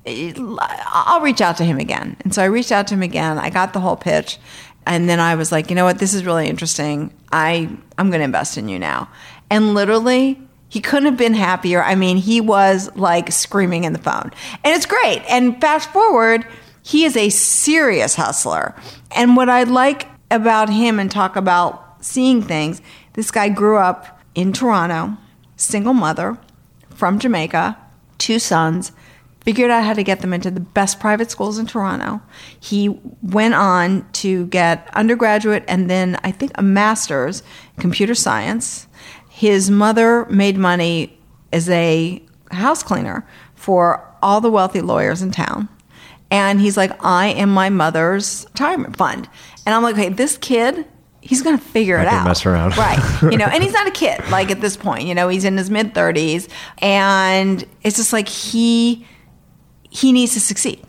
I'll 0.06 1.20
reach 1.20 1.40
out 1.40 1.56
to 1.58 1.64
him 1.64 1.78
again. 1.78 2.16
And 2.20 2.34
so 2.34 2.42
I 2.42 2.46
reached 2.46 2.72
out 2.72 2.88
to 2.88 2.94
him 2.94 3.02
again. 3.02 3.38
I 3.38 3.50
got 3.50 3.72
the 3.72 3.80
whole 3.80 3.96
pitch. 3.96 4.38
And 4.86 5.08
then 5.08 5.18
I 5.18 5.34
was 5.34 5.50
like, 5.50 5.70
you 5.70 5.76
know 5.76 5.84
what? 5.84 5.98
This 5.98 6.12
is 6.12 6.26
really 6.26 6.46
interesting. 6.46 7.12
I, 7.32 7.70
I'm 7.96 8.10
going 8.10 8.20
to 8.20 8.24
invest 8.24 8.58
in 8.58 8.68
you 8.68 8.78
now. 8.78 9.08
And 9.50 9.74
literally, 9.74 10.40
he 10.68 10.80
couldn't 10.80 11.06
have 11.06 11.16
been 11.16 11.34
happier. 11.34 11.82
I 11.82 11.94
mean, 11.94 12.16
he 12.16 12.40
was 12.40 12.94
like 12.96 13.30
screaming 13.30 13.84
in 13.84 13.92
the 13.92 13.98
phone. 13.98 14.32
And 14.64 14.74
it's 14.76 14.86
great. 14.86 15.22
And 15.28 15.60
fast 15.60 15.92
forward, 15.92 16.46
he 16.82 17.04
is 17.04 17.16
a 17.16 17.30
serious 17.30 18.16
hustler. 18.16 18.74
And 19.12 19.36
what 19.36 19.48
I 19.48 19.62
like 19.64 20.08
about 20.30 20.68
him 20.68 20.98
and 20.98 21.10
talk 21.10 21.36
about 21.36 22.04
seeing 22.04 22.42
things, 22.42 22.82
this 23.14 23.30
guy 23.30 23.48
grew 23.48 23.78
up 23.78 24.20
in 24.34 24.52
Toronto, 24.52 25.16
single 25.56 25.94
mother 25.94 26.36
from 26.90 27.18
Jamaica, 27.18 27.78
two 28.18 28.38
sons, 28.38 28.92
figured 29.44 29.70
out 29.70 29.84
how 29.84 29.92
to 29.92 30.02
get 30.02 30.20
them 30.20 30.32
into 30.32 30.50
the 30.50 30.60
best 30.60 30.98
private 30.98 31.30
schools 31.30 31.58
in 31.58 31.66
Toronto. 31.66 32.20
He 32.58 32.88
went 33.22 33.54
on 33.54 34.10
to 34.12 34.46
get 34.46 34.88
undergraduate 34.94 35.64
and 35.68 35.88
then 35.88 36.18
I 36.24 36.30
think 36.30 36.52
a 36.54 36.62
master's 36.62 37.42
computer 37.78 38.14
science. 38.14 38.86
His 39.34 39.68
mother 39.68 40.26
made 40.26 40.56
money 40.56 41.18
as 41.52 41.68
a 41.68 42.22
house 42.52 42.84
cleaner 42.84 43.26
for 43.56 44.00
all 44.22 44.40
the 44.40 44.48
wealthy 44.48 44.80
lawyers 44.80 45.22
in 45.22 45.32
town. 45.32 45.68
And 46.30 46.60
he's 46.60 46.76
like, 46.76 46.92
I 47.04 47.26
am 47.26 47.50
my 47.50 47.68
mother's 47.68 48.44
retirement 48.52 48.96
fund. 48.96 49.28
And 49.66 49.74
I'm 49.74 49.82
like, 49.82 49.96
hey, 49.96 50.08
this 50.08 50.36
kid, 50.36 50.86
he's 51.20 51.42
going 51.42 51.58
to 51.58 51.64
figure 51.64 51.98
it 51.98 52.06
out. 52.06 52.24
mess 52.24 52.46
around. 52.46 52.76
Right. 52.76 53.00
You 53.22 53.36
know, 53.36 53.46
and 53.46 53.60
he's 53.60 53.72
not 53.72 53.88
a 53.88 53.90
kid, 53.90 54.20
like 54.30 54.52
at 54.52 54.60
this 54.60 54.76
point, 54.76 55.08
you 55.08 55.16
know, 55.16 55.28
he's 55.28 55.44
in 55.44 55.56
his 55.56 55.68
mid 55.68 55.94
30s. 55.94 56.48
And 56.78 57.64
it's 57.82 57.96
just 57.96 58.12
like 58.12 58.28
he, 58.28 59.04
he 59.90 60.12
needs 60.12 60.34
to 60.34 60.40
succeed. 60.40 60.80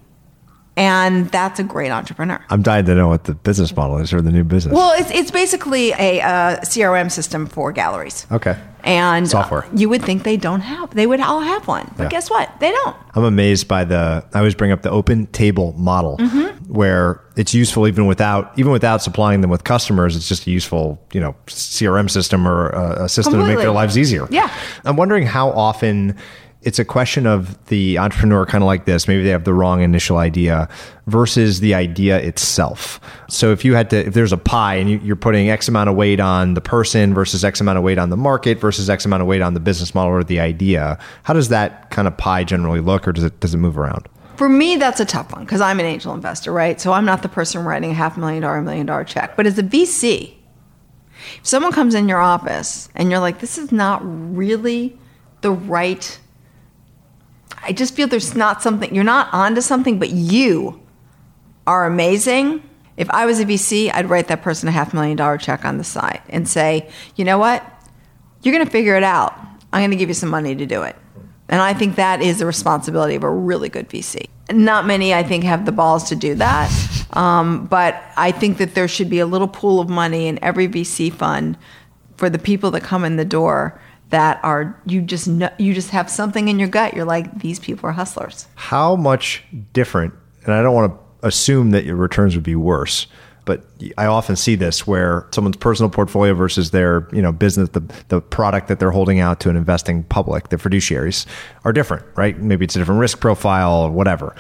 And 0.78 1.30
that's 1.32 1.58
a 1.60 1.64
great 1.64 1.90
entrepreneur. 1.92 2.44
I'm 2.50 2.62
dying 2.62 2.86
to 2.86 2.96
know 2.96 3.08
what 3.08 3.24
the 3.24 3.34
business 3.34 3.74
model 3.76 3.98
is 4.00 4.12
or 4.12 4.22
the 4.22 4.32
new 4.32 4.44
business. 4.44 4.76
Well, 4.76 4.94
it's, 5.00 5.10
it's 5.12 5.32
basically 5.32 5.92
a 5.92 6.20
uh, 6.22 6.58
CRM 6.62 7.10
system 7.10 7.46
for 7.46 7.72
galleries. 7.72 8.28
okay. 8.32 8.58
And 8.84 9.26
uh, 9.26 9.30
Software. 9.30 9.66
you 9.74 9.90
would 9.90 10.04
think 10.04 10.22
they 10.24 10.38
don't 10.38 10.60
have, 10.62 10.94
they 10.94 11.08
would 11.08 11.20
all 11.20 11.40
have 11.40 11.68
one. 11.68 11.92
But 11.98 12.04
Yeah. 12.04 12.10
guess 12.10 12.30
what? 12.30 12.52
They 12.60 12.70
don't. 12.72 12.96
I'm 13.16 13.24
amazed 13.24 13.68
by 13.68 13.84
the. 13.84 14.24
I 14.32 14.38
always 14.38 14.54
bring 14.54 14.72
up 14.72 14.84
the 14.84 14.92
OpenTable 14.92 15.76
model, 15.76 16.18
Mm-hmm. 16.18 16.72
where 16.72 17.20
it's 17.36 17.54
useful 17.56 17.88
even 17.88 18.06
without 18.06 18.52
even 18.60 18.72
without 18.72 19.02
supplying 19.02 19.42
them 19.42 19.50
with 19.50 19.64
customers. 19.64 20.16
It's 20.16 20.28
just 20.28 20.46
a 20.46 20.52
useful, 20.52 21.02
you 21.14 21.20
know, 21.20 21.36
CRM 21.48 22.12
system 22.12 22.48
or 22.48 22.70
a, 22.70 23.06
a 23.06 23.10
system 23.10 23.34
to 23.40 23.48
make 23.48 23.58
their 23.58 23.72
lives 23.72 23.98
easier. 23.98 24.28
Yeah. 24.30 24.52
I'm 24.84 24.98
wondering 24.98 25.26
how 25.26 25.50
often 25.50 26.16
it's 26.66 26.80
a 26.80 26.86
question 26.86 27.28
of 27.28 27.64
the 27.68 28.00
entrepreneur 28.00 28.46
kind 28.46 28.64
of 28.64 28.66
like 28.66 28.86
this. 28.86 29.08
Maybe 29.08 29.24
they 29.24 29.30
have 29.30 29.44
the 29.44 29.54
wrong 29.54 29.82
initial 29.82 30.18
idea 30.18 30.68
versus 31.06 31.60
the 31.60 31.76
idea 31.76 32.18
itself. 32.20 33.00
So 33.30 33.52
if 33.52 33.64
you 33.64 33.76
had 33.76 33.92
to, 33.92 34.08
if 34.08 34.16
there's 34.16 34.34
a 34.34 34.38
pie 34.38 34.76
and 34.76 34.90
you, 34.90 34.98
you're 35.04 35.16
putting 35.16 35.50
X 35.50 35.68
amount 35.68 35.92
of 35.92 35.96
weight 35.96 36.20
on 36.20 36.56
the 36.56 36.62
person 36.62 37.14
versus 37.14 37.46
X 37.46 37.62
amount 37.62 37.78
of 37.78 37.84
weight 37.84 38.00
on 38.00 38.10
the 38.10 38.18
market 38.18 38.60
versus 38.60 38.90
X 38.90 39.06
amount 39.06 39.22
of 39.22 39.28
weight 39.28 39.42
on 39.42 39.54
the 39.54 39.60
business 39.60 39.94
model 39.94 40.12
or 40.12 40.24
the 40.24 40.40
idea, 40.40 40.98
how 41.24 41.34
does 41.36 41.50
that 41.50 41.92
kind 41.92 42.08
of 42.08 42.18
pie 42.18 42.44
generally 42.44 42.82
look, 42.82 43.08
or 43.08 43.12
does 43.12 43.24
it 43.24 43.40
does 43.40 43.54
it 43.54 43.58
move 43.58 43.78
around? 43.78 44.10
For 44.36 44.50
me, 44.50 44.76
that's 44.76 45.00
a 45.00 45.06
tough 45.06 45.32
one 45.32 45.46
because 45.46 45.62
I'm 45.62 45.80
an 45.80 45.86
angel 45.86 46.14
investor, 46.14 46.52
right? 46.52 46.82
So 46.82 46.92
I'm 46.92 47.06
not 47.06 47.22
the 47.22 47.30
person 47.30 47.64
writing 47.64 47.92
a 47.92 47.94
half 47.94 48.18
million 48.18 48.42
dollar, 48.42 48.62
million 48.62 48.88
dollar 48.88 49.04
check. 49.04 49.38
But 49.38 49.46
as 49.46 49.58
a 49.60 49.64
VC, 49.64 50.34
if 51.38 51.48
someone 51.48 51.72
comes 51.72 51.94
in 51.94 52.10
your 52.10 52.20
office 52.20 52.90
and 52.96 53.12
you're 53.12 53.20
like, 53.20 53.40
this 53.40 53.58
is 53.58 53.72
not 53.72 54.02
really 54.04 54.98
the 55.42 55.52
right, 55.52 56.20
I 57.64 57.74
just 57.74 57.96
feel 57.96 58.08
there's 58.08 58.36
not 58.36 58.62
something, 58.62 58.94
you're 58.94 59.04
not 59.04 59.30
onto 59.34 59.62
something, 59.62 59.98
but 60.00 60.12
you 60.12 60.82
are 61.66 61.86
amazing. 61.86 62.62
If 62.98 63.10
I 63.10 63.26
was 63.26 63.40
a 63.40 63.46
VC, 63.46 63.92
I'd 63.94 64.10
write 64.10 64.28
that 64.28 64.42
person 64.42 64.70
a 64.70 64.72
half 64.72 64.94
million 64.94 65.18
dollar 65.18 65.38
check 65.38 65.66
on 65.66 65.78
the 65.78 65.84
side 65.84 66.22
and 66.30 66.48
say, 66.48 66.90
you 67.16 67.26
know 67.26 67.38
what? 67.38 67.64
You're 68.42 68.54
going 68.54 68.66
to 68.66 68.72
figure 68.72 68.96
it 68.96 69.04
out. 69.04 69.38
I'm 69.74 69.82
going 69.82 69.92
to 69.92 69.98
give 69.98 70.10
you 70.10 70.16
some 70.16 70.30
money 70.30 70.56
to 70.56 70.66
do 70.66 70.84
it. 70.84 70.96
And 71.50 71.62
I 71.62 71.74
think 71.74 71.96
that 71.96 72.22
is 72.22 72.40
the 72.40 72.46
responsibility 72.46 73.16
of 73.16 73.24
a 73.24 73.30
really 73.30 73.70
good 73.70 73.90
VC. 73.90 74.28
Not 74.52 74.86
many, 74.86 75.14
I 75.14 75.24
think, 75.24 75.44
have 75.44 75.66
the 75.66 75.72
balls 75.72 76.10
to 76.10 76.16
do 76.16 76.36
that. 76.36 76.72
Um, 77.14 77.66
but 77.66 78.02
I 78.16 78.32
think 78.32 78.58
that 78.58 78.76
there 78.76 78.88
should 78.88 79.10
be 79.10 79.20
a 79.20 79.26
little 79.26 79.48
pool 79.48 79.80
of 79.80 79.90
money 79.90 80.28
in 80.28 80.44
every 80.44 80.68
VC 80.68 81.12
fund 81.14 81.58
for 82.18 82.30
the 82.30 82.40
people 82.40 82.72
that 82.72 82.82
come 82.82 83.04
in 83.04 83.16
the 83.16 83.26
door 83.26 83.80
that 84.10 84.40
are 84.44 84.80
you 84.86 85.02
just 85.02 85.28
know, 85.28 85.50
you 85.58 85.74
just 85.74 85.90
have 85.90 86.10
something 86.10 86.48
in 86.48 86.60
your 86.60 86.68
gut. 86.68 86.94
You're 86.94 87.06
like 87.06 87.40
these 87.40 87.60
people 87.60 87.90
are 87.90 87.94
hustlers. 87.94 88.48
How 88.56 88.96
much 88.96 89.44
different? 89.74 90.14
And 90.44 90.54
I 90.54 90.62
don't 90.62 90.74
want 90.74 90.94
to 90.94 91.28
assume 91.28 91.72
that 91.72 91.86
your 91.86 91.96
returns 91.96 92.36
would 92.36 92.44
be 92.44 92.56
worse, 92.56 93.08
but 93.46 93.66
I 93.98 94.06
often 94.06 94.36
see 94.36 94.56
this 94.56 94.86
where 94.86 95.28
someone's 95.32 95.58
personal 95.58 95.90
portfolio 95.90 96.34
versus 96.34 96.72
their 96.72 97.08
you 97.12 97.22
know 97.22 97.32
business, 97.32 97.70
the 97.70 97.82
the 98.10 98.22
product 98.22 98.68
that 98.68 98.80
they're 98.80 98.92
holding 98.92 99.20
out 99.20 99.40
to 99.42 99.50
an 99.50 99.56
investing 99.56 100.04
public, 100.04 100.50
the 100.50 100.58
fiduciaries, 100.58 101.26
are 101.64 101.74
different, 101.74 102.06
right? 102.16 102.40
Maybe 102.40 102.66
it's 102.66 102.76
a 102.76 102.80
different 102.80 103.02
risk 103.02 103.20
profile 103.20 103.84
or 103.84 103.92
whatever. 103.92 104.36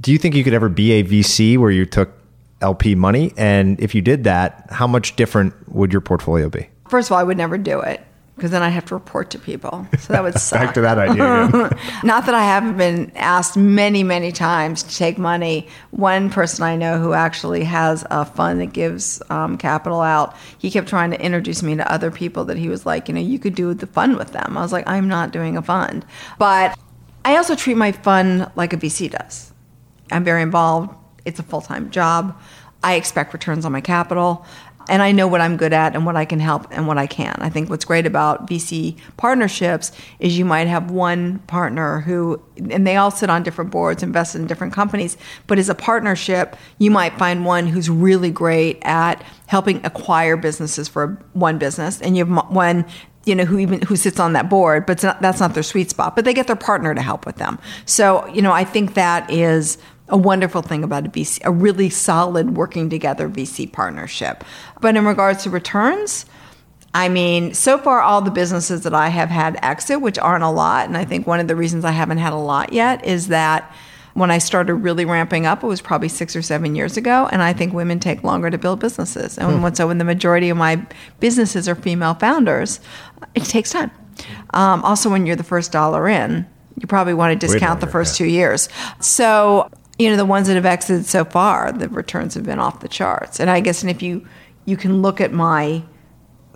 Do 0.00 0.12
you 0.12 0.18
think 0.18 0.34
you 0.34 0.44
could 0.44 0.54
ever 0.54 0.68
be 0.68 0.92
a 0.92 1.04
VC 1.04 1.56
where 1.56 1.70
you 1.70 1.86
took 1.86 2.10
LP 2.60 2.94
money? 2.94 3.32
And 3.38 3.80
if 3.80 3.94
you 3.94 4.02
did 4.02 4.24
that, 4.24 4.66
how 4.68 4.86
much 4.86 5.16
different 5.16 5.54
would 5.72 5.92
your 5.92 6.02
portfolio 6.02 6.50
be? 6.50 6.68
First 6.88 7.08
of 7.08 7.12
all, 7.12 7.18
I 7.18 7.22
would 7.22 7.38
never 7.38 7.56
do 7.56 7.80
it 7.80 8.04
because 8.38 8.52
then 8.52 8.62
I'd 8.62 8.70
have 8.70 8.84
to 8.86 8.94
report 8.94 9.30
to 9.30 9.38
people. 9.38 9.84
So 9.98 10.12
that 10.12 10.22
would 10.22 10.38
suck. 10.38 10.60
Back 10.66 10.74
to 10.74 10.80
that 10.82 10.96
idea. 10.96 11.76
Not 12.04 12.24
that 12.26 12.34
I 12.36 12.44
haven't 12.44 12.76
been 12.76 13.10
asked 13.16 13.56
many, 13.56 14.04
many 14.04 14.30
times 14.30 14.84
to 14.84 14.96
take 14.96 15.18
money. 15.18 15.66
One 15.90 16.30
person 16.30 16.62
I 16.62 16.76
know 16.76 16.98
who 16.98 17.14
actually 17.14 17.64
has 17.64 18.06
a 18.12 18.24
fund 18.24 18.60
that 18.60 18.72
gives 18.72 19.20
um, 19.28 19.58
capital 19.58 20.00
out, 20.00 20.36
he 20.58 20.70
kept 20.70 20.86
trying 20.88 21.10
to 21.10 21.20
introduce 21.20 21.64
me 21.64 21.74
to 21.74 21.92
other 21.92 22.12
people 22.12 22.44
that 22.44 22.56
he 22.56 22.68
was 22.68 22.86
like, 22.86 23.08
you 23.08 23.14
know, 23.14 23.20
you 23.20 23.40
could 23.40 23.56
do 23.56 23.74
the 23.74 23.88
fund 23.88 24.16
with 24.16 24.32
them. 24.32 24.56
I 24.56 24.62
was 24.62 24.72
like, 24.72 24.86
I'm 24.86 25.08
not 25.08 25.32
doing 25.32 25.56
a 25.56 25.62
fund. 25.62 26.06
But 26.38 26.78
I 27.24 27.36
also 27.36 27.56
treat 27.56 27.76
my 27.76 27.90
fund 27.90 28.48
like 28.54 28.72
a 28.72 28.76
VC 28.76 29.10
does. 29.10 29.52
I'm 30.12 30.22
very 30.22 30.42
involved. 30.42 30.94
It's 31.24 31.40
a 31.40 31.42
full 31.42 31.60
time 31.60 31.90
job. 31.90 32.40
I 32.82 32.94
expect 32.94 33.32
returns 33.32 33.64
on 33.64 33.72
my 33.72 33.80
capital. 33.80 34.46
And 34.88 35.02
I 35.02 35.12
know 35.12 35.26
what 35.26 35.40
I'm 35.40 35.56
good 35.56 35.72
at 35.72 35.94
and 35.94 36.06
what 36.06 36.16
I 36.16 36.24
can 36.24 36.40
help 36.40 36.66
and 36.70 36.86
what 36.86 36.98
I 36.98 37.06
can. 37.06 37.36
I 37.40 37.48
think 37.48 37.70
what's 37.70 37.84
great 37.84 38.06
about 38.06 38.48
VC 38.48 38.96
partnerships 39.16 39.92
is 40.18 40.38
you 40.38 40.44
might 40.44 40.66
have 40.66 40.90
one 40.90 41.38
partner 41.40 42.00
who, 42.00 42.42
and 42.70 42.86
they 42.86 42.96
all 42.96 43.10
sit 43.10 43.30
on 43.30 43.42
different 43.42 43.70
boards, 43.70 44.02
invest 44.02 44.34
in 44.34 44.46
different 44.46 44.72
companies, 44.72 45.16
but 45.46 45.58
as 45.58 45.68
a 45.68 45.74
partnership, 45.74 46.56
you 46.78 46.90
might 46.90 47.18
find 47.18 47.44
one 47.44 47.66
who's 47.66 47.90
really 47.90 48.30
great 48.30 48.78
at 48.82 49.22
helping 49.46 49.84
acquire 49.84 50.36
businesses 50.36 50.88
for 50.88 51.18
one 51.32 51.58
business, 51.58 52.00
and 52.00 52.16
you 52.16 52.24
have 52.24 52.50
one 52.50 52.84
you 53.24 53.34
know 53.34 53.44
who 53.44 53.58
even 53.58 53.82
who 53.82 53.94
sits 53.94 54.18
on 54.18 54.32
that 54.32 54.48
board 54.48 54.86
but 54.86 55.02
not, 55.02 55.20
that's 55.20 55.38
not 55.38 55.52
their 55.52 55.62
sweet 55.62 55.90
spot 55.90 56.16
but 56.16 56.24
they 56.24 56.32
get 56.32 56.46
their 56.46 56.56
partner 56.56 56.94
to 56.94 57.02
help 57.02 57.26
with 57.26 57.36
them 57.36 57.58
so 57.84 58.26
you 58.28 58.40
know 58.40 58.52
i 58.52 58.64
think 58.64 58.94
that 58.94 59.30
is 59.30 59.76
a 60.08 60.16
wonderful 60.16 60.62
thing 60.62 60.84
about 60.84 61.06
a 61.06 61.10
VC, 61.10 61.40
a 61.44 61.50
really 61.50 61.90
solid 61.90 62.56
working 62.56 62.88
together 62.90 63.28
VC 63.28 63.70
partnership. 63.70 64.44
But 64.80 64.96
in 64.96 65.04
regards 65.04 65.42
to 65.44 65.50
returns, 65.50 66.26
I 66.94 67.08
mean, 67.08 67.54
so 67.54 67.78
far 67.78 68.00
all 68.00 68.22
the 68.22 68.30
businesses 68.30 68.82
that 68.82 68.94
I 68.94 69.08
have 69.08 69.28
had 69.28 69.58
exit, 69.62 70.00
which 70.00 70.18
aren't 70.18 70.44
a 70.44 70.50
lot, 70.50 70.88
and 70.88 70.96
I 70.96 71.04
think 71.04 71.26
one 71.26 71.40
of 71.40 71.48
the 71.48 71.56
reasons 71.56 71.84
I 71.84 71.90
haven't 71.90 72.18
had 72.18 72.32
a 72.32 72.36
lot 72.36 72.72
yet 72.72 73.04
is 73.04 73.28
that 73.28 73.72
when 74.14 74.30
I 74.30 74.38
started 74.38 74.74
really 74.74 75.04
ramping 75.04 75.46
up, 75.46 75.62
it 75.62 75.66
was 75.66 75.80
probably 75.80 76.08
six 76.08 76.34
or 76.34 76.42
seven 76.42 76.74
years 76.74 76.96
ago, 76.96 77.28
and 77.30 77.42
I 77.42 77.52
think 77.52 77.72
women 77.72 78.00
take 78.00 78.24
longer 78.24 78.50
to 78.50 78.58
build 78.58 78.80
businesses. 78.80 79.38
And 79.38 79.62
when, 79.62 79.74
so 79.74 79.86
when 79.86 79.98
the 79.98 80.04
majority 80.04 80.48
of 80.48 80.56
my 80.56 80.84
businesses 81.20 81.68
are 81.68 81.76
female 81.76 82.14
founders, 82.14 82.80
it 83.34 83.44
takes 83.44 83.70
time. 83.70 83.92
Um, 84.50 84.82
also, 84.82 85.08
when 85.08 85.24
you're 85.26 85.36
the 85.36 85.44
first 85.44 85.70
dollar 85.70 86.08
in, 86.08 86.46
you 86.80 86.86
probably 86.86 87.14
want 87.14 87.38
to 87.38 87.46
discount 87.46 87.80
the 87.80 87.86
first 87.86 88.18
yeah. 88.18 88.26
two 88.26 88.30
years. 88.30 88.68
So 89.00 89.70
you 89.98 90.08
know 90.10 90.16
the 90.16 90.24
ones 90.24 90.46
that 90.46 90.54
have 90.54 90.66
exited 90.66 91.04
so 91.06 91.24
far 91.24 91.72
the 91.72 91.88
returns 91.88 92.34
have 92.34 92.44
been 92.44 92.58
off 92.58 92.80
the 92.80 92.88
charts 92.88 93.40
and 93.40 93.50
i 93.50 93.60
guess 93.60 93.82
and 93.82 93.90
if 93.90 94.02
you 94.02 94.26
you 94.64 94.76
can 94.76 95.02
look 95.02 95.20
at 95.20 95.32
my 95.32 95.82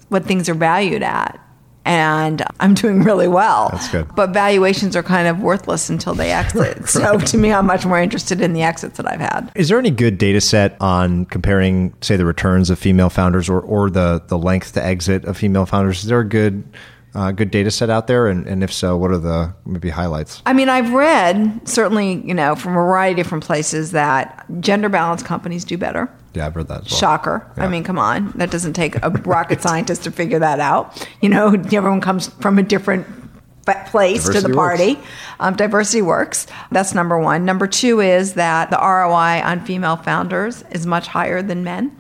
what 0.09 0.25
things 0.25 0.49
are 0.49 0.55
valued 0.55 1.03
at 1.03 1.39
and 1.85 2.45
i'm 2.61 2.75
doing 2.75 3.03
really 3.03 3.27
well 3.27 3.71
That's 3.73 3.89
good. 3.89 4.15
but 4.15 4.31
valuations 4.31 4.95
are 4.95 5.03
kind 5.03 5.27
of 5.27 5.41
worthless 5.41 5.89
until 5.91 6.15
they 6.15 6.31
exit 6.31 6.89
so 6.89 7.19
to 7.19 7.37
me 7.37 7.53
i'm 7.53 7.67
much 7.67 7.85
more 7.85 7.99
interested 7.99 8.41
in 8.41 8.53
the 8.53 8.63
exits 8.63 8.99
that 8.99 9.11
i've 9.11 9.19
had 9.19 9.51
Is 9.57 9.69
there 9.69 9.79
any 9.81 9.91
good 9.91 10.17
data 10.19 10.41
set 10.41 10.77
on 10.81 11.25
comparing, 11.25 11.93
say, 12.01 12.17
the 12.17 12.25
returns 12.25 12.71
of 12.71 12.79
female 12.79 13.11
founders 13.11 13.49
or, 13.49 13.61
or 13.61 13.91
the, 13.91 14.23
the 14.29 14.39
length 14.39 14.75
to 14.75 14.85
exit 14.85 15.25
of 15.25 15.37
female 15.37 15.67
founders? 15.67 15.99
Is 16.01 16.07
there 16.07 16.21
a 16.21 16.29
good 16.29 16.63
uh, 17.15 17.31
good 17.33 17.51
data 17.51 17.71
set 17.71 17.91
out 17.91 18.07
there? 18.07 18.27
And, 18.27 18.47
and 18.47 18.63
if 18.63 18.73
so, 18.73 18.97
what 18.97 19.11
are 19.11 19.19
the 19.19 19.55
maybe 19.67 19.91
highlights? 19.91 20.43
I 20.47 20.53
mean, 20.53 20.69
I've 20.69 20.93
read 20.93 21.67
certainly, 21.69 22.15
you 22.27 22.35
know, 22.35 22.55
from 22.55 22.73
a 22.73 22.77
variety 22.77 23.21
of 23.21 23.25
different 23.27 23.45
places 23.45 23.93
that 23.93 24.45
gender 24.61 24.89
balanced 24.89 25.25
companies 25.25 25.65
do 25.65 25.77
better. 25.79 26.11
Yeah, 26.35 26.47
I've 26.47 26.57
read 26.57 26.69
that 26.69 26.83
well. 26.83 26.99
Shocker. 26.99 27.51
I 27.59 27.69
mean, 27.69 27.85
come 27.85 27.99
on. 27.99 28.33
That 28.37 28.51
doesn't 28.51 28.73
take 28.73 28.97
a 29.03 29.11
rocket 29.11 29.61
scientist 29.67 30.05
to 30.05 30.11
figure 30.11 30.39
that 30.39 30.61
out. 30.61 31.07
You 31.21 31.29
know, 31.29 31.49
everyone 31.49 32.01
comes 32.01 32.29
from 32.29 32.59
a 32.59 32.63
different 32.63 33.07
place 33.87 34.25
to 34.25 34.33
Diversity 34.33 34.53
the 34.53 34.59
works. 34.59 34.79
party. 34.79 34.99
Um, 35.39 35.55
diversity 35.55 36.03
works. 36.03 36.47
That's 36.71 36.95
number 36.95 37.19
one. 37.19 37.45
Number 37.45 37.67
two 37.67 38.01
is 38.01 38.35
that 38.35 38.71
the 38.71 38.77
ROI 38.79 39.43
on 39.45 39.65
female 39.65 39.97
founders 39.97 40.63
is 40.71 40.87
much 40.87 41.07
higher 41.09 41.43
than 41.43 41.63
men. 41.63 41.97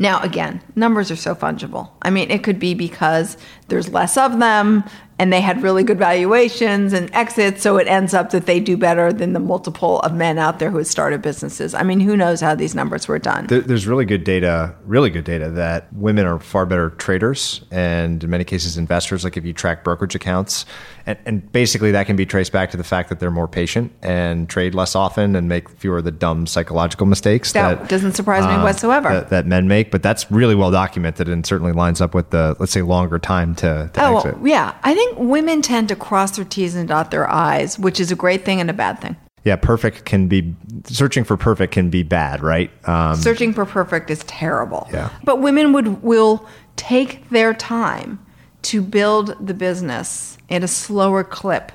Now, 0.00 0.18
again, 0.22 0.62
numbers 0.76 1.10
are 1.10 1.16
so 1.16 1.34
fungible. 1.34 1.90
I 2.00 2.08
mean, 2.08 2.30
it 2.30 2.42
could 2.42 2.58
be 2.58 2.72
because 2.72 3.36
there's 3.68 3.90
less 3.90 4.16
of 4.16 4.38
them 4.38 4.82
and 5.18 5.30
they 5.30 5.42
had 5.42 5.62
really 5.62 5.84
good 5.84 5.98
valuations 5.98 6.94
and 6.94 7.14
exits, 7.14 7.60
so 7.60 7.76
it 7.76 7.86
ends 7.86 8.14
up 8.14 8.30
that 8.30 8.46
they 8.46 8.58
do 8.58 8.78
better 8.78 9.12
than 9.12 9.34
the 9.34 9.38
multiple 9.38 10.00
of 10.00 10.14
men 10.14 10.38
out 10.38 10.58
there 10.58 10.70
who 10.70 10.78
had 10.78 10.86
started 10.86 11.20
businesses. 11.20 11.74
I 11.74 11.82
mean, 11.82 12.00
who 12.00 12.16
knows 12.16 12.40
how 12.40 12.54
these 12.54 12.74
numbers 12.74 13.06
were 13.06 13.18
done? 13.18 13.46
There, 13.48 13.60
there's 13.60 13.86
really 13.86 14.06
good 14.06 14.24
data, 14.24 14.74
really 14.86 15.10
good 15.10 15.24
data 15.24 15.50
that 15.50 15.92
women 15.92 16.24
are 16.24 16.40
far 16.40 16.64
better 16.64 16.88
traders 16.88 17.62
and 17.70 18.24
in 18.24 18.30
many 18.30 18.44
cases 18.44 18.78
investors. 18.78 19.22
Like 19.22 19.36
if 19.36 19.44
you 19.44 19.52
track 19.52 19.84
brokerage 19.84 20.14
accounts, 20.14 20.64
and, 21.10 21.18
and 21.26 21.52
basically 21.52 21.90
that 21.90 22.06
can 22.06 22.14
be 22.16 22.24
traced 22.24 22.52
back 22.52 22.70
to 22.70 22.76
the 22.76 22.84
fact 22.84 23.08
that 23.08 23.18
they're 23.18 23.30
more 23.30 23.48
patient 23.48 23.92
and 24.02 24.48
trade 24.48 24.74
less 24.74 24.94
often 24.94 25.34
and 25.34 25.48
make 25.48 25.68
fewer 25.68 25.98
of 25.98 26.04
the 26.04 26.10
dumb 26.12 26.46
psychological 26.46 27.06
mistakes 27.06 27.52
That 27.52 27.88
doesn't 27.88 28.12
surprise 28.12 28.46
me 28.46 28.62
whatsoever. 28.62 29.08
That, 29.08 29.30
that 29.30 29.46
men 29.46 29.66
make, 29.66 29.90
but 29.90 30.02
that's 30.02 30.30
really 30.30 30.54
well 30.54 30.70
documented 30.70 31.28
and 31.28 31.44
certainly 31.44 31.72
lines 31.72 32.00
up 32.00 32.14
with 32.14 32.30
the 32.30 32.56
let's 32.60 32.72
say 32.72 32.82
longer 32.82 33.18
time 33.18 33.54
to, 33.56 33.90
to 33.92 34.04
Oh, 34.04 34.18
exit. 34.18 34.36
yeah. 34.44 34.74
I 34.84 34.94
think 34.94 35.00
think 35.00 35.18
women 35.18 35.62
tend 35.62 35.88
to 35.88 35.96
cross 35.96 36.36
their 36.36 36.44
T's 36.44 36.74
and 36.74 36.88
dot 36.88 37.10
their 37.10 37.30
I's, 37.30 37.78
which 37.78 38.00
is 38.00 38.12
a 38.12 38.16
great 38.16 38.44
thing 38.44 38.60
and 38.60 38.68
a 38.68 38.72
bad 38.72 39.00
thing. 39.00 39.16
Yeah, 39.44 39.56
perfect 39.56 40.04
can 40.04 40.28
be 40.28 40.54
searching 40.84 41.24
for 41.24 41.36
perfect 41.38 41.72
can 41.72 41.88
be 41.88 42.02
bad, 42.02 42.42
right? 42.42 42.70
Um, 42.86 43.16
Searching 43.16 43.54
for 43.54 43.64
perfect 43.64 44.10
is 44.10 44.22
terrible. 44.24 44.86
Yeah. 44.92 45.08
But 45.24 45.40
women 45.40 45.72
would 45.72 46.02
will 46.02 46.46
take 46.76 47.28
their 47.30 47.54
time 47.54 48.18
to 48.62 48.82
build 48.82 49.36
the 49.46 49.54
business 49.54 50.36
at 50.50 50.62
a 50.62 50.68
slower 50.68 51.24
clip 51.24 51.72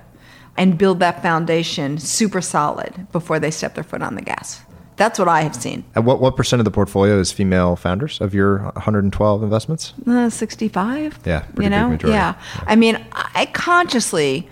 and 0.57 0.77
build 0.77 0.99
that 0.99 1.21
foundation 1.21 1.97
super 1.97 2.41
solid 2.41 3.07
before 3.11 3.39
they 3.39 3.51
step 3.51 3.75
their 3.75 3.83
foot 3.83 4.01
on 4.01 4.15
the 4.15 4.21
gas. 4.21 4.61
That's 4.97 5.19
what 5.19 5.27
I 5.27 5.41
have 5.41 5.55
seen. 5.55 5.83
and 5.93 6.05
what 6.05 6.21
what 6.21 6.37
percent 6.37 6.61
of 6.61 6.65
the 6.65 6.71
portfolio 6.71 7.19
is 7.19 7.31
female 7.31 7.75
founders 7.75 8.21
of 8.21 8.33
your 8.33 8.59
112 8.59 9.43
investments? 9.43 9.93
Uh, 10.07 10.29
65 10.29 11.19
Yeah, 11.25 11.43
you 11.47 11.53
big 11.55 11.71
know 11.71 11.89
majority. 11.89 12.15
yeah. 12.15 12.35
i 12.65 12.77
mean 12.77 13.05
i 13.11 13.45
consciously 13.51 14.47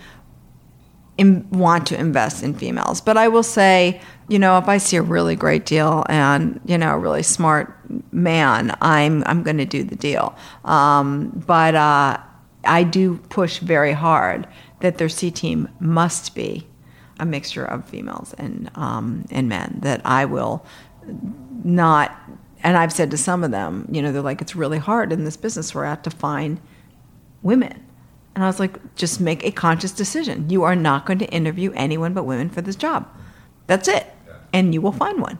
Im- 1.18 1.48
want 1.52 1.86
to 1.88 1.98
invest 2.00 2.44
in 2.44 2.54
females 2.56 3.00
but 3.00 3.16
i 3.18 3.28
will 3.30 3.44
say 3.44 4.02
you 4.28 4.40
know 4.40 4.58
if 4.58 4.68
i 4.68 4.78
see 4.80 4.98
a 4.98 5.02
really 5.02 5.36
great 5.36 5.66
deal 5.66 6.04
and 6.10 6.60
you 6.66 6.78
know 6.78 6.94
a 6.96 6.98
really 6.98 7.24
smart 7.24 7.78
man 8.12 8.76
i'm 8.82 9.24
i'm 9.26 9.44
going 9.44 9.58
to 9.58 9.66
do 9.66 9.84
the 9.84 9.96
deal 9.96 10.36
um, 10.66 11.30
but 11.48 11.76
uh, 11.76 12.18
i 12.66 12.84
do 12.84 13.18
push 13.30 13.60
very 13.60 13.94
hard 13.94 14.48
that 14.82 14.98
their 14.98 15.10
c 15.10 15.32
team 15.32 15.68
must 15.80 16.36
be 16.36 16.68
a 17.20 17.26
mixture 17.26 17.66
of 17.66 17.88
females 17.88 18.34
and 18.38 18.70
um, 18.76 19.26
and 19.32 19.48
men 19.50 19.78
that 19.82 20.02
i 20.06 20.26
will 20.26 20.66
not 21.64 22.18
and 22.64 22.78
I've 22.78 22.94
said 22.94 23.12
to 23.12 23.18
some 23.18 23.44
of 23.44 23.52
them, 23.52 23.88
you 23.92 24.02
know, 24.02 24.12
they're 24.12 24.22
like, 24.22 24.42
it's 24.42 24.56
really 24.56 24.78
hard 24.78 25.12
in 25.12 25.26
this 25.26 25.36
business 25.36 25.76
we're 25.76 25.84
at 25.84 26.04
to 26.06 26.10
find 26.10 26.62
women. 27.42 27.86
And 28.36 28.44
I 28.44 28.48
was 28.48 28.60
like, 28.60 28.96
just 28.96 29.20
make 29.20 29.44
a 29.44 29.52
conscious 29.52 29.92
decision. 29.92 30.50
You 30.50 30.64
are 30.64 30.76
not 30.76 31.06
going 31.06 31.20
to 31.20 31.28
interview 31.28 31.72
anyone 31.76 32.14
but 32.14 32.24
women 32.24 32.50
for 32.50 32.62
this 32.62 32.78
job. 32.78 33.08
That's 33.68 33.88
it. 33.88 34.08
And 34.54 34.74
you 34.74 34.82
will 34.82 34.94
find 34.94 35.22
one. 35.22 35.40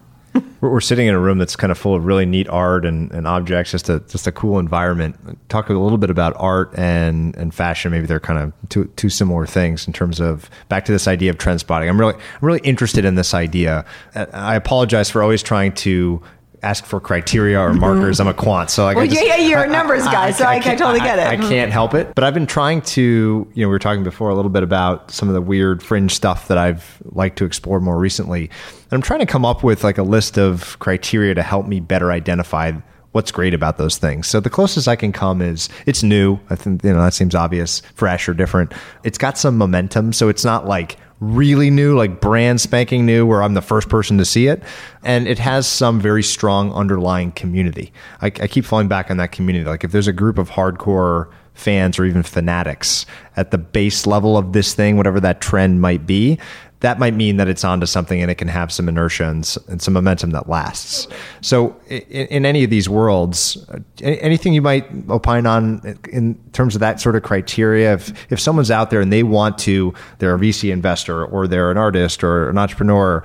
We're, 0.62 0.82
sitting 0.82 1.08
in 1.08 1.14
a 1.14 1.20
room 1.20 1.38
that's 1.38 1.56
kind 1.56 1.72
of 1.72 1.78
full 1.78 1.94
of 1.94 2.06
really 2.06 2.26
neat 2.26 2.48
art 2.50 2.86
and, 2.86 3.12
and 3.12 3.28
objects, 3.28 3.72
just 3.72 3.90
a 3.90 4.00
just 4.02 4.26
a 4.28 4.32
cool 4.32 4.60
environment. 4.60 5.16
Talk 5.50 5.70
a 5.70 5.74
little 5.74 5.98
bit 5.98 6.10
about 6.10 6.34
art 6.38 6.74
and, 6.78 7.36
and 7.36 7.54
fashion. 7.54 7.92
Maybe 7.92 8.06
they're 8.06 8.20
kind 8.20 8.40
of 8.40 8.70
two 8.70 8.86
two 8.96 9.10
similar 9.10 9.46
things 9.46 9.86
in 9.86 9.94
terms 9.94 10.20
of 10.20 10.50
back 10.70 10.86
to 10.86 10.92
this 10.92 11.08
idea 11.08 11.30
of 11.30 11.38
trend 11.38 11.60
spotting. 11.60 11.90
I'm 11.90 12.00
really 12.00 12.16
I'm 12.16 12.42
really 12.42 12.62
interested 12.62 13.06
in 13.06 13.16
this 13.16 13.34
idea. 13.34 13.86
Uh, 14.16 14.26
I 14.34 14.56
apologize 14.56 15.10
for 15.10 15.22
always 15.22 15.44
trying 15.44 15.74
to 15.74 16.22
ask 16.64 16.86
for 16.86 17.00
criteria 17.00 17.60
or 17.60 17.70
mm-hmm. 17.70 17.80
markers. 17.80 18.20
I'm 18.20 18.28
a 18.28 18.34
quant, 18.34 18.70
so 18.70 18.86
like, 18.86 18.98
I 18.98 19.02
Well, 19.02 19.08
yeah, 19.08 19.22
yeah, 19.22 19.36
you're 19.38 19.64
a 19.64 19.68
numbers 19.68 20.04
guy, 20.06 20.32
so 20.32 20.46
I- 20.46 20.54
I 20.54 20.60
can't- 20.60 20.80
totally 20.80 21.00
get 21.00 21.20
it. 21.20 21.28
I, 21.28 21.34
I 21.34 21.38
can't 21.38 21.72
help 21.72 21.94
it. 21.94 22.14
But 22.16 22.24
I've 22.24 22.34
been 22.34 22.48
trying 22.48 22.82
to, 22.82 23.48
you 23.54 23.62
know, 23.62 23.68
we 23.68 23.74
were 23.74 23.80
talking 23.80 24.04
before 24.04 24.30
a 24.30 24.36
little 24.36 24.52
bit 24.52 24.64
about 24.64 25.12
some 25.12 25.28
of 25.28 25.36
the 25.36 25.42
weird 25.42 25.84
fringe 25.84 26.14
stuff 26.14 26.48
that 26.48 26.58
I've 26.58 27.02
liked 27.06 27.38
to 27.40 27.46
explore 27.46 27.80
more 27.80 27.98
recently. 27.98 28.44
And 28.44 28.94
I'm 28.94 29.02
trying 29.02 29.20
to 29.20 29.26
come 29.26 29.46
up 29.46 29.64
with 29.64 29.84
like 29.84 29.98
a 29.98 30.04
list 30.04 30.38
of 30.38 30.78
criteria 30.80 31.34
to 31.36 31.44
help 31.44 31.68
me 31.68 31.80
better 31.80 32.12
identify 32.12 32.72
what's 33.14 33.32
great 33.32 33.54
about 33.54 33.78
those 33.78 33.98
things. 33.98 34.28
So 34.28 34.40
the 34.40 34.50
closest 34.50 34.88
I 34.88 34.96
can 34.96 35.12
come 35.12 35.42
is 35.42 35.70
it's 35.86 36.04
new. 36.04 36.40
I 36.50 36.56
think, 36.56 36.84
you 36.84 36.94
know, 36.94 37.02
that 37.04 37.14
seems 37.14 37.36
obvious, 37.36 37.82
fresh 37.94 38.28
or 38.28 38.34
different. 38.34 38.74
It's 39.04 39.18
got 39.18 39.38
some 39.38 39.58
momentum. 39.58 40.14
So 40.14 40.30
it's 40.30 40.44
not 40.44 40.68
like 40.68 40.98
really 41.20 41.70
new, 41.70 41.96
like 41.96 42.20
brand 42.20 42.62
spanking 42.62 43.06
new, 43.06 43.26
where 43.26 43.42
I'm 43.44 43.54
the 43.54 43.62
first 43.62 43.90
person 43.90 44.18
to 44.18 44.26
see 44.26 44.48
it. 44.48 44.64
And 45.04 45.28
it 45.28 45.40
has 45.40 45.68
some 45.68 46.00
very 46.00 46.24
strong 46.24 46.72
underlying 46.74 47.32
community. 47.32 47.94
I, 48.22 48.28
I 48.28 48.48
keep 48.48 48.66
falling 48.66 48.88
back 48.88 49.10
on 49.10 49.18
that 49.18 49.32
community. 49.32 49.66
Like 49.66 49.84
if 49.84 49.92
there's 49.92 50.08
a 50.08 50.14
group 50.14 50.38
of 50.38 50.50
hardcore 50.50 51.32
fans 51.54 52.00
or 52.00 52.06
even 52.06 52.24
fanatics 52.24 53.06
at 53.38 53.52
the 53.52 53.58
base 53.58 54.06
level 54.06 54.38
of 54.38 54.54
this 54.54 54.74
thing, 54.74 54.98
whatever 54.98 55.20
that 55.20 55.40
trend 55.40 55.82
might 55.82 56.06
be, 56.06 56.40
that 56.84 57.00
might 57.00 57.14
mean 57.14 57.38
that 57.38 57.48
it's 57.48 57.64
onto 57.64 57.86
something 57.86 58.22
and 58.22 58.30
it 58.30 58.36
can 58.36 58.50
have 58.50 58.70
some 58.70 58.90
inertia 58.90 59.24
and, 59.30 59.58
and 59.70 59.82
some 59.82 59.94
momentum 59.94 60.32
that 60.32 60.50
lasts. 60.50 61.08
So, 61.40 61.80
in, 61.88 62.28
in 62.28 62.46
any 62.46 62.66
of 62.66 62.70
these 62.70 62.90
worlds, 62.90 63.58
uh, 63.70 63.80
anything 64.02 64.54
you 64.54 64.62
might 64.62 64.86
opine 65.10 65.46
on 65.46 65.98
in 66.12 66.36
terms 66.52 66.76
of 66.76 66.82
that 66.82 67.00
sort 67.00 67.16
of 67.16 67.24
criteria, 67.24 67.94
if, 67.94 68.30
if 68.30 68.38
someone's 68.38 68.70
out 68.70 68.90
there 68.90 69.00
and 69.00 69.14
they 69.14 69.24
want 69.24 69.58
to, 69.60 69.94
they're 70.20 70.36
a 70.36 70.38
VC 70.38 70.74
investor 70.74 71.24
or 71.26 71.48
they're 71.48 71.72
an 71.72 71.78
artist 71.78 72.22
or 72.22 72.50
an 72.50 72.58
entrepreneur, 72.58 73.24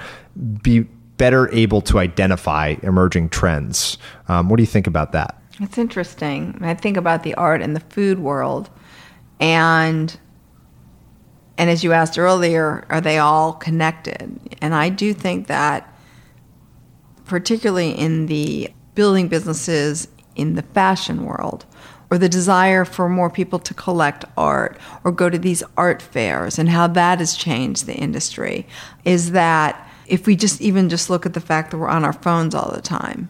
be 0.63 0.83
better 1.17 1.53
able 1.53 1.81
to 1.81 1.99
identify 1.99 2.77
emerging 2.85 3.29
trends. 3.29 3.99
Um, 4.29 4.49
what 4.49 4.59
do 4.59 4.63
you 4.63 4.69
think 4.69 4.87
about 4.87 5.11
that? 5.13 5.37
It's 5.59 5.79
interesting. 5.79 6.57
I 6.63 6.75
think 6.75 6.97
about 6.97 7.25
the 7.25 7.35
art 7.35 7.61
and 7.61 7.75
the 7.75 7.81
food 7.81 8.21
world, 8.21 8.71
and 9.41 10.17
and 11.59 11.69
as 11.69 11.83
you 11.83 11.93
asked 11.93 12.19
earlier, 12.19 12.87
are 12.89 13.01
they 13.01 13.19
all 13.19 13.53
connected? 13.53 14.39
And 14.63 14.75
I 14.75 14.89
do 14.89 15.13
think 15.13 15.49
that, 15.49 15.93
particularly 17.25 17.91
in 17.91 18.27
the 18.27 18.71
building 18.95 19.27
businesses 19.29 20.09
in 20.37 20.55
the 20.55 20.63
fashion 20.63 21.25
world, 21.25 21.67
or 22.11 22.17
the 22.17 22.29
desire 22.29 22.85
for 22.85 23.09
more 23.09 23.29
people 23.29 23.59
to 23.59 23.75
collect 23.75 24.25
art 24.37 24.79
or 25.05 25.13
go 25.13 25.29
to 25.29 25.39
these 25.39 25.63
art 25.77 26.01
fairs, 26.01 26.59
and 26.59 26.69
how 26.69 26.87
that 26.87 27.19
has 27.19 27.37
changed 27.37 27.87
the 27.87 27.95
industry, 27.95 28.67
is 29.05 29.33
that 29.33 29.85
if 30.07 30.27
we 30.27 30.37
just 30.37 30.61
even 30.61 30.89
just 30.89 31.11
look 31.11 31.27
at 31.27 31.35
the 31.35 31.41
fact 31.41 31.73
that 31.73 31.79
we're 31.79 31.89
on 31.89 32.05
our 32.05 32.13
phones 32.13 32.55
all 32.55 32.71
the 32.73 32.81
time 32.81 33.29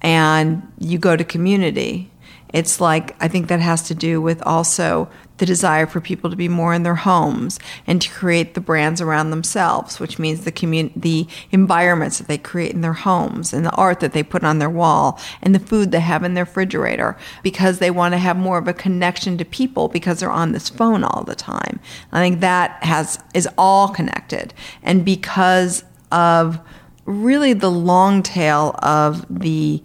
and 0.00 0.62
you 0.78 0.98
go 0.98 1.16
to 1.16 1.24
community 1.24 2.10
it's 2.52 2.80
like 2.80 3.16
i 3.22 3.28
think 3.28 3.48
that 3.48 3.60
has 3.60 3.82
to 3.82 3.94
do 3.94 4.20
with 4.20 4.42
also 4.42 5.08
the 5.38 5.46
desire 5.46 5.86
for 5.86 6.00
people 6.00 6.28
to 6.28 6.36
be 6.36 6.48
more 6.48 6.74
in 6.74 6.82
their 6.82 6.94
homes 6.94 7.58
and 7.86 8.02
to 8.02 8.10
create 8.10 8.54
the 8.54 8.60
brands 8.60 9.00
around 9.00 9.30
themselves 9.30 9.98
which 9.98 10.18
means 10.18 10.44
the 10.44 10.52
commun- 10.52 10.92
the 10.94 11.26
environments 11.50 12.18
that 12.18 12.28
they 12.28 12.38
create 12.38 12.72
in 12.72 12.82
their 12.82 12.92
homes 12.92 13.52
and 13.52 13.64
the 13.64 13.72
art 13.72 14.00
that 14.00 14.12
they 14.12 14.22
put 14.22 14.44
on 14.44 14.58
their 14.58 14.68
wall 14.68 15.18
and 15.40 15.54
the 15.54 15.58
food 15.60 15.90
they 15.90 16.00
have 16.00 16.24
in 16.24 16.34
their 16.34 16.46
refrigerator 16.58 17.16
because 17.42 17.78
they 17.78 17.90
want 17.90 18.12
to 18.12 18.18
have 18.18 18.36
more 18.36 18.58
of 18.58 18.66
a 18.66 18.72
connection 18.72 19.38
to 19.38 19.44
people 19.44 19.88
because 19.88 20.20
they're 20.20 20.30
on 20.30 20.52
this 20.52 20.68
phone 20.68 21.04
all 21.04 21.22
the 21.24 21.34
time. 21.34 21.78
I 22.12 22.20
think 22.20 22.40
that 22.40 22.82
has 22.82 23.18
is 23.34 23.48
all 23.56 23.88
connected. 23.88 24.54
And 24.82 25.04
because 25.04 25.84
of 26.10 26.58
really 27.04 27.52
the 27.52 27.70
long 27.70 28.22
tail 28.22 28.74
of 28.82 29.24
the 29.30 29.82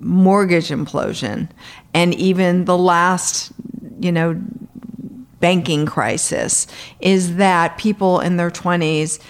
mortgage 0.00 0.68
implosion 0.68 1.48
and 1.94 2.14
even 2.14 2.64
the 2.64 2.78
last, 2.78 3.52
you 4.00 4.12
know, 4.12 4.40
banking 5.40 5.86
crisis 5.86 6.66
is 7.00 7.36
that 7.36 7.78
people 7.78 8.20
in 8.20 8.36
their 8.36 8.50
20s 8.50 9.20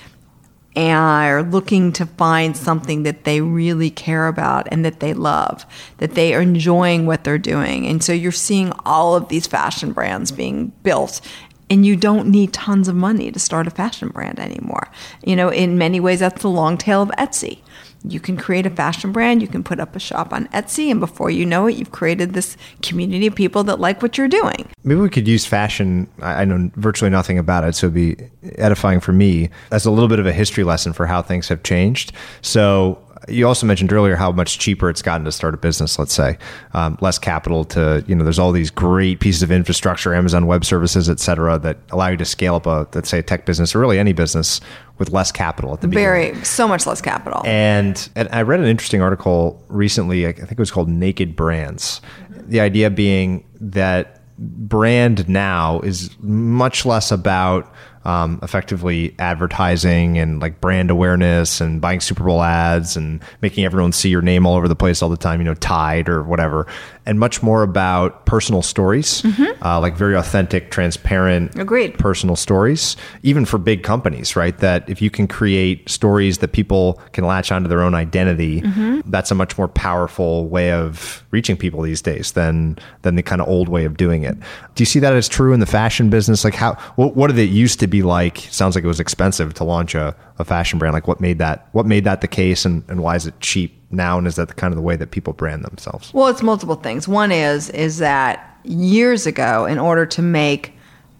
are 0.77 1.43
looking 1.43 1.91
to 1.93 2.05
find 2.05 2.57
something 2.57 3.03
that 3.05 3.25
they 3.25 3.41
really 3.41 3.91
care 3.91 4.29
about 4.29 4.69
and 4.71 4.85
that 4.85 5.01
they 5.01 5.15
love, 5.15 5.65
that 5.99 6.15
they 6.15 6.35
are 6.35 6.43
enjoying 6.43 7.07
what 7.07 7.25
they're 7.25 7.39
doing. 7.39 7.87
And 7.87 8.05
so 8.05 8.13
you're 8.13 8.33
seeing 8.33 8.73
all 8.85 9.15
of 9.17 9.29
these 9.29 9.47
fashion 9.47 9.93
brands 9.93 10.31
being 10.31 10.73
built. 10.83 11.21
And 11.69 11.85
you 11.85 11.97
don't 11.97 12.29
need 12.29 12.53
tons 12.53 12.87
of 12.87 12.95
money 12.95 13.33
to 13.33 13.41
start 13.41 13.67
a 13.67 13.71
fashion 13.71 14.11
brand 14.11 14.39
anymore. 14.39 14.89
You 15.25 15.35
know, 15.35 15.49
in 15.49 15.79
many 15.79 15.99
ways, 15.99 16.21
that's 16.21 16.43
the 16.43 16.51
long 16.51 16.79
tail 16.79 17.03
of 17.03 17.09
Etsy. 17.19 17.61
You 18.09 18.21
can 18.21 18.37
create 18.37 18.67
a 18.67 18.71
fashion 18.71 19.13
brand, 19.13 19.43
you 19.43 19.49
can 19.49 19.65
put 19.65 19.81
up 19.81 19.97
a 19.97 19.99
shop 19.99 20.33
on 20.33 20.47
Etsy, 20.49 20.91
and 20.91 21.01
before 21.01 21.31
you 21.31 21.45
know 21.45 21.67
it, 21.67 21.77
you've 21.77 21.93
created 21.93 22.35
this 22.35 22.57
community 22.83 23.27
of 23.27 23.35
people 23.35 23.65
that 23.65 23.81
like 23.81 24.03
what 24.03 24.17
you're 24.17 24.29
doing. 24.29 24.69
Maybe 24.85 25.01
we 25.01 25.11
could 25.11 25.27
use 25.27 25.45
fashion. 25.45 26.09
I 26.21 26.45
know 26.45 26.71
virtually 26.77 27.11
nothing 27.11 27.39
about 27.39 27.65
it, 27.65 27.75
so 27.75 27.87
it'd 27.89 27.95
be 27.95 28.17
edifying 28.57 29.01
for 29.01 29.13
me 29.13 29.51
as 29.71 29.85
a 29.87 29.91
little 29.91 30.09
bit 30.09 30.19
of 30.19 30.27
a 30.27 30.33
history 30.33 30.65
lesson 30.65 30.93
for 30.93 31.07
how 31.07 31.23
things 31.23 31.49
have 31.49 31.63
changed. 31.63 32.13
So 32.43 32.99
you 33.29 33.47
also 33.47 33.66
mentioned 33.66 33.93
earlier 33.93 34.16
how 34.16 34.33
much 34.33 34.59
cheaper 34.59 34.89
it's 34.89 35.03
gotten 35.03 35.24
to 35.24 35.33
start 35.33 35.55
a 35.55 35.57
business. 35.57 35.99
Let's 35.99 36.12
say 36.12 36.39
um, 36.74 36.99
less 37.01 37.18
capital 37.18 37.64
to 37.66 38.05
you 38.07 38.14
know. 38.14 38.24
There's 38.24 38.39
all 38.39 38.53
these 38.53 38.70
great 38.70 39.20
pieces 39.20 39.43
of 39.43 39.51
infrastructure, 39.51 40.14
Amazon 40.14 40.47
Web 40.47 40.64
Services, 40.64 41.09
et 41.09 41.20
cetera, 41.20 41.59
that 41.59 41.79
allow 41.91 42.09
you 42.09 42.16
to 42.16 42.24
scale 42.24 42.57
up 42.57 42.66
a 42.66 42.89
let's 42.95 43.09
say 43.09 43.18
a 43.18 43.22
tech 43.22 43.47
business 43.47 43.74
or 43.74 43.81
really 43.81 43.99
any 43.99 44.12
business 44.12 44.61
with 44.99 45.11
less 45.11 45.31
capital 45.31 45.72
at 45.74 45.81
the 45.81 45.89
beginning. 45.89 46.35
Very, 46.35 46.45
so 46.45 46.66
much 46.66 46.87
less 46.87 47.01
capital. 47.03 47.43
And, 47.45 48.09
and 48.14 48.29
I 48.33 48.43
read 48.43 48.61
an 48.61 48.66
interesting 48.66 49.03
article 49.03 49.62
recently. 49.68 50.27
I 50.27 50.33
think 50.33 50.53
it 50.53 50.59
was 50.59 50.70
called 50.70 50.89
Naked 50.89 51.37
Brands. 51.37 52.01
The 52.31 52.61
idea 52.61 52.89
being 52.91 53.45
that 53.61 54.22
brand 54.39 55.29
now 55.29 55.81
is 55.81 56.11
much 56.20 56.87
less 56.87 57.11
about 57.11 57.72
um, 58.07 58.39
effectively 58.41 59.17
advertising 59.19 60.17
and 60.17 60.39
like 60.41 60.61
brand 60.61 60.93
awareness 60.93 61.61
and 61.61 61.81
buying 61.81 61.99
Super 61.99 62.23
Bowl 62.23 62.41
ads 62.41 62.97
and 62.97 63.21
making 63.43 63.65
everyone 63.65 63.91
see 63.91 64.09
your 64.09 64.23
name 64.23 64.47
all 64.47 64.55
over 64.55 64.69
the 64.69 64.77
place 64.77 65.03
all 65.03 65.09
the 65.09 65.17
time, 65.17 65.41
you 65.41 65.45
know, 65.45 65.55
Tide 65.55 66.09
or 66.09 66.23
whatever, 66.23 66.69
and 67.07 67.21
much 67.21 67.43
more 67.43 67.63
about 67.63 68.27
personal 68.27 68.63
stories, 68.63 69.25
uh, 69.63 69.79
like 69.81 69.95
very 69.95 70.17
authentic, 70.17 70.71
transparent, 70.73 71.57
Agreed. 71.57 71.97
personal 71.99 72.35
stories, 72.35 72.97
even 73.23 73.45
for 73.45 73.59
big 73.59 73.85
companies, 73.85 74.35
right? 74.35 74.59
That 74.59 74.91
if 74.91 75.01
you 75.01 75.09
can 75.09 75.29
create 75.29 75.89
stories 75.89 76.39
that 76.39 76.49
people 76.53 77.01
can 77.13 77.25
latch 77.25 77.53
onto 77.53 77.69
their 77.69 77.81
own 77.83 77.95
identity, 77.95 78.63
that's 79.07 79.31
a 79.31 79.35
much 79.37 79.57
more 79.57 79.69
powerful 79.69 80.49
way 80.49 80.73
of 80.73 81.25
reaching 81.31 81.57
people 81.57 81.81
these 81.83 82.03
days 82.03 82.33
than 82.33 82.77
than 83.03 83.15
the 83.15 83.23
kind 83.23 83.41
of 83.41 83.49
old 83.49 83.69
way 83.69 83.85
of 83.85 83.97
doing 83.97 84.25
it. 84.25 84.37
Do 84.75 84.83
you 84.83 84.87
see 84.87 84.99
that 84.99 85.13
as 85.13 85.29
true 85.29 85.53
in 85.53 85.61
the 85.61 85.67
fashion 85.67 86.11
business? 86.11 86.45
Like 86.45 86.55
how 86.55 86.75
what, 86.97 87.17
what 87.17 87.29
did 87.29 87.39
it 87.39 87.51
used 87.51 87.79
to 87.81 87.87
be 87.87 88.03
like? 88.03 88.39
Sounds 88.51 88.75
like 88.75 88.83
it 88.85 88.89
was 88.89 89.01
expensive 89.01 89.55
to 89.55 89.65
launch 89.65 89.95
a, 89.95 90.17
a 90.39 90.45
fashion 90.45 90.79
brand. 90.79 90.93
Like 90.93 91.07
what 91.07 91.21
made 91.21 91.39
that 91.39 91.69
what 91.73 91.87
made 91.87 92.05
that 92.05 92.21
the 92.21 92.29
case 92.29 92.65
and, 92.65 92.83
and 92.89 93.01
why 93.01 93.15
is 93.15 93.27
it 93.27 93.39
cheap 93.41 93.75
now? 93.91 94.18
And 94.18 94.26
is 94.26 94.37
that 94.37 94.49
the 94.49 94.55
kind 94.55 94.72
of 94.72 94.76
the 94.76 94.82
way 94.82 94.97
that 94.97 95.11
people 95.11 95.32
brand 95.32 95.64
themselves? 95.64 96.12
Well, 96.12 96.28
it's 96.28 96.43
multiple 96.43 96.76
things. 96.76 97.07
One 97.07 97.32
is 97.32 97.70
is 97.70 97.99
that 97.99 98.59
years 98.64 99.26
ago, 99.26 99.66
in 99.66 99.78
order 99.78 100.07
to 100.07 100.22
make 100.22 100.72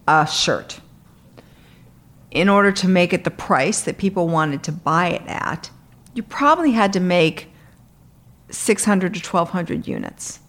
a 0.09 0.27
shirt, 0.27 0.81
in 2.31 2.49
order 2.49 2.73
to 2.73 2.89
make 2.89 3.13
it 3.13 3.25
the 3.25 3.31
price 3.31 3.83
that 3.83 3.99
people 3.99 4.29
wanted 4.29 4.63
to 4.65 4.73
buy 4.73 5.09
it 5.09 5.23
at, 5.27 5.71
you 6.15 6.23
probably 6.23 6.73
had 6.73 6.93
to 6.95 7.01
make 7.01 7.49
600 8.51 9.15
to 9.15 9.21
1200 9.21 9.87
units 9.87 10.41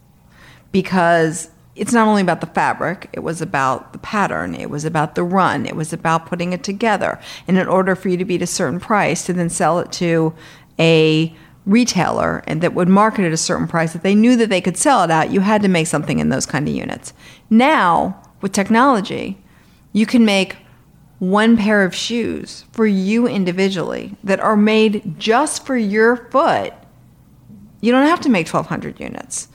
because 0.71 1.49
it's 1.75 1.93
not 1.93 2.07
only 2.07 2.21
about 2.21 2.41
the 2.41 2.47
fabric, 2.47 3.09
it 3.13 3.19
was 3.19 3.41
about 3.41 3.93
the 3.93 3.99
pattern, 3.99 4.55
it 4.55 4.69
was 4.69 4.83
about 4.83 5.15
the 5.15 5.23
run, 5.23 5.65
it 5.65 5.75
was 5.75 5.93
about 5.93 6.25
putting 6.25 6.53
it 6.53 6.63
together. 6.63 7.19
And 7.47 7.57
in 7.57 7.67
order 7.67 7.95
for 7.95 8.09
you 8.09 8.17
to 8.17 8.25
be 8.25 8.35
at 8.35 8.41
a 8.41 8.47
certain 8.47 8.79
price 8.79 9.25
to 9.25 9.33
then 9.33 9.49
sell 9.49 9.79
it 9.79 9.91
to 9.93 10.33
a 10.79 11.35
retailer 11.67 12.43
and 12.47 12.61
that 12.61 12.73
would 12.73 12.89
market 12.89 13.25
at 13.25 13.31
a 13.31 13.37
certain 13.37 13.67
price 13.67 13.93
that 13.93 14.01
they 14.01 14.15
knew 14.15 14.35
that 14.37 14.49
they 14.49 14.61
could 14.61 14.77
sell 14.77 15.03
it 15.03 15.11
at, 15.11 15.31
you 15.31 15.41
had 15.41 15.61
to 15.61 15.67
make 15.67 15.85
something 15.85 16.19
in 16.19 16.29
those 16.29 16.45
kind 16.45 16.67
of 16.67 16.73
units. 16.73 17.13
Now, 17.49 18.19
with 18.41 18.53
technology, 18.53 19.37
you 19.93 20.05
can 20.05 20.25
make 20.25 20.57
one 21.19 21.57
pair 21.57 21.83
of 21.83 21.93
shoes 21.93 22.65
for 22.71 22.87
you 22.87 23.27
individually 23.27 24.15
that 24.23 24.39
are 24.39 24.57
made 24.57 25.19
just 25.19 25.65
for 25.65 25.77
your 25.77 26.15
foot. 26.31 26.73
You 27.81 27.91
don't 27.91 28.07
have 28.07 28.21
to 28.21 28.29
make 28.29 28.47
1200 28.47 28.99
units 28.99 29.49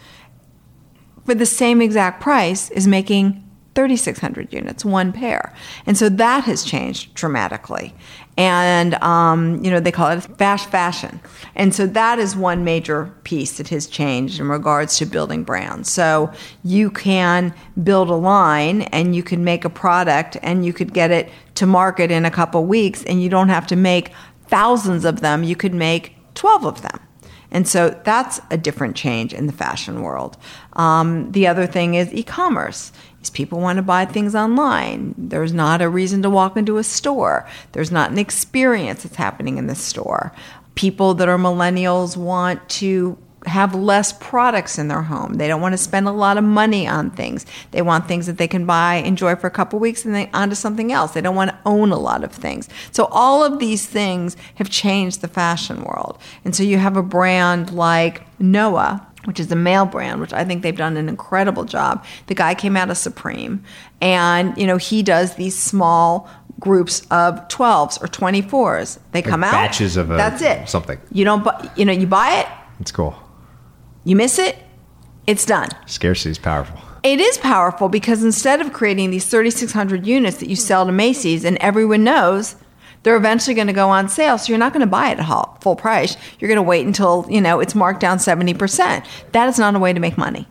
for 1.25 1.35
the 1.35 1.47
same 1.47 1.81
exact 1.81 2.21
price 2.21 2.71
is 2.71 2.87
making 2.87 3.39
3,600 3.75 4.53
units, 4.53 4.85
one 4.85 5.13
pair. 5.13 5.55
And 5.87 5.97
so 5.97 6.09
that 6.09 6.45
has 6.45 6.63
changed 6.63 7.15
dramatically. 7.15 7.95
And, 8.39 8.95
um, 9.03 9.63
you 9.63 9.71
know, 9.71 9.79
they 9.79 9.93
call 9.93 10.09
it 10.11 10.23
fast 10.39 10.71
fashion. 10.71 11.21
And 11.55 11.75
so 11.75 11.87
that 11.87 12.19
is 12.19 12.35
one 12.35 12.65
major 12.65 13.15
piece 13.25 13.59
that 13.59 13.69
has 13.69 13.87
changed 13.87 14.41
in 14.41 14.49
regards 14.49 14.97
to 14.99 15.07
building 15.07 15.45
brands. 15.45 15.91
So 15.91 16.33
you 16.65 16.91
can 16.91 17.55
build 17.83 18.09
a 18.09 18.15
line 18.15 18.83
and 18.83 19.15
you 19.15 19.23
can 19.23 19.45
make 19.45 19.65
a 19.65 19.71
product 19.71 20.39
and 20.43 20.65
you 20.65 20.73
could 20.73 20.95
get 20.95 21.11
it 21.11 21.31
to 21.57 21.67
market 21.67 22.11
in 22.11 22.25
a 22.25 22.31
couple 22.31 22.65
weeks 22.65 23.05
and 23.05 23.23
you 23.23 23.29
don't 23.29 23.51
have 23.51 23.67
to 23.67 23.77
make 23.77 24.13
thousands 24.47 25.05
of 25.05 25.21
them. 25.21 25.45
You 25.45 25.57
could 25.57 25.75
make 25.75 26.17
12 26.35 26.65
of 26.65 26.83
them. 26.83 27.01
And 27.53 27.69
so 27.69 27.91
that's 28.05 28.41
a 28.51 28.57
different 28.57 28.97
change 28.97 29.35
in 29.35 29.47
the 29.47 29.53
fashion 29.53 30.01
world. 30.01 30.39
Um, 30.73 31.31
the 31.33 31.47
other 31.47 31.67
thing 31.67 31.95
is 31.95 32.13
e-commerce. 32.13 32.93
People 33.31 33.61
want 33.61 33.77
to 33.77 33.83
buy 33.83 34.05
things 34.05 34.35
online. 34.35 35.15
There's 35.17 35.53
not 35.53 35.83
a 35.83 35.89
reason 35.89 36.23
to 36.23 36.31
walk 36.31 36.57
into 36.57 36.79
a 36.79 36.85
store. 36.85 37.47
There's 37.73 37.91
not 37.91 38.11
an 38.11 38.19
experience 38.19 39.03
that's 39.03 39.17
happening 39.17 39.59
in 39.59 39.67
the 39.67 39.75
store. 39.75 40.33
People 40.75 41.15
that 41.15 41.29
are 41.29 41.39
millennials 41.39 42.17
want 42.17 42.67
to 42.71 43.19
have 43.47 43.75
less 43.75 44.13
products 44.13 44.79
in 44.79 44.89
their 44.89 45.03
home. 45.03 45.35
They 45.35 45.49
don't 45.49 45.61
want 45.61 45.73
to 45.73 45.79
spend 45.79 46.07
a 46.07 46.13
lot 46.13 46.39
of 46.39 46.45
money 46.45 46.87
on 46.87 47.11
things. 47.11 47.45
They 47.73 47.83
want 47.83 48.07
things 48.07 48.27
that 48.27 48.39
they 48.39 48.49
can 48.49 48.67
buy, 48.67 48.97
enjoy 48.97 49.37
for 49.37 49.47
a 49.47 49.51
couple 49.51 49.79
weeks, 49.79 50.05
and 50.05 50.15
then 50.15 50.31
onto 50.33 50.55
something 50.55 50.93
else. 50.93 51.13
They 51.13 51.21
don't 51.21 51.35
want 51.35 51.51
to 51.51 51.59
own 51.67 51.91
a 51.91 51.99
lot 51.99 52.25
of 52.25 52.33
things. 52.33 52.69
So 52.93 53.07
all 53.07 53.45
of 53.45 53.59
these 53.59 53.87
things 53.87 54.37
have 54.57 54.71
changed 54.71 55.21
the 55.21 55.29
fashion 55.29 55.83
world. 55.83 56.19
And 56.45 56.55
so 56.55 56.63
you 56.63 56.79
have 56.79 56.97
a 56.97 57.03
brand 57.03 57.73
like 57.73 58.23
Noah, 58.39 59.07
which 59.25 59.39
is 59.41 59.51
a 59.53 59.57
male 59.57 59.87
brand, 59.87 60.21
which 60.21 60.33
I 60.33 60.45
think 60.45 60.63
they've 60.63 60.77
done 60.77 60.97
an 60.97 61.09
incredible 61.09 61.65
job. 61.65 62.05
The 62.27 62.35
guy 62.35 62.55
came 62.55 62.77
out 62.77 62.91
of 62.91 62.97
Supreme, 62.97 63.63
and 64.01 64.57
you 64.59 64.67
know 64.67 64.77
he 64.77 65.03
does 65.03 65.35
these 65.37 65.57
small 65.59 66.29
groups 66.61 67.01
of 67.11 67.37
12s 67.49 68.01
or 68.03 68.07
24s. 68.07 68.99
They 69.13 69.23
come 69.23 69.43
out 69.43 69.53
batches 69.53 69.97
of 69.97 70.11
a- 70.11 70.17
that's 70.17 70.43
it. 70.43 70.69
something. 70.69 71.01
You 71.11 71.25
don't, 71.25 71.43
bu- 71.43 71.69
you 71.77 71.85
know, 71.85 71.93
you 71.93 72.07
buy 72.07 72.35
it, 72.41 72.47
It's 72.79 72.93
cool. 72.93 73.17
you 74.05 74.15
miss 74.15 74.39
it, 74.39 74.57
it's 75.27 75.45
done. 75.45 75.69
Scarcity 75.87 76.31
is 76.31 76.39
powerful. 76.39 76.79
It 77.03 77.19
is 77.21 77.37
powerful 77.39 77.89
because 77.89 78.23
instead 78.23 78.61
of 78.61 78.73
creating 78.73 79.11
these 79.11 79.27
3,600 79.27 80.07
units 80.07 80.37
that 80.37 80.49
you 80.49 80.55
sell 80.55 80.87
to 80.87 80.93
Macy's 80.93 81.45
and 81.45 81.57
everyone 81.59 82.05
knows, 82.05 82.55
they're 83.03 83.17
eventually 83.17 83.55
going 83.55 83.67
to 83.67 83.73
go 83.73 83.89
on 83.89 84.09
sale. 84.09 84.39
So 84.39 84.53
you're 84.53 84.59
not 84.59 84.73
going 84.73 84.81
to 84.81 84.87
buy 84.87 85.11
it 85.11 85.19
at 85.19 85.63
full 85.63 85.77
price. 85.77 86.17
You're 86.39 86.49
going 86.49 86.57
to 86.57 86.63
wait 86.63 86.87
until, 86.87 87.27
you 87.29 87.41
know, 87.41 87.61
it's 87.61 87.75
marked 87.75 88.01
down 88.01 88.19
70%. 88.19 89.05
That 89.33 89.49
is 89.49 89.59
not 89.59 89.75
a 89.75 89.79
way 89.79 89.93
to 89.93 90.01
make 90.01 90.17
money. 90.17 90.47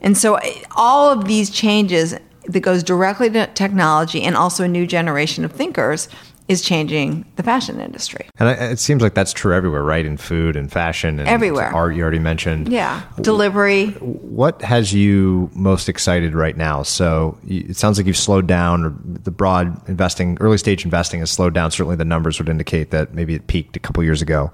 And 0.00 0.16
so 0.16 0.36
eh, 0.36 0.62
all 0.76 1.10
of 1.10 1.26
these 1.26 1.50
changes 1.50 2.16
that 2.46 2.60
goes 2.60 2.82
directly 2.82 3.30
to 3.30 3.46
technology 3.48 4.22
and 4.22 4.36
also 4.36 4.64
a 4.64 4.68
new 4.68 4.86
generation 4.86 5.44
of 5.44 5.52
thinkers 5.52 6.08
is 6.48 6.62
changing 6.62 7.24
the 7.36 7.42
fashion 7.42 7.78
industry. 7.78 8.26
And 8.38 8.48
it 8.48 8.78
seems 8.78 9.02
like 9.02 9.12
that's 9.12 9.34
true 9.34 9.52
everywhere, 9.54 9.82
right? 9.82 10.06
In 10.06 10.16
food 10.16 10.56
and 10.56 10.72
fashion 10.72 11.18
and 11.18 11.28
Everywhere. 11.28 11.74
art. 11.74 11.94
You 11.94 12.02
already 12.02 12.18
mentioned. 12.18 12.70
Yeah. 12.72 13.02
Delivery. 13.20 13.90
What 14.00 14.62
has 14.62 14.94
you 14.94 15.50
most 15.54 15.90
excited 15.90 16.34
right 16.34 16.56
now? 16.56 16.82
So 16.82 17.36
it 17.46 17.76
sounds 17.76 17.98
like 17.98 18.06
you've 18.06 18.16
slowed 18.16 18.46
down, 18.46 18.84
or 18.84 18.94
the 19.04 19.30
broad 19.30 19.86
investing, 19.88 20.38
early 20.40 20.56
stage 20.56 20.84
investing 20.84 21.20
has 21.20 21.30
slowed 21.30 21.52
down. 21.52 21.70
Certainly, 21.70 21.96
the 21.96 22.06
numbers 22.06 22.38
would 22.38 22.48
indicate 22.48 22.90
that 22.92 23.12
maybe 23.12 23.34
it 23.34 23.46
peaked 23.46 23.76
a 23.76 23.80
couple 23.80 24.02
years 24.02 24.22
ago. 24.22 24.50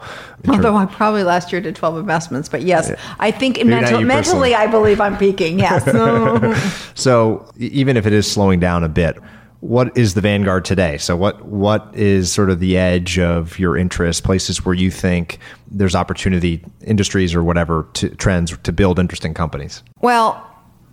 Although 0.49 0.76
I 0.76 0.86
probably 0.86 1.22
last 1.22 1.53
year 1.53 1.61
did 1.61 1.76
12 1.76 1.99
investments, 1.99 2.49
but 2.49 2.62
yes, 2.62 2.90
I 3.20 3.30
think 3.30 3.64
mental, 3.64 4.01
mentally. 4.01 4.55
I 4.55 4.66
believe 4.66 5.01
I'm 5.01 5.16
peaking. 5.16 5.59
Yes. 5.61 5.84
So 6.95 7.49
even 7.59 7.97
if 7.97 8.07
it 8.07 8.12
is 8.12 8.30
slowing 8.30 8.61
down 8.61 8.84
a 8.84 8.88
bit, 8.88 9.18
what 9.65 9.97
is 9.97 10.12
the 10.12 10.21
vanguard 10.21 10.62
today? 10.62 10.99
So 10.99 11.17
what 11.17 11.43
what 11.47 11.91
is 11.95 12.31
sort 12.31 12.51
of 12.51 12.61
the 12.61 12.77
edge 12.77 13.19
of 13.19 13.59
your 13.59 13.79
interest? 13.79 14.23
Places 14.23 14.62
where 14.62 14.75
you 14.75 14.91
think 14.91 15.39
there's 15.71 15.95
opportunity, 15.95 16.62
industries 16.83 17.35
or 17.35 17.43
whatever 17.43 17.89
to, 17.95 18.11
trends 18.11 18.55
to 18.59 18.73
build 18.73 18.99
interesting 18.99 19.33
companies. 19.33 19.83
well, 20.01 20.51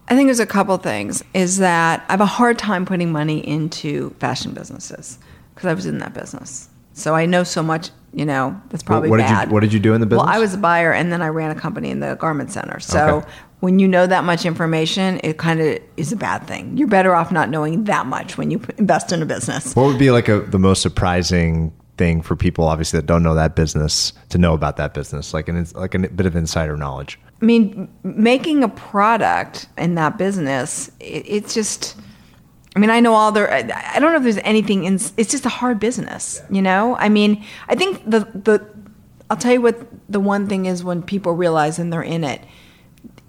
I 0.07 0.15
think 0.15 0.27
there's 0.27 0.39
a 0.39 0.45
couple 0.45 0.77
things. 0.77 1.21
Is 1.33 1.57
that 1.57 2.05
I 2.07 2.13
have 2.13 2.21
a 2.21 2.25
hard 2.25 2.57
time 2.57 2.85
putting 2.85 3.11
money 3.11 3.45
into 3.45 4.11
fashion 4.19 4.53
businesses 4.53 5.19
because 5.53 5.67
I 5.67 5.73
was 5.73 5.85
in 5.85 5.97
that 5.97 6.13
business, 6.13 6.69
so 6.93 7.13
I 7.13 7.25
know 7.25 7.43
so 7.43 7.61
much. 7.61 7.89
You 8.13 8.25
know, 8.25 8.59
that's 8.69 8.83
probably 8.83 9.09
what 9.09 9.17
did 9.17 9.23
you- 9.29 9.35
bad. 9.35 9.51
what 9.51 9.61
did 9.61 9.73
you 9.73 9.79
do 9.79 9.93
in 9.93 9.99
the 10.01 10.07
business? 10.07 10.25
Well. 10.25 10.35
I 10.35 10.39
was 10.39 10.53
a 10.53 10.57
buyer, 10.57 10.93
and 10.93 11.11
then 11.11 11.21
I 11.21 11.27
ran 11.27 11.51
a 11.51 11.55
company 11.55 11.89
in 11.89 11.99
the 11.99 12.15
garment 12.15 12.51
center. 12.51 12.79
So. 12.79 13.17
Okay. 13.17 13.27
When 13.61 13.79
you 13.79 13.87
know 13.87 14.05
that 14.05 14.23
much 14.23 14.45
information, 14.45 15.19
it 15.23 15.37
kind 15.37 15.61
of 15.61 15.79
is 15.95 16.11
a 16.11 16.15
bad 16.15 16.45
thing. 16.47 16.77
You're 16.77 16.87
better 16.87 17.15
off 17.15 17.31
not 17.31 17.49
knowing 17.49 17.85
that 17.85 18.05
much 18.05 18.37
when 18.37 18.51
you 18.51 18.61
invest 18.77 19.11
in 19.11 19.21
a 19.21 19.25
business. 19.25 19.75
What 19.75 19.85
would 19.85 19.99
be 19.99 20.11
like 20.11 20.27
a 20.27 20.41
the 20.41 20.59
most 20.59 20.81
surprising 20.81 21.71
thing 21.97 22.23
for 22.23 22.35
people, 22.35 22.65
obviously 22.65 22.97
that 22.99 23.05
don't 23.05 23.21
know 23.21 23.35
that 23.35 23.55
business, 23.55 24.13
to 24.29 24.39
know 24.39 24.55
about 24.55 24.77
that 24.77 24.95
business, 24.95 25.35
like 25.35 25.47
an 25.47 25.67
like 25.75 25.93
a 25.93 25.99
bit 25.99 26.25
of 26.25 26.35
insider 26.35 26.75
knowledge. 26.75 27.19
I 27.41 27.45
mean, 27.45 27.87
making 28.03 28.63
a 28.63 28.69
product 28.69 29.67
in 29.77 29.95
that 29.95 30.17
business, 30.17 30.89
it, 30.99 31.23
it's 31.27 31.53
just. 31.53 31.95
I 32.73 32.79
mean, 32.79 32.89
I 32.89 33.01
know 33.01 33.13
all 33.13 33.33
there. 33.33 33.51
I, 33.53 33.59
I 33.95 33.99
don't 33.99 34.13
know 34.13 34.17
if 34.17 34.23
there's 34.23 34.37
anything 34.43 34.85
in. 34.85 34.95
It's 34.95 35.29
just 35.29 35.45
a 35.45 35.49
hard 35.49 35.79
business, 35.79 36.41
you 36.49 36.61
know. 36.61 36.95
I 36.95 37.09
mean, 37.09 37.43
I 37.67 37.75
think 37.75 38.09
the 38.09 38.21
the. 38.33 38.65
I'll 39.29 39.37
tell 39.37 39.53
you 39.53 39.61
what 39.61 39.77
the 40.11 40.19
one 40.19 40.47
thing 40.47 40.65
is 40.65 40.83
when 40.83 41.03
people 41.03 41.33
realize 41.33 41.79
and 41.79 41.93
they're 41.93 42.01
in 42.01 42.23
it. 42.23 42.41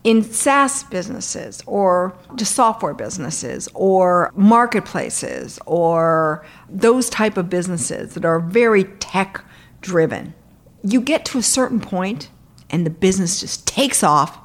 In 0.05 0.24
SaaS 0.24 0.82
businesses 0.84 1.62
or 1.64 2.16
just 2.34 2.57
software 2.57 2.94
businesses 2.94 3.68
or 3.72 4.32
marketplaces 4.34 5.61
or 5.64 6.44
those 6.68 7.09
type 7.09 7.36
of 7.36 7.48
businesses 7.48 8.14
that 8.14 8.24
are 8.24 8.40
very 8.40 8.84
tech 8.84 9.44
driven, 9.80 10.34
you 10.82 11.00
get 11.00 11.24
to 11.26 11.38
a 11.38 11.42
certain 11.42 11.80
point 11.80 12.30
and 12.70 12.84
the 12.84 12.90
business 12.90 13.38
just 13.38 13.64
takes 13.66 14.03
off 14.03 14.38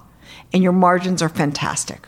and 0.53 0.62
your 0.62 0.74
margins 0.74 1.22
are 1.24 1.30
fantastic. 1.30 2.08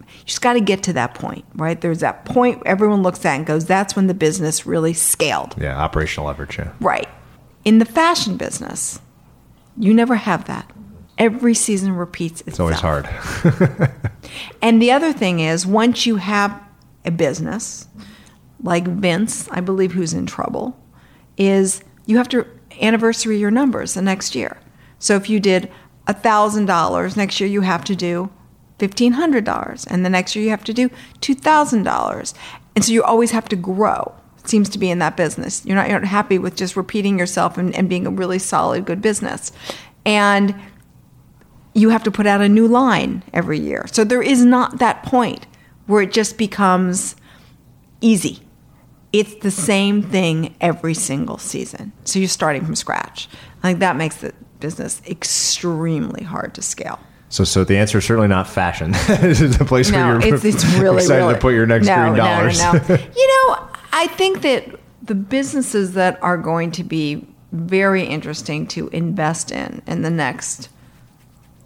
You 0.00 0.24
just 0.24 0.42
got 0.42 0.54
to 0.54 0.60
get 0.60 0.82
to 0.84 0.92
that 0.94 1.14
point, 1.14 1.44
right? 1.54 1.80
There's 1.80 2.00
that 2.00 2.24
point 2.24 2.62
everyone 2.66 3.02
looks 3.02 3.24
at 3.24 3.36
and 3.36 3.46
goes, 3.46 3.64
that's 3.64 3.94
when 3.94 4.08
the 4.08 4.14
business 4.14 4.66
really 4.66 4.92
scaled. 4.92 5.54
Yeah, 5.56 5.78
operational 5.78 6.26
leverage. 6.26 6.58
Yeah. 6.58 6.72
Right. 6.80 7.08
In 7.64 7.78
the 7.78 7.84
fashion 7.84 8.36
business, 8.36 9.00
you 9.76 9.94
never 9.94 10.16
have 10.16 10.46
that. 10.46 10.70
Every 11.18 11.54
season 11.54 11.92
repeats 11.92 12.40
itself. 12.42 12.72
It's 12.72 12.82
always 12.82 13.04
hard. 13.04 13.92
And 14.62 14.82
the 14.82 14.92
other 14.92 15.12
thing 15.12 15.40
is, 15.40 15.66
once 15.66 16.06
you 16.06 16.16
have 16.16 16.60
a 17.04 17.10
business, 17.10 17.86
like 18.62 18.86
Vince, 18.86 19.48
I 19.50 19.60
believe, 19.60 19.92
who's 19.92 20.14
in 20.14 20.26
trouble, 20.26 20.78
is 21.36 21.82
you 22.06 22.16
have 22.18 22.28
to 22.30 22.46
anniversary 22.80 23.38
your 23.38 23.50
numbers 23.50 23.94
the 23.94 24.02
next 24.02 24.34
year. 24.34 24.60
So 24.98 25.14
if 25.14 25.30
you 25.30 25.40
did 25.40 25.70
$1,000, 26.06 27.16
next 27.16 27.40
year 27.40 27.48
you 27.48 27.60
have 27.60 27.84
to 27.84 27.94
do 27.94 28.30
$1,500. 28.78 29.86
And 29.88 30.04
the 30.04 30.10
next 30.10 30.34
year 30.34 30.44
you 30.44 30.50
have 30.50 30.64
to 30.64 30.74
do 30.74 30.88
$2,000. 31.20 32.34
And 32.74 32.84
so 32.84 32.92
you 32.92 33.02
always 33.02 33.30
have 33.30 33.48
to 33.48 33.56
grow. 33.56 34.14
It 34.38 34.48
seems 34.48 34.68
to 34.70 34.78
be 34.78 34.90
in 34.90 34.98
that 35.00 35.16
business. 35.16 35.64
You're 35.64 35.76
not, 35.76 35.88
you're 35.88 36.00
not 36.00 36.08
happy 36.08 36.38
with 36.38 36.56
just 36.56 36.76
repeating 36.76 37.18
yourself 37.18 37.58
and, 37.58 37.74
and 37.74 37.88
being 37.88 38.06
a 38.06 38.10
really 38.10 38.38
solid, 38.38 38.84
good 38.84 39.02
business. 39.02 39.52
And 40.04 40.54
you 41.78 41.90
have 41.90 42.02
to 42.04 42.10
put 42.10 42.26
out 42.26 42.40
a 42.40 42.48
new 42.48 42.66
line 42.66 43.22
every 43.32 43.58
year. 43.58 43.86
So 43.92 44.04
there 44.04 44.22
is 44.22 44.44
not 44.44 44.78
that 44.78 45.02
point 45.02 45.46
where 45.86 46.02
it 46.02 46.12
just 46.12 46.36
becomes 46.36 47.16
easy. 48.00 48.40
It's 49.12 49.36
the 49.36 49.50
same 49.50 50.02
thing 50.02 50.54
every 50.60 50.94
single 50.94 51.38
season. 51.38 51.92
So 52.04 52.18
you're 52.18 52.28
starting 52.28 52.64
from 52.64 52.74
scratch. 52.74 53.28
I 53.62 53.68
think 53.68 53.78
that 53.80 53.96
makes 53.96 54.16
the 54.16 54.34
business 54.60 55.00
extremely 55.06 56.24
hard 56.24 56.54
to 56.54 56.62
scale. 56.62 57.00
So, 57.30 57.44
so 57.44 57.64
the 57.64 57.76
answer 57.76 57.98
is 57.98 58.04
certainly 58.04 58.28
not 58.28 58.48
fashion. 58.48 58.92
this 59.06 59.40
is 59.40 59.60
a 59.60 59.64
place 59.64 59.90
No, 59.90 59.98
where 59.98 60.26
you're 60.26 60.34
it's, 60.34 60.44
it's 60.44 60.64
really 60.76 61.02
excited 61.02 61.22
really, 61.22 61.34
to 61.34 61.40
put 61.40 61.54
your 61.54 61.66
next 61.66 61.86
no, 61.86 61.94
green 61.96 62.12
no, 62.12 62.16
dollars. 62.16 62.58
No, 62.58 62.72
no, 62.72 62.80
you 62.88 63.48
know, 63.48 63.68
I 63.92 64.08
think 64.08 64.42
that 64.42 64.78
the 65.02 65.14
businesses 65.14 65.94
that 65.94 66.22
are 66.22 66.36
going 66.36 66.70
to 66.72 66.84
be 66.84 67.26
very 67.52 68.04
interesting 68.04 68.66
to 68.66 68.88
invest 68.88 69.50
in 69.50 69.82
in 69.86 70.02
the 70.02 70.10
next 70.10 70.68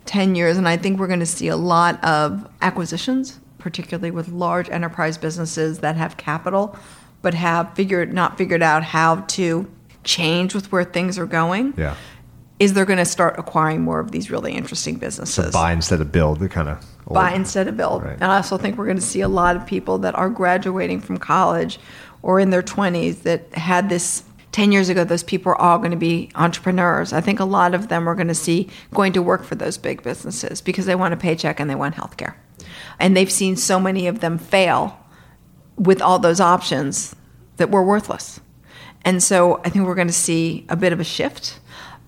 10 0.07 0.35
years, 0.35 0.57
and 0.59 0.69
I 0.69 0.77
think 0.77 0.99
we're 0.99 1.07
going 1.07 1.21
to 1.21 1.27
see 1.27 1.49
a 1.49 1.57
lot 1.57 2.03
of 2.05 2.49
acquisitions, 2.61 3.41
particularly 3.59 4.11
with 4.11 4.29
large 4.29 4.69
enterprise 4.71 5.17
businesses 5.19 5.79
that 5.81 5.97
have 5.97 6.17
capital 6.17 6.77
but 7.23 7.35
have 7.35 7.73
figured 7.75 8.13
not 8.13 8.37
figured 8.37 8.63
out 8.63 8.83
how 8.83 9.21
to 9.29 9.71
change 10.05 10.55
with 10.55 10.71
where 10.73 10.85
things 10.85 11.19
are 11.19 11.27
going. 11.27 11.73
yeah. 11.77 11.95
Is 12.59 12.75
they're 12.75 12.85
going 12.85 12.99
to 12.99 13.05
start 13.05 13.39
acquiring 13.39 13.83
more 13.83 13.99
of 13.99 14.13
these 14.13 14.31
really 14.31 14.53
interesting 14.53 14.97
businesses 14.97 15.47
So 15.47 15.51
buy 15.51 15.73
instead 15.73 16.01
of 16.01 16.13
build, 16.13 16.39
the 16.39 16.49
kind 16.49 16.69
of 16.69 16.79
old- 17.07 17.15
buy 17.15 17.33
instead 17.33 17.67
of 17.67 17.77
build. 17.77 18.05
Right. 18.05 18.13
And 18.15 18.25
I 18.25 18.37
also 18.37 18.57
think 18.57 18.79
we're 18.79 18.85
going 18.85 18.99
to 18.99 19.03
see 19.03 19.21
a 19.21 19.29
lot 19.29 19.57
of 19.57 19.67
people 19.67 19.99
that 19.99 20.15
are 20.15 20.29
graduating 20.31 21.01
from 21.01 21.17
college 21.17 21.81
or 22.23 22.39
in 22.39 22.51
their 22.51 22.63
20s 22.63 23.23
that 23.23 23.53
had 23.55 23.89
this 23.89 24.23
10 24.53 24.71
years 24.71 24.89
ago 24.89 25.03
those 25.03 25.23
people 25.23 25.53
are 25.53 25.61
all 25.61 25.79
going 25.79 25.91
to 25.91 25.97
be 25.97 26.31
entrepreneurs. 26.35 27.13
I 27.13 27.21
think 27.21 27.41
a 27.41 27.45
lot 27.45 27.75
of 27.75 27.89
them 27.89 28.09
are 28.09 28.15
going 28.15 28.29
to 28.29 28.35
see 28.35 28.69
going 28.93 29.13
to 29.15 29.23
work 29.23 29.45
for 29.45 29.55
those 29.55 29.79
big 29.79 30.03
businesses 30.03 30.61
because 30.61 30.87
they 30.87 30.95
want 30.95 31.15
a 31.15 31.17
paycheck 31.17 31.59
and 31.59 31.69
they 31.69 31.75
want 31.75 31.95
health 31.95 32.17
care. 32.17 32.37
And 33.01 33.17
they've 33.17 33.33
seen 33.33 33.57
so 33.57 33.81
many 33.81 34.07
of 34.07 34.21
them 34.21 34.39
fail 34.39 34.99
with 35.77 36.01
all 36.01 36.19
those 36.19 36.41
options 36.41 37.17
that 37.57 37.71
were 37.71 37.83
worthless. 37.83 38.41
And 39.05 39.23
so 39.23 39.61
I 39.65 39.71
think 39.71 39.87
we're 39.87 39.95
going 39.95 40.07
to 40.07 40.13
see 40.13 40.65
a 40.69 40.77
bit 40.77 40.93
of 40.93 41.01
a 41.01 41.05
shift. 41.05 41.59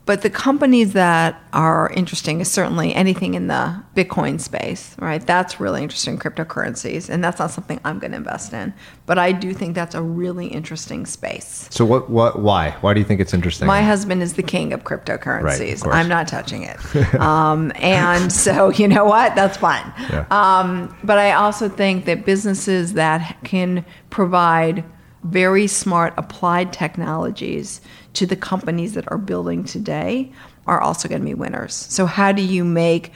But 0.06 0.20
the 0.20 0.28
companies 0.28 0.92
that 0.92 1.42
are 1.54 1.90
interesting 1.90 2.40
is 2.40 2.50
certainly 2.50 2.94
anything 2.94 3.32
in 3.32 3.46
the 3.46 3.82
Bitcoin 3.96 4.38
space, 4.38 4.94
right? 4.98 5.26
That's 5.26 5.58
really 5.58 5.82
interesting, 5.82 6.18
cryptocurrencies. 6.18 7.08
And 7.08 7.24
that's 7.24 7.38
not 7.38 7.50
something 7.50 7.80
I'm 7.84 7.98
going 7.98 8.10
to 8.10 8.18
invest 8.18 8.52
in. 8.52 8.74
But 9.06 9.18
I 9.18 9.32
do 9.32 9.54
think 9.54 9.74
that's 9.74 9.94
a 9.94 10.02
really 10.02 10.48
interesting 10.48 11.06
space. 11.06 11.68
So 11.70 11.86
what? 11.86 12.10
What? 12.10 12.40
Why? 12.40 12.72
Why 12.82 12.92
do 12.92 13.00
you 13.00 13.06
think 13.06 13.22
it's 13.22 13.32
interesting? 13.32 13.66
My 13.66 13.80
husband 13.80 14.22
is 14.22 14.34
the 14.34 14.42
king 14.42 14.74
of 14.74 14.84
Right, 14.84 15.00
cryptocurrencies. 15.04 15.86
of. 15.86 15.92
I'm 15.92 16.08
not 16.08 16.28
touching 16.28 16.64
it. 16.64 17.14
um, 17.14 17.72
and 17.76 18.30
so, 18.30 18.70
you 18.70 18.88
know 18.88 19.06
what? 19.06 19.34
That's 19.34 19.56
fine. 19.56 19.90
Yeah. 20.10 20.26
Um, 20.30 20.94
but 21.02 21.16
I 21.18 21.32
also 21.32 21.70
think 21.70 22.04
that 22.04 22.26
businesses 22.26 22.92
that 22.92 23.38
can 23.44 23.86
provide 24.10 24.84
very 25.22 25.66
smart 25.66 26.12
applied 26.18 26.72
technologies 26.72 27.80
to 28.14 28.26
the 28.26 28.36
companies 28.36 28.94
that 28.94 29.10
are 29.10 29.18
building 29.18 29.64
today 29.64 30.32
are 30.66 30.80
also 30.80 31.08
going 31.08 31.20
to 31.20 31.26
be 31.26 31.34
winners. 31.34 31.74
So, 31.74 32.06
how 32.06 32.32
do 32.32 32.42
you 32.42 32.64
make 32.64 33.12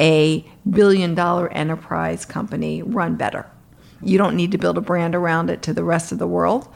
a 0.00 0.44
billion 0.68 1.14
dollar 1.14 1.48
enterprise 1.52 2.24
company 2.24 2.82
run 2.82 3.16
better? 3.16 3.50
You 4.02 4.18
don't 4.18 4.36
need 4.36 4.52
to 4.52 4.58
build 4.58 4.78
a 4.78 4.80
brand 4.80 5.14
around 5.14 5.50
it 5.50 5.62
to 5.62 5.72
the 5.72 5.84
rest 5.84 6.12
of 6.12 6.18
the 6.18 6.26
world. 6.26 6.68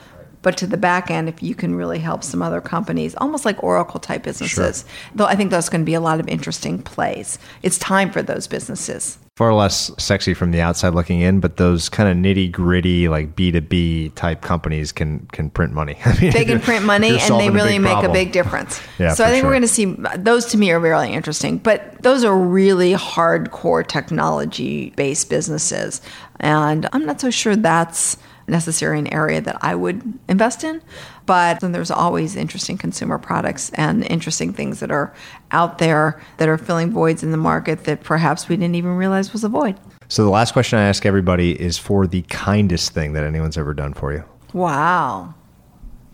But 0.43 0.57
to 0.59 0.67
the 0.67 0.77
back 0.77 1.11
end, 1.11 1.29
if 1.29 1.43
you 1.43 1.57
can 1.57 1.75
really 1.75 1.99
help 1.99 2.23
some 2.23 2.41
other 2.41 2.61
companies, 2.61 3.17
almost 3.17 3.45
like 3.45 3.65
Oracle 3.65 3.99
type 3.99 4.23
businesses, 4.23 4.85
though 5.13 5.25
I 5.25 5.35
think 5.35 5.51
there's 5.51 5.69
going 5.69 5.81
to 5.81 5.87
be 5.87 5.95
a 5.95 6.01
lot 6.01 6.21
of 6.21 6.29
interesting 6.29 6.81
plays. 6.81 7.37
It's 7.63 7.79
time 7.79 8.13
for 8.13 8.23
those 8.23 8.47
businesses. 8.47 9.19
Far 9.37 9.53
less 9.53 9.91
sexy 10.03 10.33
from 10.33 10.51
the 10.51 10.63
outside 10.63 10.95
looking 10.95 11.21
in, 11.21 11.41
but 11.41 11.59
those 11.59 11.91
kind 11.91 12.09
of 12.09 12.17
nitty 12.17 12.51
gritty, 12.51 13.07
like 13.11 13.37
B 13.37 13.53
two 13.53 13.61
B 13.61 14.09
type 14.15 14.41
companies 14.41 14.93
can 14.93 15.29
can 15.31 15.51
print 15.51 15.75
money. 15.75 15.99
I 16.07 16.19
mean, 16.19 16.33
They 16.33 16.47
can 16.47 16.59
print 16.59 16.87
money 16.87 17.19
and 17.21 17.39
they 17.39 17.51
really 17.51 17.73
big 17.73 17.83
make 17.83 17.93
problem. 17.93 18.13
a 18.13 18.15
big 18.15 18.33
difference. 18.33 18.81
Yeah, 18.99 19.13
so 19.13 19.25
I 19.25 19.29
think 19.29 19.43
sure. 19.43 19.51
we're 19.51 19.53
going 19.53 19.63
to 19.63 19.69
see 19.69 19.95
those 20.17 20.47
to 20.47 20.57
me 20.57 20.71
are 20.71 20.81
really 20.81 21.13
interesting. 21.13 21.59
But 21.59 22.03
those 22.03 22.25
are 22.25 22.35
really 22.35 22.95
hardcore 22.95 23.87
technology 23.87 24.95
based 24.97 25.29
businesses. 25.29 26.01
And 26.41 26.89
I'm 26.95 27.05
not 27.05 27.21
so 27.21 27.29
sure 27.29 27.57
that's 27.57 28.17
necessarily 28.49 29.01
an 29.01 29.13
area 29.13 29.43
that 29.43 29.59
I 29.61 29.75
would 29.75 30.19
invest 30.29 30.65
in. 30.65 30.81
But 31.27 31.61
then 31.61 31.73
there's 31.73 31.91
always 31.91 32.37
interesting 32.37 32.79
consumer 32.79 33.19
products 33.19 33.71
and 33.75 34.05
interesting 34.05 34.53
things 34.53 34.79
that 34.81 34.91
are 34.93 35.13
out 35.51 35.79
there 35.79 36.21
that 36.39 36.49
are 36.49 36.57
filling 36.57 36.93
voids 36.93 37.23
in 37.23 37.33
the 37.33 37.37
market 37.37 37.85
that 37.85 38.03
perhaps 38.05 38.49
we 38.49 38.57
didn't 38.57 38.77
even 38.77 38.93
realize 38.97 39.33
was 39.33 39.43
a 39.45 39.49
void. 39.49 39.79
So 40.09 40.23
the 40.25 40.31
last 40.31 40.53
question 40.53 40.79
I 40.79 40.85
ask 40.85 41.05
everybody 41.05 41.61
is 41.61 41.77
for 41.79 42.07
the 42.07 42.23
kindest 42.23 42.93
thing 42.93 43.13
that 43.15 43.25
anyone's 43.25 43.59
ever 43.59 43.75
done 43.75 43.93
for 43.93 44.13
you. 44.13 44.23
Wow. 44.53 45.35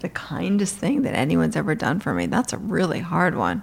The 0.01 0.09
kindest 0.09 0.77
thing 0.77 1.03
that 1.03 1.15
anyone's 1.15 1.57
ever 1.57 1.75
done 1.75 2.01
for 2.01 2.15
me. 2.15 2.25
That's 2.27 2.55
a 2.55 2.59
really 2.59 3.01
hard 3.01 3.37
one. 3.37 3.63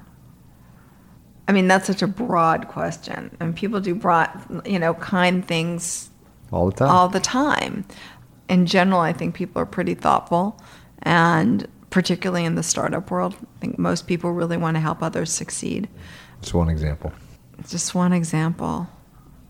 I 1.47 1.52
mean, 1.52 1.68
that's 1.68 1.88
such 1.88 2.04
a 2.04 2.08
broad 2.08 2.68
question. 2.68 3.36
And 3.39 3.56
people 3.56 3.80
do 3.80 3.95
broad, 3.95 4.30
you 4.68 4.78
know, 4.78 4.93
kind 4.93 5.43
things 5.43 6.12
All 6.52 6.70
the 6.70 6.76
time. 6.78 6.89
all 6.89 7.10
the 7.10 7.20
time. 7.20 7.86
In 8.47 8.68
general, 8.68 9.00
I 9.00 9.14
think 9.14 9.34
people 9.34 9.60
are 9.62 9.66
pretty 9.66 9.95
thoughtful. 9.95 10.62
And 11.04 11.68
particularly 11.89 12.45
in 12.45 12.56
the 12.56 12.64
startup 12.64 13.10
world, 13.12 13.36
I 13.39 13.60
think 13.60 13.80
most 13.80 14.08
people 14.08 14.32
really 14.32 14.58
want 14.58 14.76
to 14.76 14.82
help 14.82 15.02
others 15.02 15.32
succeed. 15.32 15.88
Just 16.41 16.54
one 16.54 16.70
example. 16.70 17.12
Just 17.68 17.95
one 17.95 18.14
example. 18.14 18.88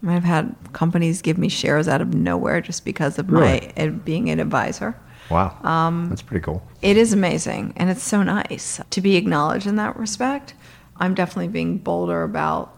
I've 0.08 0.24
had 0.24 0.56
companies 0.74 1.22
give 1.22 1.38
me 1.38 1.50
shares 1.50 1.88
out 1.88 2.02
of 2.02 2.14
nowhere 2.14 2.62
just 2.62 2.86
because 2.86 3.20
of 3.20 3.30
Really? 3.30 3.72
my 3.78 3.88
being 3.90 4.30
an 4.30 4.40
advisor. 4.40 4.96
Wow. 5.30 5.56
Um, 5.64 6.08
That's 6.10 6.22
pretty 6.22 6.44
cool. 6.44 6.66
It 6.82 6.98
is 6.98 7.14
amazing, 7.14 7.74
and 7.76 7.90
it's 7.90 8.02
so 8.02 8.24
nice 8.24 8.80
to 8.90 9.02
be 9.02 9.16
acknowledged 9.18 9.68
in 9.68 9.76
that 9.76 9.98
respect. 9.98 10.54
I'm 10.98 11.14
definitely 11.14 11.50
being 11.50 11.78
bolder 11.78 12.24
about 12.24 12.76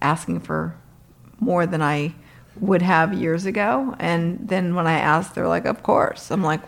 asking 0.00 0.40
for 0.40 0.76
more 1.40 1.66
than 1.66 1.82
I 1.82 2.14
would 2.60 2.82
have 2.82 3.14
years 3.14 3.46
ago. 3.46 3.94
And 3.98 4.38
then 4.48 4.74
when 4.74 4.86
I 4.86 4.98
ask, 4.98 5.34
they're 5.34 5.48
like, 5.48 5.64
"Of 5.64 5.82
course." 5.82 6.30
I'm 6.30 6.42
like, 6.42 6.60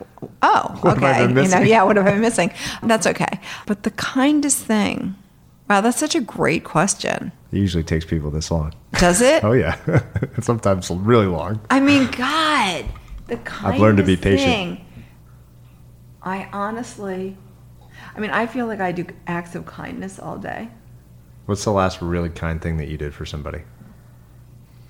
"Oh, 0.42 0.78
What 0.80 0.96
okay." 0.98 1.22
You 1.28 1.48
know, 1.48 1.60
yeah, 1.60 1.82
what 1.82 1.96
have 1.96 2.06
I 2.06 2.12
been 2.12 2.20
missing? 2.20 2.52
That's 2.82 3.06
okay. 3.06 3.40
But 3.66 3.82
the 3.82 3.90
kindest 3.92 4.64
thing. 4.64 5.14
Wow, 5.68 5.80
that's 5.80 5.98
such 5.98 6.14
a 6.16 6.20
great 6.20 6.64
question. 6.64 7.30
It 7.52 7.58
usually 7.58 7.84
takes 7.84 8.04
people 8.04 8.30
this 8.30 8.50
long. 8.50 8.74
Does 8.98 9.20
it? 9.20 9.44
Oh 9.50 9.52
yeah, 9.52 9.76
sometimes 10.40 10.90
really 10.90 11.26
long. 11.26 11.60
I 11.70 11.80
mean, 11.80 12.06
God, 12.10 12.84
the 13.28 13.36
kindest 13.36 13.64
I've 13.64 13.80
learned 13.80 13.98
to 13.98 14.04
be 14.04 14.16
patient. 14.16 14.50
Thing, 14.50 14.84
I 16.22 16.48
honestly, 16.52 17.36
I 18.16 18.20
mean, 18.20 18.30
I 18.30 18.46
feel 18.46 18.66
like 18.66 18.80
I 18.80 18.92
do 18.92 19.06
acts 19.26 19.54
of 19.54 19.66
kindness 19.66 20.18
all 20.18 20.38
day. 20.38 20.68
What's 21.46 21.64
the 21.64 21.72
last 21.72 22.02
really 22.02 22.28
kind 22.30 22.60
thing 22.60 22.76
that 22.76 22.88
you 22.88 22.96
did 22.98 23.14
for 23.14 23.24
somebody? 23.24 23.62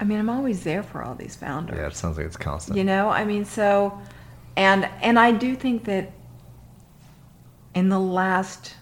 I 0.00 0.04
mean, 0.04 0.18
I'm 0.18 0.30
always 0.30 0.64
there 0.64 0.82
for 0.82 1.02
all 1.02 1.14
these 1.14 1.36
founders. 1.36 1.76
Yeah, 1.76 1.86
it 1.86 1.94
sounds 1.94 2.16
like 2.16 2.24
it's 2.24 2.36
constant. 2.36 2.78
You 2.78 2.84
know, 2.84 3.10
I 3.10 3.24
mean, 3.26 3.44
so, 3.44 4.00
and 4.56 4.88
and 5.02 5.18
I 5.18 5.30
do 5.30 5.54
think 5.54 5.84
that 5.84 6.12
in 7.74 7.90
the 7.90 8.00
last 8.00 8.74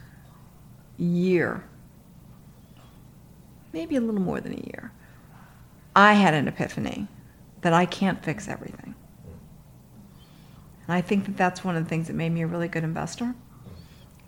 year, 0.96 1.64
maybe 3.72 3.96
a 3.96 4.00
little 4.00 4.20
more 4.20 4.40
than 4.40 4.52
a 4.52 4.66
year, 4.66 4.92
I 5.96 6.12
had 6.12 6.34
an 6.34 6.46
epiphany 6.46 7.08
that 7.62 7.72
I 7.72 7.84
can't 7.84 8.24
fix 8.24 8.46
everything. 8.46 8.94
And 10.86 10.94
I 10.94 11.00
think 11.00 11.26
that 11.26 11.36
that's 11.36 11.64
one 11.64 11.76
of 11.76 11.82
the 11.82 11.88
things 11.88 12.06
that 12.06 12.14
made 12.14 12.30
me 12.30 12.42
a 12.42 12.46
really 12.46 12.68
good 12.68 12.84
investor. 12.84 13.34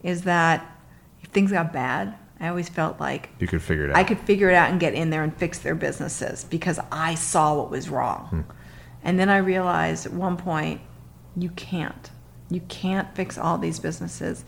Is 0.03 0.23
that 0.23 0.77
if 1.23 1.29
things 1.31 1.53
got 1.53 1.73
bad, 1.73 2.17
I 2.41 2.49
always 2.49 2.69
felt 2.71 2.99
like 2.99 3.29
you 3.39 3.47
could 3.47 3.63
figure 3.63 3.85
it 3.85 3.91
out. 3.91 3.97
I 3.97 4.05
could 4.05 4.19
figure 4.21 4.49
it 4.49 4.55
out 4.55 4.71
and 4.71 4.81
get 4.81 4.95
in 4.95 5.11
there 5.11 5.23
and 5.23 5.37
fix 5.37 5.59
their 5.59 5.75
businesses 5.75 6.45
because 6.45 6.81
I 6.91 7.15
saw 7.15 7.55
what 7.55 7.71
was 7.71 7.91
wrong. 7.91 8.27
Hmm. 8.29 8.41
And 9.03 9.19
then 9.19 9.29
I 9.29 9.39
realized 9.39 10.07
at 10.07 10.13
one 10.13 10.37
point, 10.37 10.81
you 11.37 11.51
can't. 11.51 12.11
You 12.49 12.61
can't 12.69 13.15
fix 13.15 13.37
all 13.39 13.59
these 13.59 13.79
businesses. 13.79 14.45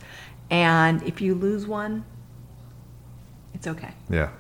And 0.51 1.03
if 1.03 1.21
you 1.21 1.35
lose 1.35 1.67
one, 1.67 2.05
it's 3.55 3.67
okay. 3.67 3.93
Yeah. 4.11 4.31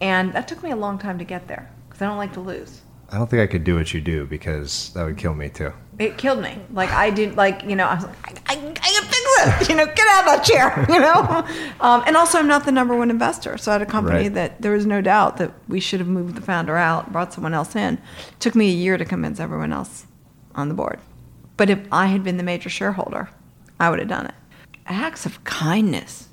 And 0.00 0.32
that 0.32 0.48
took 0.48 0.62
me 0.62 0.70
a 0.70 0.76
long 0.76 0.98
time 0.98 1.18
to 1.18 1.24
get 1.24 1.48
there 1.48 1.70
because 1.88 2.02
I 2.02 2.06
don't 2.06 2.16
like 2.16 2.32
to 2.34 2.40
lose. 2.40 2.80
I 3.10 3.18
don't 3.18 3.28
think 3.28 3.42
I 3.42 3.46
could 3.46 3.64
do 3.64 3.76
what 3.76 3.92
you 3.92 4.00
do 4.00 4.26
because 4.26 4.92
that 4.94 5.04
would 5.04 5.18
kill 5.18 5.34
me 5.34 5.48
too. 5.48 5.72
it 5.98 6.16
killed 6.16 6.40
me. 6.40 6.58
Like 6.72 6.90
I 6.90 7.10
didn't 7.10 7.36
like 7.36 7.62
you 7.64 7.76
know, 7.76 7.86
I 7.86 7.94
was 7.94 8.04
like, 8.04 8.50
I, 8.50 8.54
I, 8.54 8.74
I 8.82 9.13
You 9.68 9.74
know, 9.76 9.86
get 9.86 10.06
out 10.08 10.20
of 10.20 10.26
that 10.26 10.44
chair. 10.44 10.86
You 10.94 11.00
know, 11.00 11.44
um, 11.80 12.02
and 12.06 12.16
also 12.16 12.38
I'm 12.38 12.46
not 12.48 12.64
the 12.64 12.72
number 12.72 12.96
one 12.96 13.10
investor, 13.10 13.56
so 13.58 13.70
I 13.70 13.74
had 13.74 13.82
a 13.82 13.86
company 13.86 14.24
Right. 14.24 14.34
that 14.34 14.62
there 14.62 14.72
was 14.72 14.86
no 14.86 15.00
doubt 15.00 15.36
that 15.38 15.52
we 15.68 15.80
should 15.80 16.00
have 16.00 16.08
moved 16.08 16.34
the 16.36 16.40
founder 16.42 16.76
out, 16.76 17.12
brought 17.12 17.32
someone 17.32 17.54
else 17.54 17.74
in. 17.76 17.94
It 17.94 18.40
took 18.40 18.54
me 18.54 18.68
a 18.70 18.74
year 18.74 18.96
to 18.96 19.04
convince 19.04 19.40
everyone 19.40 19.72
else 19.72 20.06
on 20.54 20.68
the 20.68 20.74
board. 20.74 20.98
But 21.56 21.70
if 21.70 21.78
I 21.92 22.06
had 22.06 22.22
been 22.24 22.36
the 22.36 22.42
major 22.42 22.68
shareholder, 22.68 23.28
I 23.80 23.90
would 23.90 23.98
have 23.98 24.08
done 24.08 24.26
it. 24.26 24.34
Acts 24.86 25.24
of 25.26 25.42
kindness. 25.44 26.28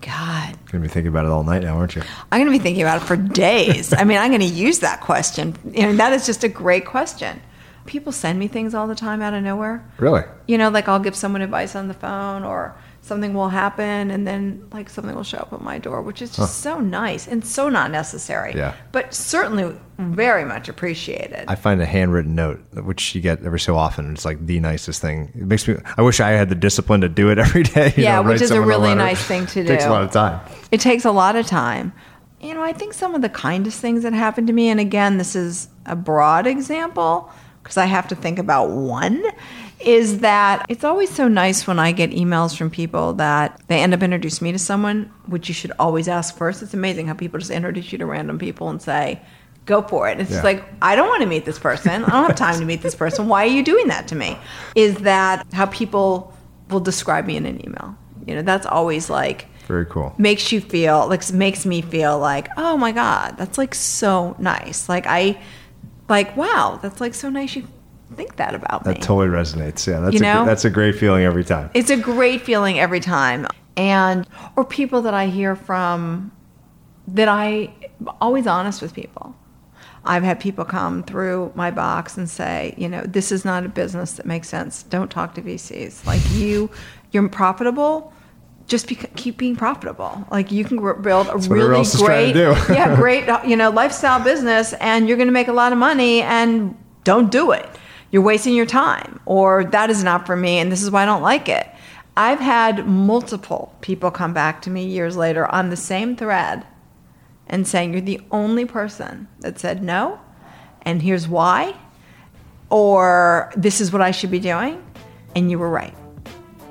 God, 0.00 0.48
You're 0.50 0.72
Gonna 0.72 0.82
be 0.82 0.88
thinking 0.88 1.08
about 1.08 1.26
it 1.26 1.30
all 1.30 1.44
night 1.44 1.62
now, 1.62 1.76
aren't 1.76 1.94
you? 1.94 2.02
I'm 2.32 2.40
going 2.40 2.52
to 2.52 2.58
be 2.58 2.62
thinking 2.62 2.82
about 2.82 3.00
it 3.02 3.04
for 3.04 3.16
days. 3.16 3.92
I 3.92 4.02
mean, 4.02 4.18
I'm 4.18 4.30
going 4.30 4.40
to 4.40 4.46
use 4.46 4.80
that 4.80 5.00
question. 5.00 5.54
You 5.72 5.82
know, 5.86 5.92
that 5.96 6.12
is 6.12 6.26
just 6.26 6.42
a 6.42 6.48
great 6.48 6.86
question. 6.86 7.40
People 7.86 8.12
send 8.12 8.38
me 8.38 8.48
things 8.48 8.74
all 8.74 8.86
the 8.86 8.94
time 8.94 9.22
out 9.22 9.34
of 9.34 9.42
nowhere. 9.42 9.84
Really? 9.98 10.22
You 10.46 10.58
know, 10.58 10.68
like 10.70 10.88
I'll 10.88 11.00
give 11.00 11.16
someone 11.16 11.42
advice 11.42 11.74
on 11.74 11.88
the 11.88 11.94
phone 11.94 12.44
or 12.44 12.74
something 13.04 13.34
will 13.34 13.48
happen 13.48 14.12
and 14.12 14.24
then 14.24 14.64
like 14.72 14.88
something 14.88 15.14
will 15.16 15.24
show 15.24 15.38
up 15.38 15.52
at 15.52 15.60
my 15.60 15.76
door, 15.78 16.00
which 16.02 16.22
is 16.22 16.36
just 16.36 16.60
so 16.60 16.78
nice 16.78 17.26
and 17.26 17.44
so 17.44 17.68
not 17.68 17.90
necessary. 17.90 18.52
Yeah. 18.54 18.74
But 18.92 19.12
certainly 19.12 19.74
very 19.98 20.44
much 20.44 20.68
appreciated. 20.68 21.44
I 21.48 21.56
find 21.56 21.82
a 21.82 21.86
handwritten 21.86 22.36
note, 22.36 22.60
which 22.74 23.14
you 23.16 23.20
get 23.20 23.42
every 23.44 23.58
so 23.58 23.76
often. 23.76 24.12
It's 24.12 24.24
like 24.24 24.46
the 24.46 24.60
nicest 24.60 25.00
thing. 25.02 25.32
It 25.34 25.46
makes 25.46 25.66
me. 25.66 25.76
I 25.96 26.02
wish 26.02 26.20
I 26.20 26.30
had 26.30 26.48
the 26.48 26.54
discipline 26.54 27.00
to 27.00 27.08
do 27.08 27.30
it 27.30 27.38
every 27.40 27.64
day. 27.64 27.92
you 27.96 28.04
Yeah, 28.04 28.22
know, 28.22 28.28
which 28.30 28.40
is 28.40 28.52
a 28.52 28.60
really 28.60 28.88
letter. 28.90 28.96
nice 29.00 29.22
thing 29.24 29.46
to 29.46 29.64
do. 29.64 29.72
It 29.72 29.76
Takes 29.76 29.84
a 29.86 29.90
lot 29.90 30.02
of 30.04 30.12
time. 30.12 30.40
It 30.70 30.80
takes 30.80 31.04
a 31.04 31.10
lot 31.12 31.34
of 31.34 31.46
time. 31.46 31.92
You 32.40 32.54
know, 32.54 32.62
I 32.62 32.72
think 32.72 32.92
some 32.92 33.14
of 33.14 33.22
the 33.22 33.28
kindest 33.28 33.80
things 33.80 34.02
that 34.02 34.12
happened 34.12 34.46
to 34.48 34.52
me, 34.52 34.68
and 34.68 34.80
again, 34.80 35.18
this 35.18 35.34
is 35.36 35.68
a 35.86 35.94
broad 35.96 36.46
example 36.46 37.30
because 37.62 37.76
I 37.76 37.86
have 37.86 38.08
to 38.08 38.14
think 38.16 38.38
about 38.38 38.70
one, 38.70 39.22
is 39.80 40.20
that 40.20 40.64
it's 40.68 40.84
always 40.84 41.10
so 41.10 41.26
nice 41.28 41.66
when 41.66 41.78
I 41.78 41.92
get 41.92 42.10
emails 42.10 42.56
from 42.56 42.70
people 42.70 43.14
that 43.14 43.60
they 43.68 43.80
end 43.82 43.94
up 43.94 44.02
introducing 44.02 44.44
me 44.44 44.52
to 44.52 44.58
someone, 44.58 45.12
which 45.26 45.48
you 45.48 45.54
should 45.54 45.72
always 45.78 46.08
ask 46.08 46.36
first. 46.36 46.62
It's 46.62 46.74
amazing 46.74 47.06
how 47.08 47.14
people 47.14 47.38
just 47.38 47.50
introduce 47.50 47.90
you 47.92 47.98
to 47.98 48.06
random 48.06 48.38
people 48.38 48.68
and 48.68 48.80
say, 48.80 49.20
go 49.66 49.82
for 49.82 50.08
it. 50.08 50.20
It's 50.20 50.30
Yeah. 50.30 50.36
just 50.36 50.44
like, 50.44 50.64
I 50.82 50.94
don't 50.96 51.08
want 51.08 51.22
to 51.22 51.28
meet 51.28 51.44
this 51.44 51.58
person. 51.58 52.04
I 52.04 52.10
don't 52.10 52.26
have 52.26 52.36
time 52.36 52.58
to 52.60 52.64
meet 52.64 52.82
this 52.82 52.94
person. 52.94 53.28
Why 53.28 53.44
are 53.44 53.48
you 53.50 53.62
doing 53.64 53.88
that 53.88 54.08
to 54.08 54.14
me? 54.14 54.36
Is 54.74 54.96
that 54.98 55.46
how 55.52 55.66
people 55.66 56.32
will 56.70 56.80
describe 56.80 57.26
me 57.26 57.36
in 57.36 57.46
an 57.46 57.64
email? 57.64 57.96
You 58.26 58.36
know, 58.36 58.42
that's 58.42 58.66
always 58.66 59.10
like, 59.10 59.46
Very 59.66 59.86
cool. 59.86 60.14
makes 60.18 60.52
you 60.52 60.60
feel 60.60 61.08
like 61.08 61.32
makes 61.32 61.64
me 61.66 61.80
feel 61.82 62.18
like 62.18 62.48
oh 62.56 62.76
my 62.76 62.90
god 62.92 63.36
that's 63.38 63.56
like 63.58 63.74
so 63.74 64.34
nice 64.38 64.88
like 64.88 65.06
i 65.06 65.40
like 66.12 66.36
wow 66.36 66.78
that's 66.82 67.00
like 67.00 67.14
so 67.14 67.30
nice 67.30 67.56
you 67.56 67.66
think 68.14 68.36
that 68.36 68.54
about 68.54 68.84
me. 68.84 68.92
That 68.92 69.02
totally 69.02 69.28
resonates. 69.28 69.86
Yeah, 69.86 70.00
that's 70.00 70.14
You 70.14 70.20
a, 70.20 70.44
that's 70.44 70.66
a 70.66 70.70
great 70.70 70.96
feeling 70.96 71.24
every 71.24 71.44
time. 71.44 71.70
it's 71.74 71.90
a 71.90 71.96
great 71.96 72.42
feeling 72.42 72.78
every 72.78 73.00
time. 73.00 73.46
And 73.76 74.28
or 74.54 74.64
people 74.66 75.00
that 75.02 75.14
i 75.14 75.26
hear 75.28 75.56
from 75.56 76.30
that 77.08 77.28
i 77.28 77.72
always 78.20 78.46
honest 78.46 78.82
with 78.82 78.92
people. 78.94 79.34
I've 80.04 80.24
had 80.24 80.40
people 80.40 80.64
come 80.64 81.04
through 81.04 81.52
my 81.54 81.70
box 81.70 82.18
and 82.18 82.28
say 82.28 82.74
you 82.76 82.88
know 82.88 83.02
this 83.02 83.32
is 83.32 83.44
not 83.44 83.64
a 83.64 83.68
business 83.68 84.12
that 84.12 84.26
makes 84.26 84.48
sense. 84.48 84.82
Don't 84.82 85.10
talk 85.10 85.34
to 85.36 85.42
vcs 85.42 86.04
like 86.04 86.22
you 86.32 86.70
you're 87.12 87.28
profitable 87.28 88.12
just 88.72 88.88
be, 88.88 88.94
keep 88.94 89.36
being 89.36 89.54
profitable. 89.54 90.26
Like 90.30 90.50
you 90.50 90.64
can 90.64 90.78
build 91.02 91.26
a 91.28 91.32
everyone 91.34 91.58
really 91.58 91.84
great 91.98 92.34
yeah 92.70 92.96
great 93.02 93.28
you 93.46 93.54
know 93.54 93.68
lifestyle 93.68 94.24
business 94.24 94.72
and 94.80 95.06
you're 95.06 95.18
going 95.18 95.28
to 95.28 95.32
make 95.32 95.48
a 95.48 95.52
lot 95.52 95.72
of 95.72 95.78
money 95.78 96.22
and 96.22 96.74
don't 97.04 97.30
do 97.30 97.52
it. 97.52 97.68
You're 98.10 98.22
wasting 98.22 98.54
your 98.54 98.66
time 98.66 99.20
or 99.26 99.64
that 99.64 99.90
is 99.90 100.02
not 100.02 100.24
for 100.26 100.36
me 100.36 100.58
and 100.58 100.72
this 100.72 100.82
is 100.82 100.90
why 100.90 101.02
i 101.02 101.06
don't 101.06 101.22
like 101.22 101.50
it. 101.50 101.68
I've 102.16 102.40
had 102.40 102.86
multiple 102.86 103.74
people 103.82 104.10
come 104.10 104.32
back 104.32 104.62
to 104.62 104.70
me 104.70 104.86
years 104.86 105.16
later 105.16 105.46
on 105.46 105.68
the 105.68 105.76
same 105.76 106.16
thread 106.16 106.66
and 107.46 107.68
saying 107.68 107.92
you're 107.92 108.00
the 108.00 108.22
only 108.30 108.64
person 108.64 109.28
that 109.40 109.58
said 109.58 109.82
no 109.82 110.18
and 110.82 111.02
here's 111.02 111.28
why 111.28 111.74
or 112.70 113.52
this 113.54 113.82
is 113.82 113.92
what 113.92 114.00
i 114.00 114.10
should 114.10 114.30
be 114.30 114.40
doing 114.40 114.82
and 115.34 115.50
you 115.50 115.58
were 115.58 115.70
right. 115.70 115.94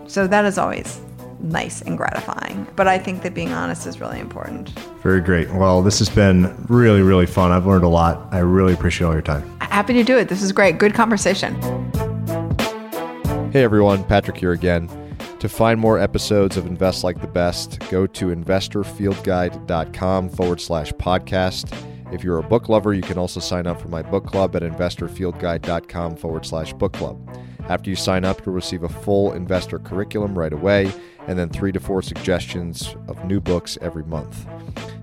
So 0.08 0.28
that 0.28 0.46
is 0.46 0.58
always 0.58 1.00
nice 1.44 1.82
and 1.82 1.98
gratifying 1.98 2.66
but 2.76 2.88
i 2.88 2.98
think 2.98 3.24
that 3.24 3.34
being 3.34 3.52
honest 3.52 3.88
is 3.88 4.00
really 4.00 4.20
important 4.20 4.70
Very 5.02 5.22
great. 5.22 5.50
Well, 5.52 5.82
this 5.82 5.98
has 5.98 6.10
been 6.10 6.56
really, 6.70 7.02
really 7.02 7.26
fun. 7.26 7.52
I've 7.52 7.66
learned 7.66 7.84
a 7.84 7.88
lot. 7.88 8.32
I 8.32 8.38
really 8.40 8.74
appreciate 8.74 9.08
all 9.08 9.14
your 9.14 9.24
time. 9.24 9.42
happy 9.60 9.94
to 9.94 10.04
do 10.04 10.18
it 10.18 10.30
this 10.30 10.44
is 10.44 10.52
great 10.52 10.78
good 10.78 10.94
conversation 10.94 11.56
Hey 13.52 13.64
everyone, 13.64 14.04
Patrick 14.06 14.38
here 14.38 14.54
again. 14.54 14.88
To 15.40 15.50
find 15.50 15.78
more 15.78 16.00
episodes 16.00 16.56
of 16.56 16.66
Invest 16.68 17.04
Like 17.04 17.20
the 17.20 17.28
Best, 17.28 17.80
go 17.90 18.08
to 18.08 18.28
investorfieldguide.com 18.28 20.30
forward 20.30 20.62
slash 20.62 20.94
podcast. 20.94 21.74
If 22.14 22.24
you're 22.24 22.38
a 22.38 22.44
book 22.44 22.70
lover, 22.70 22.94
you 22.94 23.02
can 23.02 23.18
also 23.18 23.42
sign 23.42 23.68
up 23.68 23.82
for 23.82 23.90
my 23.90 24.04
book 24.04 24.26
club 24.26 24.56
at 24.56 24.62
investorfieldguide.com 24.62 26.16
forward 26.16 26.46
slash 26.46 26.72
book 26.74 26.94
club. 26.94 27.20
After 27.68 27.90
you 27.90 27.98
sign 27.98 28.24
up, 28.24 28.46
you'll 28.46 28.56
receive 28.56 28.84
a 28.84 28.90
full 28.90 29.34
investor 29.34 29.80
curriculum 29.80 30.38
right 30.38 30.54
away 30.54 30.94
and 31.28 31.38
then 31.38 31.50
three 31.50 31.72
to 31.72 31.80
four 31.80 32.02
suggestions 32.02 32.96
of 33.08 33.24
new 33.26 33.40
books 33.40 33.78
every 33.82 34.04
month. 34.04 34.48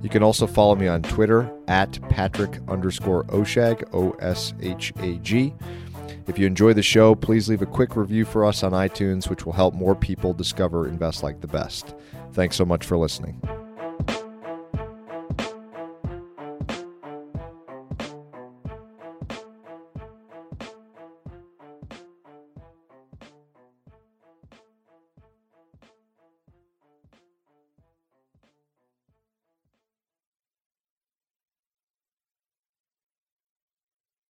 You 0.02 0.08
can 0.08 0.22
also 0.22 0.46
follow 0.46 0.74
me 0.74 0.86
on 0.86 1.02
Twitter 1.02 1.50
at 1.66 1.98
Patrick 2.08 2.58
underscore 2.68 3.24
Oshag, 3.24 3.82
O 3.92 4.12
S 4.20 4.54
H 4.60 4.92
A 5.00 5.16
G. 5.16 5.54
If 6.26 6.38
you 6.38 6.46
enjoy 6.46 6.74
the 6.74 6.82
show, 6.82 7.14
please 7.14 7.48
leave 7.48 7.62
a 7.62 7.66
quick 7.66 7.96
review 7.96 8.24
for 8.24 8.44
us 8.44 8.62
on 8.62 8.72
iTunes, 8.72 9.30
which 9.30 9.46
will 9.46 9.54
help 9.54 9.74
more 9.74 9.94
people 9.94 10.34
discover 10.34 10.86
Invest 10.86 11.22
Like 11.22 11.40
the 11.40 11.48
Best. 11.48 11.94
Thanks 12.32 12.54
so 12.54 12.64
much 12.64 12.84
for 12.84 12.98
listening. 12.98 13.40